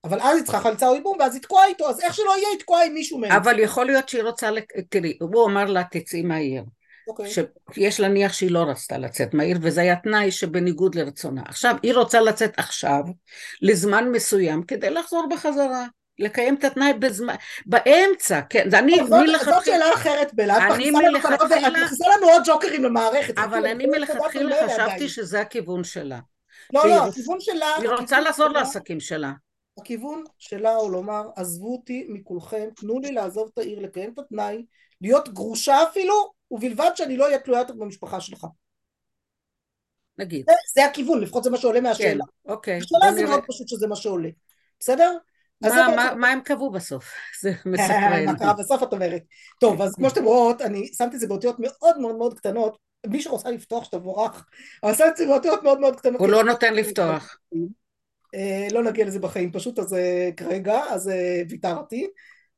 אבל 0.04 0.20
אז 0.20 0.36
היא 0.36 0.44
צריכה 0.44 0.60
חליצה 0.60 0.88
או 0.88 0.94
ייבום, 0.94 1.16
ואז 1.20 1.34
היא 1.34 1.42
תקועה 1.42 1.66
איתו, 1.66 1.88
אז 1.88 2.00
איך 2.00 2.14
שלא 2.14 2.36
יהיה, 2.36 2.48
היא 2.48 2.58
תקועה 2.58 2.84
עם 2.84 2.94
מישהו 2.94 3.18
מהם. 3.18 3.32
אבל 3.32 3.58
יכול 3.58 3.86
להיות 3.86 4.08
שהיא 4.08 4.22
רוצה, 4.22 4.50
תראי, 4.88 5.18
הוא 5.20 5.46
אמר 5.46 5.64
לה, 5.64 5.82
תצאי 5.90 6.22
מהעיר. 6.22 6.62
Okay. 6.62 7.10
אוקיי. 7.10 7.30
שיש 7.72 8.00
להניח 8.00 8.32
שהיא 8.32 8.50
לא 8.50 8.58
רצתה 8.58 8.98
לצאת 8.98 9.34
מהעיר, 9.34 9.58
וזה 9.62 9.80
היה 9.80 9.96
תנאי 9.96 10.30
שבניגוד 10.30 10.94
לרצונה. 10.94 11.42
עכשיו, 11.46 11.76
היא 11.82 11.94
רוצה 11.94 12.20
לצאת 12.20 12.58
עכשיו, 12.58 13.02
לזמן 13.62 14.08
מסוים, 14.12 14.62
כדי 14.62 14.90
לחזור 14.90 15.26
בחזרה. 15.30 15.86
לקיים 16.20 16.54
את 16.54 16.64
התנאי 16.64 16.92
בזמן, 16.92 17.34
באמצע, 17.66 18.40
כן, 18.50 18.74
אני 18.74 19.00
מלכתחילה... 19.00 19.54
זאת 19.54 19.64
שאלה 19.64 19.94
אחרת 19.94 20.34
בלה, 20.34 20.56
את 20.56 20.72
מכניסה 20.72 22.04
לנו 22.16 22.28
עוד 22.28 22.42
ג'וקרים 22.46 22.84
למערכת. 22.84 23.38
אבל 23.38 23.66
אני 23.66 23.86
מלכתחילה 23.86 24.56
חשבתי 24.68 25.08
שזה 25.08 25.40
הכיוון 25.40 25.84
שלה. 25.84 26.18
לא, 26.72 26.88
לא, 26.88 27.06
הכיוון 27.06 27.40
שלה... 27.40 27.66
היא 27.76 27.88
רוצה 27.88 28.20
לעזור 28.20 28.48
לעסקים 28.48 29.00
שלה. 29.00 29.32
הכיוון 29.80 30.24
שלה 30.38 30.74
הוא 30.74 30.90
לומר, 30.90 31.22
עזבו 31.36 31.72
אותי 31.72 32.06
מכולכם, 32.08 32.68
תנו 32.76 32.98
לי 33.00 33.12
לעזוב 33.12 33.50
את 33.52 33.58
העיר, 33.58 33.80
לקיים 33.80 34.12
את 34.12 34.18
התנאי, 34.18 34.64
להיות 35.00 35.28
גרושה 35.28 35.82
אפילו, 35.82 36.32
ובלבד 36.50 36.90
שאני 36.94 37.16
לא 37.16 37.24
אהיה 37.24 37.38
תלויה 37.38 37.60
יותר 37.60 37.74
במשפחה 37.74 38.20
שלך. 38.20 38.46
נגיד. 40.18 40.46
זה 40.74 40.84
הכיוון, 40.84 41.20
לפחות 41.20 41.44
זה 41.44 41.50
מה 41.50 41.56
שעולה 41.56 41.80
מהשאלה. 41.80 42.24
כן, 42.24 42.52
אוקיי. 42.52 42.78
השאלה 42.78 43.12
זה 43.12 43.24
מאוד 43.24 43.44
פשוט 43.48 43.68
שזה 43.68 43.86
מה 43.86 43.96
שעולה. 43.96 44.28
בסדר? 44.80 45.16
מה, 45.62 45.96
מה, 45.96 46.14
מה 46.14 46.28
הם 46.28 46.40
קבעו 46.40 46.70
בסוף? 46.70 47.12
זה 47.42 47.52
מסקרן. 47.66 48.24
מה 48.24 48.38
קרה 48.38 48.52
בסוף 48.52 48.82
את 48.82 48.92
אומרת. 48.92 49.22
טוב, 49.60 49.82
אז 49.82 49.94
כמו 49.94 50.10
שאתם 50.10 50.24
רואות, 50.24 50.62
אני 50.62 50.90
שמתי 50.98 51.14
את 51.14 51.20
זה 51.20 51.26
באותיות 51.26 51.56
מאוד 51.58 51.98
מאוד 51.98 52.16
מאוד 52.16 52.38
קטנות, 52.38 52.78
מי 53.06 53.22
שרוצה 53.22 53.50
לפתוח 53.50 53.84
שתבורך, 53.84 54.46
אבל 54.82 54.94
שמתי 54.94 55.10
את 55.10 55.16
זה 55.16 55.26
באותיות 55.26 55.62
מאוד 55.62 55.80
מאוד 55.80 55.96
קטנות. 55.96 56.20
הוא 56.20 56.28
לא 56.28 56.44
נותן 56.44 56.74
לפתוח. 56.74 57.36
אה, 58.34 58.68
לא 58.72 58.82
נגיע 58.82 59.06
לזה 59.06 59.18
בחיים 59.18 59.52
פשוט, 59.52 59.78
אז 59.78 59.94
אה, 59.94 60.30
כרגע, 60.36 60.80
אז 60.90 61.08
אה, 61.08 61.42
ויתרתי, 61.48 62.06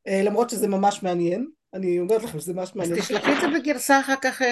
למרות 0.08 0.50
שזה 0.50 0.68
ממש 0.68 1.02
מעניין. 1.02 1.46
אני 1.74 1.98
אומרת 2.00 2.22
לכם 2.22 2.40
שזה 2.40 2.54
ממש 2.54 2.74
מעניין. 2.74 2.98
אז 2.98 3.04
תשלחי 3.04 3.32
את 3.32 3.40
זה 3.40 3.58
בגרסה 3.58 4.00
אחר 4.00 4.14
כך, 4.22 4.42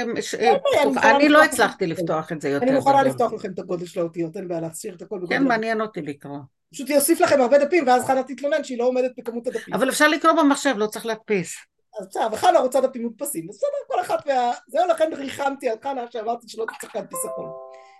אני 1.03 1.29
לא 1.29 1.45
הצלחתי 1.45 1.87
לפתוח 1.87 2.33
את 2.33 2.41
זה 2.41 2.49
יותר. 2.49 2.67
אני 2.67 2.75
מוכנה 2.75 3.03
לפתוח 3.03 3.33
לכם 3.33 3.53
את 3.53 3.59
הגודל 3.59 3.87
של 3.87 4.01
האותיות, 4.01 4.37
אין 4.37 4.49
בעיה 4.49 4.61
להסיר 4.61 4.95
את 4.95 5.03
הכל 5.03 5.17
בגודל. 5.17 5.37
כן, 5.37 5.45
מעניין 5.45 5.81
אותי 5.81 6.03
לקרוא. 6.03 6.39
פשוט 6.73 6.91
יוסיף 6.91 7.21
לכם 7.21 7.41
הרבה 7.41 7.59
דפים 7.59 7.87
ואז 7.87 8.05
חנה 8.05 8.23
תתלונן 8.23 8.65
שהיא 8.65 8.79
לא 8.79 8.85
עומדת 8.85 9.13
בכמות 9.19 9.47
הדפים. 9.47 9.75
אבל 9.75 9.89
אפשר 9.89 10.09
לקרוא 10.09 10.33
במחשב, 10.33 10.75
לא 10.77 10.87
צריך 10.87 11.07
להדפיס. 11.07 11.55
אז 12.01 12.07
בסדר, 12.07 12.29
וחנה 12.33 12.59
רוצה 12.59 12.81
דפים 12.81 13.03
מודפסים, 13.03 13.47
אז 13.51 13.57
בסדר, 13.57 13.69
כל 13.87 14.01
אחת 14.01 14.27
מה... 14.27 14.53
זהו, 14.69 14.89
לכן 14.89 15.11
ריחמתי 15.13 15.69
על 15.69 15.77
חנה 15.83 16.05
שאמרתי 16.11 16.49
שלא 16.49 16.67
צריך 16.81 16.97
להדפיס 16.97 17.19
הכל. 17.25 17.49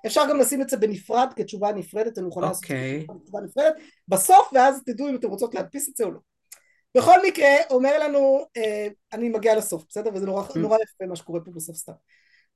אפשר 0.07 0.23
גם 0.31 0.39
לשים 0.39 0.63
את 0.63 0.69
זה 0.69 0.77
בנפרד 0.77 1.33
כתשובה 1.37 1.73
נפרדת, 1.73 2.19
אני 2.19 2.29
יכולה 2.29 2.49
לעשות 2.49 2.65
אוקיי. 2.65 3.07
תשובה 3.25 3.41
נפרדת, 3.41 3.75
בסוף, 4.09 4.51
ואז 4.53 4.83
תדעו 4.87 5.09
אם 5.09 5.17
אתם 5.17 5.29
רוצות 5.29 5.55
להדפיס 5.55 5.89
את 5.89 5.97
זה 5.97 6.05
או 6.05 6.11
לא. 6.11 6.19
בכל 6.97 7.17
מקרה, 7.27 7.49
אומר 7.71 7.99
לנו, 7.99 8.45
אה, 8.57 8.89
אני 9.13 9.29
מגיע 9.29 9.57
לסוף, 9.57 9.85
בסדר? 9.89 10.11
וזה 10.15 10.27
נורא, 10.27 10.43
mm. 10.43 10.59
נורא 10.59 10.77
יפה 10.77 11.07
מה 11.09 11.17
שקורה 11.17 11.41
פה 11.41 11.51
בסוף 11.51 11.77
סתם. 11.77 11.93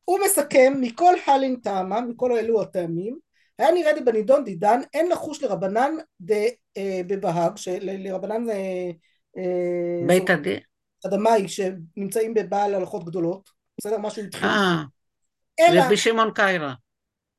הוא 0.05 0.19
מסכם, 0.25 0.73
מכל 0.81 1.15
הלין 1.27 1.57
טעמה, 1.57 2.01
מכל 2.01 2.33
אלו 2.33 2.63
הטעמים, 2.63 3.19
היה 3.59 3.71
נראה 3.73 3.93
לי 3.93 4.01
בנידון 4.01 4.45
דידן, 4.45 4.81
אין 4.95 5.09
לחוש 5.09 5.43
לרבנן 5.43 5.95
אה, 6.77 7.01
בבהג, 7.07 7.53
לרבנן 7.81 8.51
אה, 8.51 8.91
אה, 9.39 10.07
בית 10.07 10.31
הדין. 10.31 10.61
אדמאי 11.07 11.49
שנמצאים 11.49 12.35
בבעל 12.35 12.75
הלכות 12.75 13.05
גדולות, 13.05 13.51
בסדר? 13.79 13.99
משהו 13.99 14.23
התחיל. 14.23 14.49
אה, 14.49 14.83
רבי 15.87 15.97
שמעון 15.97 16.31
קיירה. 16.35 16.75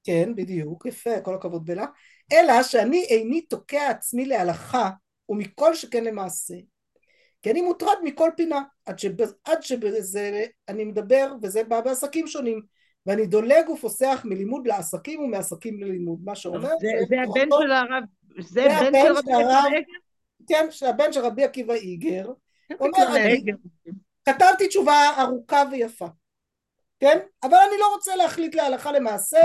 כן, 0.04 0.36
בדיוק, 0.36 0.86
יפה, 0.86 1.22
כל 1.22 1.36
הכבוד 1.36 1.66
בלה. 1.66 1.86
אלא 2.34 2.64
שאני 2.64 3.04
איני 3.04 3.42
תוקע 3.42 3.90
עצמי 3.90 4.26
להלכה, 4.26 4.90
ומכל 5.30 5.76
שכן 5.76 6.04
למעשה. 6.04 6.56
כי 7.42 7.52
אני 7.52 7.62
מוטרד 7.62 7.98
מכל 8.04 8.30
פינה, 8.38 8.62
עד 9.46 9.62
שבזה 9.62 10.46
אני 10.68 10.86
מדבר, 10.86 11.34
וזה 11.42 11.64
בא 11.64 11.82
בעסקים 11.82 12.28
שונים. 12.28 12.62
ואני 13.06 13.26
דולג 13.26 13.70
ופוסח 13.70 14.22
מלימוד 14.26 14.68
לעסקים 14.68 15.20
ומעסקים 15.20 15.80
ללימוד, 15.80 16.20
מה 16.24 16.36
שאומר... 16.36 16.70
זה 17.10 17.16
הבן 17.24 17.50
של 17.62 17.72
הרב... 17.72 18.04
זה 18.40 18.66
הבן 18.74 18.94
של 18.94 19.16
רבי 19.16 19.34
עקיבא 19.34 19.64
איגר? 19.64 19.94
כן, 20.48 20.68
הבן 20.88 21.14
של 21.14 21.20
רבי 21.20 21.44
עקיבא 21.44 21.74
איגר. 21.74 22.32
אומר, 22.80 23.06
כתבתי 24.26 24.68
תשובה 24.68 25.10
ארוכה 25.18 25.64
ויפה, 25.72 26.08
כן? 27.00 27.20
אבל 27.44 27.58
אני 27.70 27.80
לא 27.80 27.94
רוצה 27.94 28.16
להחליט 28.16 28.56
להלכה 28.56 28.92
למעשה, 28.92 29.42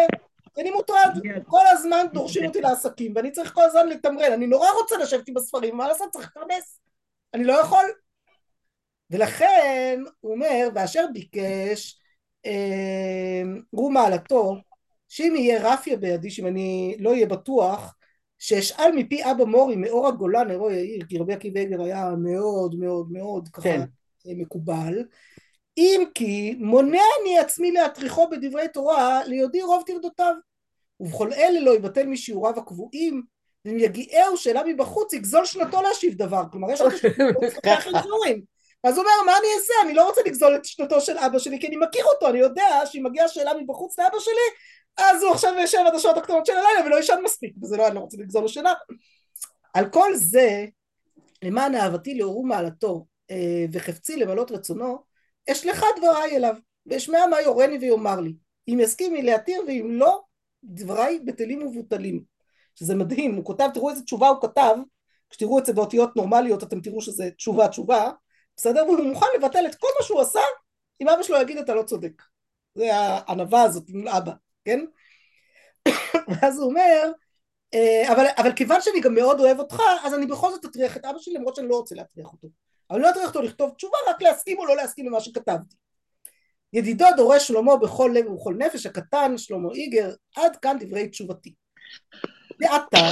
אני 0.59 0.71
מוטרד, 0.71 1.11
כל 1.47 1.67
הזמן 1.71 2.07
דורשים 2.13 2.47
אותי 2.47 2.61
לעסקים, 2.61 3.13
ואני 3.17 3.31
צריך 3.31 3.53
כל 3.55 3.63
הזמן 3.63 3.89
לתמרן, 3.89 4.33
אני 4.33 4.47
נורא 4.47 4.69
רוצה 4.83 4.97
לשבת 4.97 5.29
עם 5.29 5.37
הספרים, 5.37 5.77
מה 5.77 5.89
לעשות? 5.89 6.11
צריך 6.13 6.31
לפרנס, 6.37 6.81
אני 7.35 7.45
לא 7.45 7.53
יכול. 7.53 7.85
ולכן, 9.11 10.01
הוא 10.21 10.33
אומר, 10.33 10.69
ואשר 10.75 11.05
ביקש 11.13 12.00
הוא 13.71 13.89
אה, 13.89 13.95
מעלתו 13.95 14.57
שאם 15.09 15.35
יהיה 15.37 15.73
רפיה 15.73 15.97
בידי 15.97 16.31
שאם 16.31 16.47
אני 16.47 16.97
לא 16.99 17.11
אהיה 17.11 17.27
בטוח 17.27 17.95
שאשאל 18.39 18.93
מפי 18.97 19.25
אבא 19.25 19.45
מורי 19.45 19.77
מאור 19.77 20.09
הגולן 20.09 20.49
נרו 20.49 20.71
יאיר 20.71 21.05
כי 21.09 21.19
רבי 21.19 21.33
עקיבא 21.33 21.61
עגר 21.61 21.83
היה 21.83 22.11
מאוד 22.19 22.75
מאוד 22.75 23.13
מאוד 23.13 23.49
ככה 23.49 23.63
כן. 23.63 23.81
מקובל. 24.25 25.05
אם 25.77 26.05
כי 26.15 26.57
מונע 26.59 27.03
אני 27.23 27.39
עצמי 27.39 27.71
להטריחו 27.71 28.29
בדברי 28.31 28.69
תורה 28.69 29.25
ליודעי 29.27 29.63
רוב 29.63 29.83
טרדותיו 29.87 30.35
ובכל 31.01 31.33
אלה 31.33 31.61
לא 31.61 31.77
יבטל 31.77 32.07
משיעוריו 32.07 32.59
הקבועים 32.59 33.23
ואם 33.65 33.79
יגיעהו 33.79 34.37
שאלה 34.37 34.63
מבחוץ 34.67 35.13
יגזול 35.13 35.45
שנתו 35.45 35.83
להשיב 35.83 36.15
דבר. 36.15 36.43
כלומר 36.53 36.71
יש 36.71 36.81
עוד 36.81 36.93
אז 38.85 38.99
הוא 38.99 39.05
אומר 39.05 39.33
מה 39.33 39.39
אני 39.39 39.47
אעשה 39.57 39.73
אני 39.85 39.95
לא 39.95 40.07
רוצה 40.09 40.21
לגזול 40.27 40.57
את 40.57 40.65
שנתו 40.65 41.01
של 41.01 41.19
אבא 41.19 41.39
שלי 41.39 41.61
כי 41.61 41.67
אני 41.67 41.77
מכיר 41.77 42.05
אותו 42.05 42.29
אני 42.29 42.39
יודע 42.39 42.81
שאם 42.85 43.07
מגיעה 43.07 43.29
שאלה 43.29 43.55
מבחוץ 43.55 43.99
לאבא 43.99 44.19
שלי 44.19 44.57
אז 44.97 45.23
הוא 45.23 45.33
עכשיו 45.33 45.55
יושב 45.59 45.79
עד 45.87 45.95
השעות 45.95 46.17
הקטנות 46.17 46.47
של 46.47 46.53
הלילה 46.53 46.87
ולא 46.87 47.01
ישן 47.01 47.19
מספיק, 47.25 47.55
וזה 47.63 47.77
לא, 47.77 47.87
אני 47.87 47.95
לא 47.95 48.01
רוצה 48.01 48.17
לגזול 48.21 48.43
לו 48.43 48.49
שינה. 48.49 48.73
על 49.75 49.89
כל 49.89 50.15
זה, 50.15 50.67
למען 51.43 51.75
אהבתי 51.75 52.19
לאורו 52.19 52.43
מעלתו 52.43 53.07
אה, 53.31 53.65
וחפצי 53.73 54.17
למלות 54.17 54.51
רצונו, 54.51 54.99
אשלחה 55.51 55.87
דבריי 55.97 56.37
אליו, 56.37 56.55
ואשמע 56.87 57.27
מה 57.31 57.41
יורני 57.41 57.79
ויאמר 57.79 58.21
לי. 58.21 58.35
אם 58.69 58.79
יסכים 58.81 59.15
לי 59.15 59.23
להתיר, 59.23 59.63
ואם 59.67 59.89
לא, 59.93 60.21
דבריי 60.65 61.19
בטלים 61.25 61.63
ומבוטלים. 61.63 62.23
שזה 62.75 62.95
מדהים, 62.95 63.35
הוא 63.35 63.45
כותב, 63.45 63.69
תראו 63.75 63.91
איזה 63.91 64.03
תשובה 64.03 64.29
הוא 64.29 64.43
כתב, 64.43 64.77
כשתראו 65.31 65.59
את 65.59 65.67
זה 65.67 65.73
באותיות 65.73 66.17
נורמליות 66.17 66.63
אתם 66.63 66.81
תראו 66.81 67.01
שזה 67.01 67.31
תשובה 67.37 67.69
תשובה, 67.69 68.11
בסדר? 68.61 68.85
והוא 68.85 69.05
מוכן 69.05 69.27
לבטל 69.39 69.67
את 69.67 69.75
כל 69.75 69.89
מה 70.01 70.07
שהוא 70.07 70.21
עשה, 70.21 70.41
אם 71.01 71.09
אבא 71.09 71.23
שלו 71.23 71.41
יגיד 71.41 71.59
אתה 71.59 71.75
לא 71.75 71.83
צודק. 71.83 72.23
זה 72.75 72.95
הענווה 72.95 73.63
הזאת 73.63 73.85
עם 73.89 74.09
אבא, 74.09 74.33
כן? 74.65 74.81
ואז 76.29 76.59
הוא 76.59 76.69
אומר, 76.69 77.13
אה, 77.75 78.13
אבל, 78.13 78.25
אבל 78.37 78.53
כיוון 78.53 78.81
שאני 78.81 79.01
גם 79.01 79.15
מאוד 79.15 79.41
אוהב 79.41 79.59
אותך, 79.59 79.83
אז 80.05 80.15
אני 80.15 80.27
בכל 80.27 80.51
זאת 80.51 80.65
אטריח 80.65 80.97
את 80.97 81.05
אבא 81.05 81.19
שלי 81.19 81.35
למרות 81.35 81.57
שאני 81.57 81.69
לא 81.69 81.77
רוצה 81.77 81.95
להטריח 81.95 82.33
אותו. 82.33 82.49
אני 82.91 83.03
לא 83.03 83.11
אטריח 83.11 83.29
אותו 83.29 83.43
לכתוב 83.43 83.71
תשובה, 83.71 83.99
רק 84.09 84.23
להסכים 84.23 84.59
או 84.59 84.67
לא 84.67 84.77
להסכים 84.77 85.07
למה 85.07 85.21
שכתבתי. 85.21 85.77
ידידו 86.73 87.07
דורש 87.17 87.49
שלמה 87.49 87.77
בכל 87.77 88.11
לב 88.15 88.31
ובכל 88.31 88.55
נפש, 88.59 88.87
הקטן 88.87 89.39
שלמה 89.39 89.69
איגר, 89.75 90.15
עד 90.37 90.57
כאן 90.57 90.77
דברי 90.81 91.09
תשובתי. 91.09 91.55
ועתה, 92.61 93.11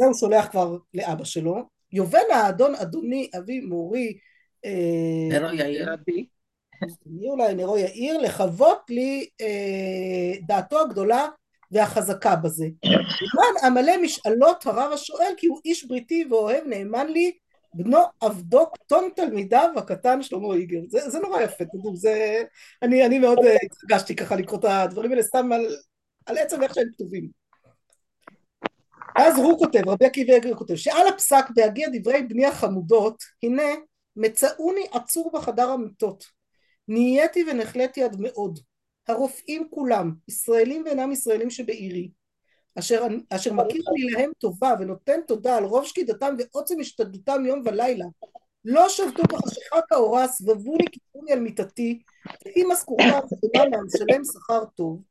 זה 0.00 0.06
הוא 0.06 0.14
שולח 0.14 0.46
כבר 0.50 0.76
לאבא 0.94 1.24
שלו, 1.24 1.68
יובן 1.92 2.30
האדון 2.32 2.74
אדוני 2.74 3.30
אבי 3.38 3.60
מורי 3.60 4.18
נרו 5.28 5.54
יאיר. 5.54 5.88
מי 7.06 7.28
אולי 7.28 7.54
נרו 7.54 7.78
יאיר, 7.78 8.18
לחוות 8.18 8.78
לי 8.88 9.28
אה, 9.40 10.40
דעתו 10.46 10.80
הגדולה 10.80 11.28
והחזקה 11.70 12.36
בזה. 12.36 12.66
למען 12.84 13.54
המלא 13.62 14.02
משאלות 14.02 14.66
הרב 14.66 14.92
השואל 14.92 15.32
כי 15.36 15.46
הוא 15.46 15.60
איש 15.64 15.84
בריתי 15.84 16.24
ואוהב 16.30 16.64
נאמן 16.66 17.06
לי 17.06 17.32
בנו 17.74 17.98
עבדו 18.20 18.66
קטון 18.70 19.08
תלמידיו 19.16 19.70
הקטן 19.76 20.22
שלמה 20.22 20.54
איגר. 20.54 20.80
זה, 20.88 21.10
זה 21.10 21.18
נורא 21.18 21.40
יפה, 21.40 21.64
תדעו, 21.64 21.96
זה... 21.96 22.42
אני, 22.82 23.06
אני 23.06 23.18
מאוד 23.18 23.38
אה, 23.38 23.56
התרגשתי 23.62 24.16
ככה 24.16 24.36
לקרוא 24.36 24.58
את 24.58 24.64
הדברים 24.64 25.10
האלה 25.10 25.22
סתם 25.22 25.52
על, 25.52 25.66
על 26.26 26.38
עצם 26.38 26.62
איך 26.62 26.74
שהם 26.74 26.88
כתובים. 26.92 27.28
אז 29.16 29.38
הוא 29.38 29.58
כותב, 29.58 29.88
רבי 29.88 30.06
עקיבא 30.06 30.32
איגר 30.32 30.54
כותב, 30.54 30.74
שעל 30.74 31.08
הפסק 31.08 31.44
בהגיע 31.56 31.88
דברי 31.92 32.22
בני 32.22 32.46
החמודות, 32.46 33.22
הנה 33.42 33.62
מצאוני 34.20 34.86
עצור 34.92 35.30
בחדר 35.34 35.70
המיטות. 35.70 36.24
נהייתי 36.88 37.44
ונחלאתי 37.50 38.02
עד 38.02 38.16
מאוד. 38.18 38.58
הרופאים 39.08 39.68
כולם, 39.70 40.14
ישראלים 40.28 40.82
ואינם 40.84 41.12
ישראלים 41.12 41.50
שבעירי, 41.50 42.10
אשר, 42.78 43.06
אשר 43.30 43.52
מכיר 43.52 43.82
אני 43.90 44.10
להם 44.10 44.30
טובה 44.38 44.74
ונותן 44.80 45.20
תודה 45.26 45.56
על 45.56 45.64
רוב 45.64 45.84
שקידתם 45.84 46.34
ועוצם 46.38 46.80
השתדלותם 46.80 47.46
יום 47.46 47.62
ולילה, 47.64 48.04
לא 48.64 48.88
שבתו 48.88 49.22
בחשיכה 49.22 49.80
כאורה, 49.88 50.28
סבבו 50.28 50.76
לי 50.76 50.84
כיפוני 50.92 51.32
על 51.32 51.40
מיטתי, 51.40 52.02
ועם 52.46 52.72
משכורתם 52.72 53.18
וחינם 53.32 53.84
משלם 53.86 54.24
שכר 54.24 54.64
טוב. 54.64 55.02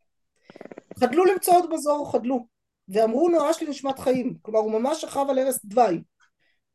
חדלו 0.99 1.26
למצוא 1.26 1.53
עוד 1.53 1.70
בזור, 1.74 2.12
חדלו, 2.12 2.45
ואמרו 2.89 3.30
נואש 3.30 3.62
לי 3.62 3.70
נשמת 3.70 3.99
חיים, 3.99 4.38
כלומר 4.41 4.60
הוא 4.60 4.72
ממש 4.72 5.01
שכב 5.01 5.26
על 5.30 5.39
ערש 5.39 5.55
דווי, 5.66 6.01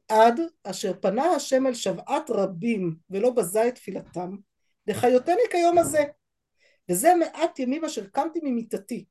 עד 0.09 0.41
אשר 0.65 0.93
פנה 1.01 1.25
השם 1.25 1.67
אל 1.67 1.75
שבעת 1.75 2.31
רבים 2.31 2.97
ולא 3.11 3.31
בזה 3.31 3.69
את 3.69 3.75
תפילתם, 3.75 4.37
לחיותני 4.87 5.43
כיום 5.51 5.79
הזה, 5.79 6.05
וזה 6.91 7.15
מעט 7.15 7.59
ימים 7.59 7.85
אשר 7.85 8.07
קמתי 8.07 8.41
ממיטתי, 8.43 9.05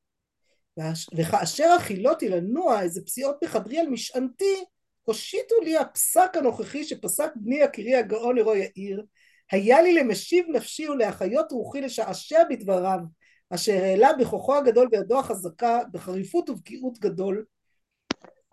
וכאשר 1.18 1.76
הכילותי 1.80 2.30
לנוע 2.30 2.82
איזה 2.82 3.02
פסיעות 3.06 3.36
בחדרי 3.44 3.80
על 3.80 3.88
משענתי, 3.88 4.64
הושיטו 5.04 5.56
לי 5.64 5.78
הפסק 5.78 6.32
הנוכחי 6.34 6.84
שפסק 6.84 7.32
בני 7.36 7.56
יקירי 7.56 7.96
הגאון 7.96 8.36
לרוע 8.36 8.58
יאיר, 8.58 9.06
היה 9.52 9.82
לי 9.82 9.94
למשיב 9.94 10.46
נפשי 10.50 10.90
ולהחיות 10.90 11.52
רוחי 11.52 11.82
לשעשע 11.82 12.44
בדבריו, 12.50 13.00
אשר 13.50 13.84
העלה 13.84 14.14
בכוחו 14.14 14.56
הגדול 14.56 14.88
וידו 14.92 15.20
החזקה, 15.20 15.80
בחריפות 15.92 16.50
ובקיאות 16.50 17.00
גדול. 17.00 17.46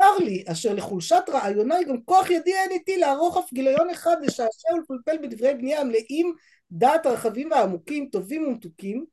צר 0.00 0.24
לי, 0.24 0.44
אשר 0.46 0.74
לחולשת 0.74 1.22
רעיוני 1.28 1.84
גם 1.84 2.02
כוח 2.04 2.30
ידי 2.30 2.54
אין 2.54 2.70
איתי 2.70 2.98
לערוך 2.98 3.36
אף 3.36 3.52
גיליון 3.52 3.90
אחד 3.90 4.16
לשעשע 4.22 4.74
ולפלפל 4.74 5.18
בדברי 5.22 5.54
בנייה 5.54 5.80
המלאים 5.80 6.34
דעת 6.70 7.06
רחבים 7.06 7.50
ועמוקים, 7.50 8.08
טובים 8.12 8.46
ומתוקים, 8.46 9.04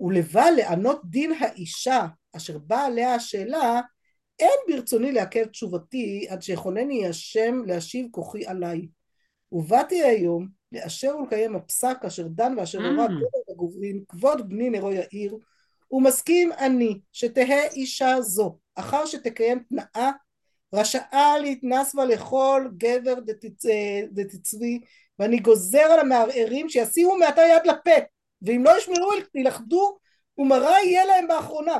ולבא 0.00 0.44
לענות 0.56 1.00
דין 1.04 1.32
האישה 1.40 2.06
אשר 2.36 2.58
באה 2.58 2.86
עליה 2.86 3.14
השאלה 3.14 3.80
אין 4.38 4.58
ברצוני 4.68 5.12
לעכב 5.12 5.44
תשובתי 5.44 6.26
עד 6.28 6.42
שיכונני 6.42 7.06
השם 7.06 7.62
להשיב 7.66 8.06
כוחי 8.10 8.46
עליי 8.46 8.88
ובאתי 9.52 10.02
היום 10.02 10.48
לאשר 10.72 11.16
ולקיים 11.16 11.56
הפסק 11.56 11.96
אשר 12.06 12.28
דן 12.28 12.54
ואשר 12.58 12.78
הורה 12.78 13.06
mm. 13.06 13.10
גבר 13.10 13.52
הגוברים 13.52 14.04
כבוד 14.08 14.48
בני 14.48 14.70
נרו 14.70 14.92
יאיר 14.92 15.38
ומסכים 15.90 16.52
אני 16.52 17.00
שתהא 17.12 17.68
אישה 17.72 18.20
זו 18.20 18.58
אחר 18.76 19.06
שתקיים 19.06 19.58
תנאה 19.68 20.10
רשאה 20.72 21.38
להתנס 21.38 21.94
בה 21.94 22.04
לכל 22.04 22.68
גבר 22.76 23.14
דתצבי 24.12 24.80
ואני 25.18 25.38
גוזר 25.38 25.78
על 25.78 26.00
המערערים 26.00 26.68
שישימו 26.68 27.16
מעתה 27.16 27.40
יד 27.40 27.66
לפה 27.66 28.04
ואם 28.42 28.64
לא 28.64 28.78
ישמרו 28.78 29.10
ילכדו 29.34 29.98
ומרה 30.38 30.82
יהיה 30.84 31.04
להם 31.04 31.28
באחרונה. 31.28 31.78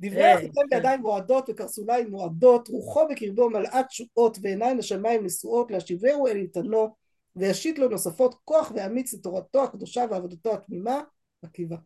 דברי 0.00 0.34
אחיכם 0.34 0.60
בידיים 0.70 1.02
רועדות 1.02 1.48
וקרסוליים 1.48 2.14
רועדות 2.14 2.68
רוחו 2.68 3.08
בקרבו 3.08 3.50
מלאת 3.50 3.86
תשועות 3.86 4.38
ועיניים 4.42 4.78
לשמיים 4.78 5.24
נשואות 5.24 5.70
להשיבהו 5.70 6.26
אל 6.26 6.36
איתנו 6.36 6.94
וישית 7.36 7.78
לו 7.78 7.88
נוספות 7.88 8.34
כוח 8.44 8.72
ואמיץ 8.74 9.14
לתורתו 9.14 9.64
הקדושה 9.64 10.04
ועבודתו 10.10 10.54
התמימה 10.54 11.00
עקיבא 11.42 11.76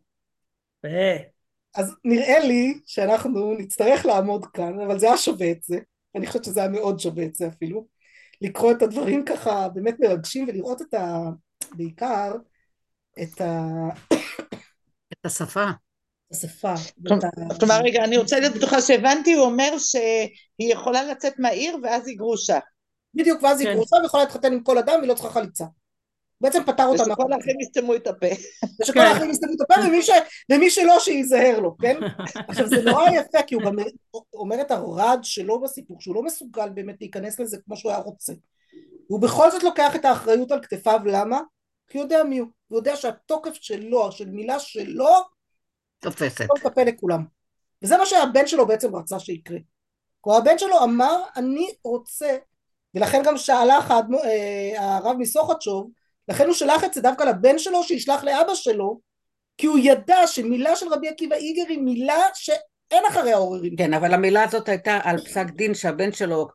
אז 1.74 1.94
נראה 2.04 2.38
לי 2.38 2.80
שאנחנו 2.86 3.54
נצטרך 3.58 4.06
לעמוד 4.06 4.46
כאן 4.46 4.80
אבל 4.80 4.98
זה 4.98 5.06
היה 5.06 5.16
שווה 5.16 5.50
את 5.50 5.62
זה 5.62 5.78
אני 6.14 6.26
חושבת 6.26 6.44
שזה 6.44 6.60
היה 6.60 6.68
מאוד 6.68 7.00
שווה 7.00 7.24
את 7.24 7.34
זה 7.34 7.48
אפילו 7.48 7.86
לקרוא 8.40 8.72
את 8.72 8.82
הדברים 8.82 9.24
ככה 9.24 9.68
באמת 9.68 9.96
מרגשים 10.00 10.48
ולראות 10.48 10.82
את 10.82 10.94
ה... 10.94 11.30
בעיקר 11.74 12.32
את 13.22 13.40
ה... 13.40 13.68
את 15.12 15.26
השפה. 15.26 15.66
השפה. 16.32 16.74
כלומר, 17.58 17.80
רגע, 17.84 18.04
אני 18.04 18.16
רוצה 18.16 18.40
להיות 18.40 18.54
בטוחה 18.54 18.80
שהבנתי, 18.80 19.32
הוא 19.32 19.44
אומר 19.44 19.78
שהיא 19.78 20.72
יכולה 20.72 21.02
לצאת 21.02 21.38
מהעיר 21.38 21.76
ואז 21.82 22.08
היא 22.08 22.18
גרושה. 22.18 22.58
בדיוק, 23.14 23.42
ואז 23.42 23.60
היא 23.60 23.68
כן. 23.68 23.74
גרושה 23.74 23.96
ויכולה 24.02 24.24
להתחתן 24.24 24.52
עם 24.52 24.62
כל 24.62 24.78
אדם 24.78 24.94
והיא 24.98 25.08
לא 25.08 25.14
צריכה 25.14 25.30
חליצה. 25.30 25.64
בעצם 26.40 26.62
פתר 26.64 26.86
אותה. 26.86 27.02
ושכל 27.02 27.32
האחים 27.32 27.60
יסתמו 27.60 27.94
את 27.94 28.06
הפה. 28.06 28.26
ושכל 28.80 28.92
כן. 28.92 29.06
האחים 29.06 29.30
יסתמו 29.30 29.52
את 29.52 29.60
הפה, 29.60 29.74
ומי 30.52 30.70
שלא 30.70 30.98
שייזהר 30.98 31.60
לו, 31.60 31.76
כן? 31.76 31.96
עכשיו 32.48 32.68
זה 32.68 32.82
נורא 32.82 33.10
יפה, 33.10 33.42
כי 33.46 33.54
הוא 33.54 33.62
גם 33.62 33.76
אומר 34.34 34.60
את 34.60 34.70
הרד 34.70 35.18
שלו 35.22 35.60
בסיפור, 35.60 36.00
שהוא 36.00 36.14
לא 36.14 36.22
מסוגל 36.22 36.68
באמת 36.68 36.96
להיכנס 37.00 37.40
לזה 37.40 37.56
כמו 37.64 37.76
שהוא 37.76 37.92
היה 37.92 38.00
רוצה. 38.00 38.32
הוא 39.06 39.20
בכל 39.20 39.50
זאת 39.50 39.62
לוקח 39.62 39.96
את 39.96 40.04
האחריות 40.04 40.52
על 40.52 40.60
כתפיו, 40.62 41.00
למה? 41.04 41.40
כי 41.88 41.98
הוא 41.98 42.04
יודע 42.04 42.22
מי 42.22 42.38
הוא, 42.38 42.48
הוא 42.68 42.78
יודע 42.78 42.96
שהתוקף 42.96 43.54
שלו, 43.54 44.12
של 44.12 44.28
מילה 44.28 44.58
שלו, 44.58 45.08
תופסת. 45.98 46.40
לא 46.40 46.54
מטפל 46.54 46.84
לכולם. 46.84 47.24
וזה 47.82 47.96
מה 47.96 48.06
שהבן 48.06 48.46
שלו 48.46 48.66
בעצם 48.66 48.96
רצה 48.96 49.20
שיקרה. 49.20 49.58
כלומר 50.20 50.38
הבן 50.38 50.58
שלו 50.58 50.84
אמר 50.84 51.22
אני 51.36 51.74
רוצה, 51.84 52.36
ולכן 52.94 53.22
גם 53.24 53.36
שאלה 53.36 53.78
אחת 53.78 54.04
אה, 54.24 54.96
הרב 54.96 55.16
מסוכתשוב, 55.18 55.90
לכן 56.30 56.46
הוא 56.46 56.54
שלח 56.54 56.84
את 56.84 56.94
זה 56.94 57.00
דווקא 57.00 57.24
לבן 57.24 57.58
שלו 57.58 57.82
שישלח 57.82 58.24
לאבא 58.24 58.54
שלו, 58.54 59.00
כי 59.58 59.66
הוא 59.66 59.78
ידע 59.78 60.26
שמילה 60.26 60.76
של 60.76 60.88
רבי 60.88 61.08
עקיבא 61.08 61.36
איגר 61.36 61.62
היא 61.68 61.78
מילה 61.78 62.22
ש... 62.34 62.50
אין 62.90 63.04
אחריה 63.08 63.36
עוררין. 63.36 63.74
כן, 63.78 63.94
אבל 63.94 64.14
המילה 64.14 64.42
הזאת 64.42 64.68
הייתה 64.68 64.98
על 65.02 65.18
פסק 65.18 65.46
דין 65.50 65.74
שהבן 65.74 66.12
שלו, 66.12 66.48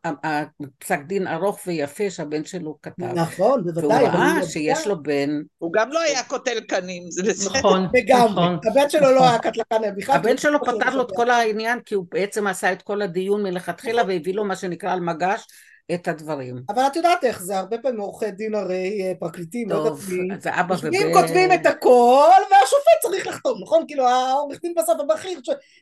פסק 0.80 1.00
דין 1.08 1.28
ארוך 1.28 1.60
ויפה 1.68 2.10
שהבן 2.10 2.46
שלו 2.46 2.78
כתב. 2.82 3.04
נכון, 3.04 3.64
בוודאי. 3.64 3.86
והוא 3.86 3.94
ראה 3.94 4.46
שיש 4.48 4.88
לו 4.88 5.04
בן. 5.04 5.30
הוא 5.58 5.74
גם 5.74 5.92
לא 5.92 6.00
היה 6.00 6.24
קוטל 6.24 6.60
קנים, 6.60 7.04
זה 7.12 7.24
בסדר. 7.24 7.60
נכון, 7.60 7.88
וגם, 7.94 8.28
נכון. 8.32 8.60
הבן 8.72 8.90
שלו 8.90 9.12
לא 9.12 9.24
היה 9.24 9.40
קטלקן 9.40 9.96
בכלל. 9.98 10.16
הבן 10.16 10.38
שלו 10.38 10.60
פתר 10.66 10.96
לו 10.96 11.02
את 11.02 11.12
כל 11.16 11.30
העניין, 11.30 11.80
כי 11.80 11.96
הוא 11.96 12.06
בעצם 12.12 12.48
עשה 12.48 12.72
את 12.72 12.82
כל 12.82 13.02
הדיון 13.02 13.44
מלכתחילה 13.44 14.04
והביא 14.08 14.34
לו 14.34 14.46
מה 14.46 14.56
שנקרא 14.56 14.94
על 14.94 15.00
מגש. 15.00 15.46
את 15.94 16.08
הדברים. 16.08 16.64
אבל 16.70 16.82
את 16.88 16.96
יודעת 16.96 17.24
איך 17.24 17.42
זה, 17.42 17.58
הרבה 17.58 17.78
פעמים 17.78 18.00
עורכי 18.00 18.32
דין 18.32 18.56
הרי 18.56 19.02
אה, 19.02 19.14
פרקליטים, 19.20 19.70
לא 19.70 19.76
יודעת 19.76 20.00
מי, 20.12 20.28
ואבא 20.42 20.76
ובן... 20.80 20.94
אם 20.94 21.14
כותבים 21.14 21.52
את 21.52 21.66
הכל, 21.66 22.42
והשופט 22.52 23.02
צריך 23.02 23.28
לחתום, 23.28 23.62
נכון? 23.62 23.84
כאילו 23.88 24.08
העורך 24.08 24.62
דין 24.62 24.74
בסוף 24.78 25.00
הבכיר 25.00 25.40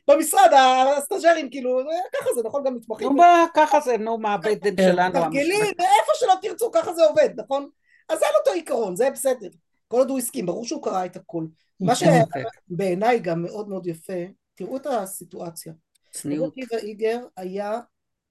במשרד, 0.08 0.50
הסטאג'רים, 0.96 1.50
כאילו, 1.50 1.80
ככה 2.12 2.30
זה, 2.34 2.40
נכון? 2.44 2.64
גם 2.64 2.74
מתמחים. 2.74 3.08
נו 3.08 3.14
מה, 3.14 3.44
ככה 3.54 3.80
זה, 3.80 3.96
נו 3.96 4.18
מה, 4.18 4.34
הבית 4.34 4.62
דין 4.62 4.76
שלנו. 4.76 5.12
תרגלים, 5.12 5.64
איפה 5.64 6.12
שלא 6.14 6.34
תרצו, 6.42 6.70
ככה 6.70 6.94
זה 6.94 7.04
עובד, 7.04 7.28
נכון? 7.36 7.68
אז 8.08 8.22
אין 8.22 8.32
אותו 8.38 8.50
עיקרון, 8.50 8.96
זה 8.96 9.10
בסדר. 9.10 9.48
כל 9.88 9.98
עוד 9.98 10.10
הוא 10.10 10.18
הסכים, 10.18 10.46
ברור 10.46 10.64
שהוא 10.64 10.82
קרא 10.82 11.04
את 11.04 11.16
הכל. 11.16 11.44
מה 11.80 11.92
שבעיניי 11.94 13.18
גם 13.18 13.42
מאוד 13.42 13.68
מאוד 13.68 13.86
יפה, 13.86 14.22
תראו 14.54 14.76
את 14.76 14.86
הסיטואציה. 14.86 15.72
צניעות. 16.12 16.52
רבי 16.52 16.62
עקיבא 16.62 16.82
איגר 16.82 17.18
היה 17.36 17.80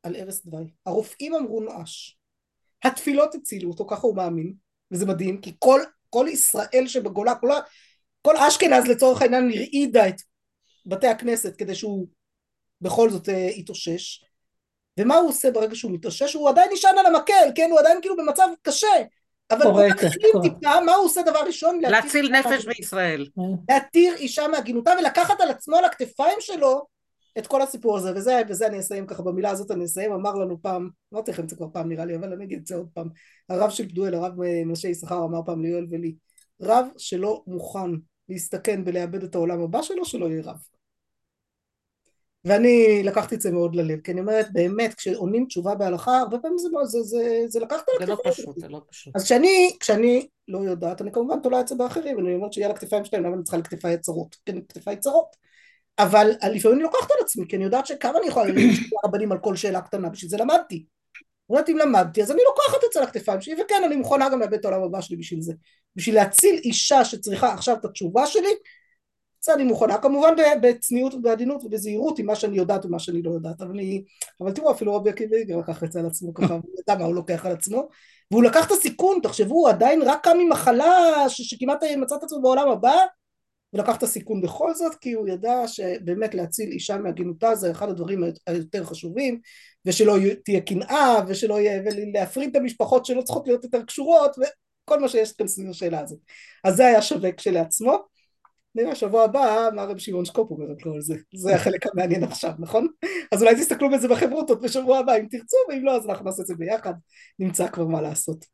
על 0.04 0.16
ערש 0.16 0.36
דווי. 0.45 0.66
הרופאים 0.86 1.36
אמרו 1.36 1.62
נואש. 1.62 2.18
התפילות 2.84 3.36
הצילו 3.36 3.72
אותו, 3.72 3.86
ככה 3.88 4.08
הוא 4.08 4.16
מאמין, 4.16 4.54
וזה 4.91 5.06
מדהים, 5.06 5.41
כי 5.41 5.56
כל, 5.60 5.82
כל 6.10 6.26
ישראל 6.30 6.88
שבגולה, 6.88 7.36
כל, 7.36 7.49
כל 8.22 8.38
אשכנז 8.38 8.88
לצורך 8.88 9.22
העניין 9.22 9.49
הרעידה 9.54 10.08
את 10.08 10.16
בתי 10.86 11.08
הכנסת 11.08 11.56
כדי 11.58 11.76
שהוא 11.76 12.08
בכל 12.82 13.10
זאת 13.10 13.30
אה, 13.30 13.49
יתאושש. 13.56 14.24
ומה 14.99 15.16
הוא 15.16 15.30
עושה 15.30 15.51
ברגע 15.51 15.76
שהוא 15.76 15.91
מתאושש? 15.91 16.34
הוא 16.34 16.49
עדיין 16.49 16.70
נשען 16.74 16.97
על 16.97 17.06
המקל, 17.06 17.51
כן? 17.56 17.68
הוא 17.72 17.80
עדיין 17.80 18.01
כאילו 18.01 18.18
במצב 18.18 18.47
קשה. 18.62 18.88
אבל 19.51 19.66
הוא 19.66 19.82
מתחיל 19.89 20.10
פורק. 20.32 20.54
טיפה, 20.54 20.82
מה 20.82 20.95
הוא 20.95 21.06
עושה 21.06 21.22
דבר 21.22 21.39
ראשון? 21.39 21.80
להציל 21.82 22.32
נפש. 22.32 22.66
בישראל. 22.66 23.28
להתיר 23.70 24.16
אישה 24.16 24.47
מהגינותה 24.47 24.91
ולקחת 24.99 25.41
על 25.41 25.49
עצמו 25.49 25.76
על 25.76 25.86
הכתפיים 25.86 26.38
שלו 26.39 26.86
את 27.38 27.48
כל 27.48 27.62
הסיפור 27.62 27.98
הזה 27.98 28.12
וזה, 28.16 28.42
וזה 28.50 28.68
אני 28.68 28.80
אסיים 28.80 29.08
ככה 29.08 29.24
במילה 29.24 29.50
הזאת 29.50 29.72
אני 29.72 29.86
אסיים 29.86 30.12
אמר 30.12 30.34
לנו 30.34 30.62
פעם 30.62 30.90
אמרתי 31.14 31.32
לכם 31.32 31.44
את 31.44 31.50
זה 31.50 31.56
כבר 31.56 31.68
פעם 31.74 31.90
נראה 31.90 32.06
לי 32.06 32.16
אבל 32.16 32.34
אני 32.34 32.44
אגיד 32.46 32.60
את 32.60 32.68
זה 32.68 32.76
עוד 32.76 32.88
פעם 32.94 33.10
הרב 33.50 33.70
של 33.70 33.90
פדואל 33.90 34.14
הרב 34.14 34.42
אה, 34.42 34.62
משה 34.66 34.88
יששכר 34.88 35.26
אמר 35.26 35.40
פעם 35.46 35.62
ליואל 35.64 35.88
ולי 35.92 36.16
רב 36.62 36.88
שלא 36.98 37.44
מוכן 37.48 37.92
להסתכן 38.30 38.84
ולאבד 38.86 39.24
את 39.24 39.36
העולם 39.36 39.62
הבא 39.62 39.82
שלו 39.82 40.06
שלא 40.06 40.26
יהיה 40.26 40.44
רב 40.44 40.58
ואני 42.46 43.04
לקחתי 43.04 43.36
את 43.36 43.42
זה 43.42 43.52
מאוד 43.52 43.76
ללב 43.76 44.00
כי 44.00 44.12
אני 44.12 44.22
אומרת 44.22 44.48
באמת 44.54 44.94
כשעונים 44.94 45.46
תשובה 45.46 45.76
בהלכה 45.76 46.18
הרבה 46.18 46.40
פעמים 46.40 46.58
זה, 46.58 46.68
זה, 46.84 47.02
זה, 47.02 47.44
זה, 47.48 47.60
לקחת 47.60 47.84
על 47.90 48.06
זה 48.06 48.06
לא 48.06 48.14
הכתפיים 48.14 48.34
פשוט, 48.34 48.60
זה 48.60 48.68
לא 48.68 48.82
פשוט. 48.90 49.16
אז 49.16 49.24
כשאני, 49.24 49.78
כשאני 49.80 50.28
לא 50.48 50.58
יודעת, 50.58 51.02
אני 51.02 51.12
כמובן 51.12 51.40
תולה 51.44 51.60
את 51.60 51.68
זה 51.68 51.76
באחרים, 51.76 52.20
אני 52.20 52.36
אומרת 52.36 52.54
שיהיה 52.54 52.68
על 52.68 52.74
הכתפיים 52.76 53.06
שלהם, 53.06 53.24
למה 53.24 53.36
אני 53.36 53.44
צריכה 53.44 53.58
על 53.58 53.64
כתפיי 53.64 53.98
צרות? 53.98 54.36
כן, 54.46 54.58
כתפיי 54.70 54.98
צרות. 54.98 55.36
אבל 56.00 56.32
לפעמים 56.54 56.78
אני 56.78 56.84
לוקחת 56.84 57.12
על 57.12 57.18
עצמי, 57.22 57.48
כי 57.48 57.56
אני 57.56 57.64
יודעת 57.64 57.86
שכמה 57.86 58.18
אני 58.20 58.28
יכולה 58.28 58.46
לריב 58.46 58.72
עם 58.72 58.98
הרבנים 59.04 59.32
על 59.32 59.38
כל 59.38 59.56
שאלה 59.56 59.82
קטנה, 59.82 60.10
בשביל 60.10 60.30
זה 60.30 60.38
למדתי. 60.38 60.86
יודעת 61.50 61.70
אם 61.70 61.78
למדתי, 61.78 62.24
אז 62.24 62.32
אני 62.32 62.41
לוקחת 62.46 62.84
את 62.88 62.94
זה 62.94 63.00
על 63.00 63.06
הכתפיים 63.06 63.41
שלי, 63.41 63.54
וכן, 63.54 63.82
אני 63.86 63.96
מוכנה 63.96 64.30
גם 64.30 64.39
לאבד 64.39 64.54
את 64.54 64.66
העולם 64.66 64.84
הבא 64.84 65.02
שלי 65.02 65.18
בשביל 65.18 65.41
זה. 65.41 65.54
בשביל 65.96 66.16
להציל 66.16 66.56
אישה 66.56 67.06
שצריכה 67.06 67.54
עכשיו 67.54 67.76
את 67.76 67.86
התשובה 67.86 68.28
שלי, 68.28 68.54
זה 69.41 69.54
אני 69.54 69.64
מוכנה, 69.64 69.98
כמובן 69.98 70.34
בצניעות 70.62 71.14
ובעדינות 71.14 71.64
ובזהירות 71.64 72.20
עם 72.20 72.26
מה 72.26 72.36
שאני 72.36 72.58
יודעת 72.58 72.86
ומה 72.86 73.00
שאני 73.00 73.22
לא 73.22 73.32
יודעת, 73.32 73.62
אבל 73.62 73.72
אני, 73.72 74.04
אבל 74.41 74.52
תראו 74.52 74.72
אפילו 74.72 74.96
רבי 74.96 75.10
עקיבא 75.10 75.36
איגר 75.36 75.58
לקח 75.58 75.84
את 75.84 75.91
זה 75.91 76.00
על 76.00 76.06
עצמו 76.06 76.34
ככה, 76.34 76.54
הוא 76.54 76.62
ידע 76.80 77.00
מה 77.00 77.06
הוא 77.06 77.16
לוקח 77.16 77.46
על 77.46 77.52
עצמו, 77.52 77.88
והוא 78.32 78.44
לקח 78.44 78.68
את 78.68 78.72
הסיכון, 78.72 79.20
תחשבו, 79.24 79.54
הוא 79.54 79.70
עדיין 79.70 80.02
רק 80.02 80.24
קם 80.24 80.38
ממחלה 80.38 80.89
ש- 81.30 81.41
שכמעט 81.41 81.84
מצא 81.98 82.16
את 82.16 82.24
עצמו 82.24 82.41
בעולם 82.41 82.70
הבא, 82.70 82.96
ולקח 83.74 83.97
את 83.97 84.03
הסיכון 84.03 84.41
בכל 84.41 84.74
זאת, 84.74 84.95
כי 84.95 85.13
הוא 85.13 85.28
ידע 85.28 85.67
שבאמת 85.67 86.36
להציל 86.36 86.71
אישה 86.71 86.97
מהגינותה 86.97 87.55
זה 87.55 87.71
אחד 87.71 87.89
הדברים 87.89 88.24
היותר 88.47 88.84
חשובים, 88.84 89.39
ושלא 89.86 90.17
תהיה 90.45 90.61
קנאה, 90.61 91.15
ושלא 91.28 91.59
יהיה, 91.59 91.82
ולהפריד 91.86 92.49
את 92.49 92.55
המשפחות 92.55 93.05
שלא 93.05 93.21
צריכות 93.21 93.47
להיות 93.47 93.63
יותר 93.63 93.84
קשורות, 93.84 94.36
וכל 94.38 94.99
מה 94.99 95.09
שיש 95.09 95.32
כאן 95.32 95.47
סביב 95.47 95.69
השאלה 95.69 95.99
הזאת. 95.99 96.19
אז 96.63 96.76
זה 96.76 96.86
היה 96.88 97.01
שווה 97.01 97.32
כשלעצמו. 97.32 97.97
נראה 98.76 98.95
שבוע 98.95 99.24
הבא 99.24 99.69
מה 99.76 99.84
רב 99.84 99.97
שמעון 99.97 100.26
שקופ 100.26 100.51
אומר 100.51 100.69
על 100.69 100.76
כל 100.84 101.01
זה, 101.01 101.15
זה 101.36 101.55
החלק 101.55 101.88
המעניין 101.88 102.24
עכשיו, 102.24 102.51
נכון? 102.59 102.88
אז 103.32 103.43
אולי 103.43 103.55
תסתכלו 103.55 103.91
בזה 103.91 104.07
בחברותות 104.07 104.61
בשבוע 104.61 104.97
הבא 104.97 105.15
אם 105.15 105.28
תרצו, 105.32 105.57
ואם 105.69 105.86
לא 105.86 105.95
אז 105.95 106.09
אנחנו 106.09 106.26
נעשה 106.26 106.41
את 106.41 106.47
זה 106.47 106.55
ביחד, 106.55 106.93
נמצא 107.39 107.67
כבר 107.67 107.86
מה 107.86 108.01
לעשות. 108.01 108.45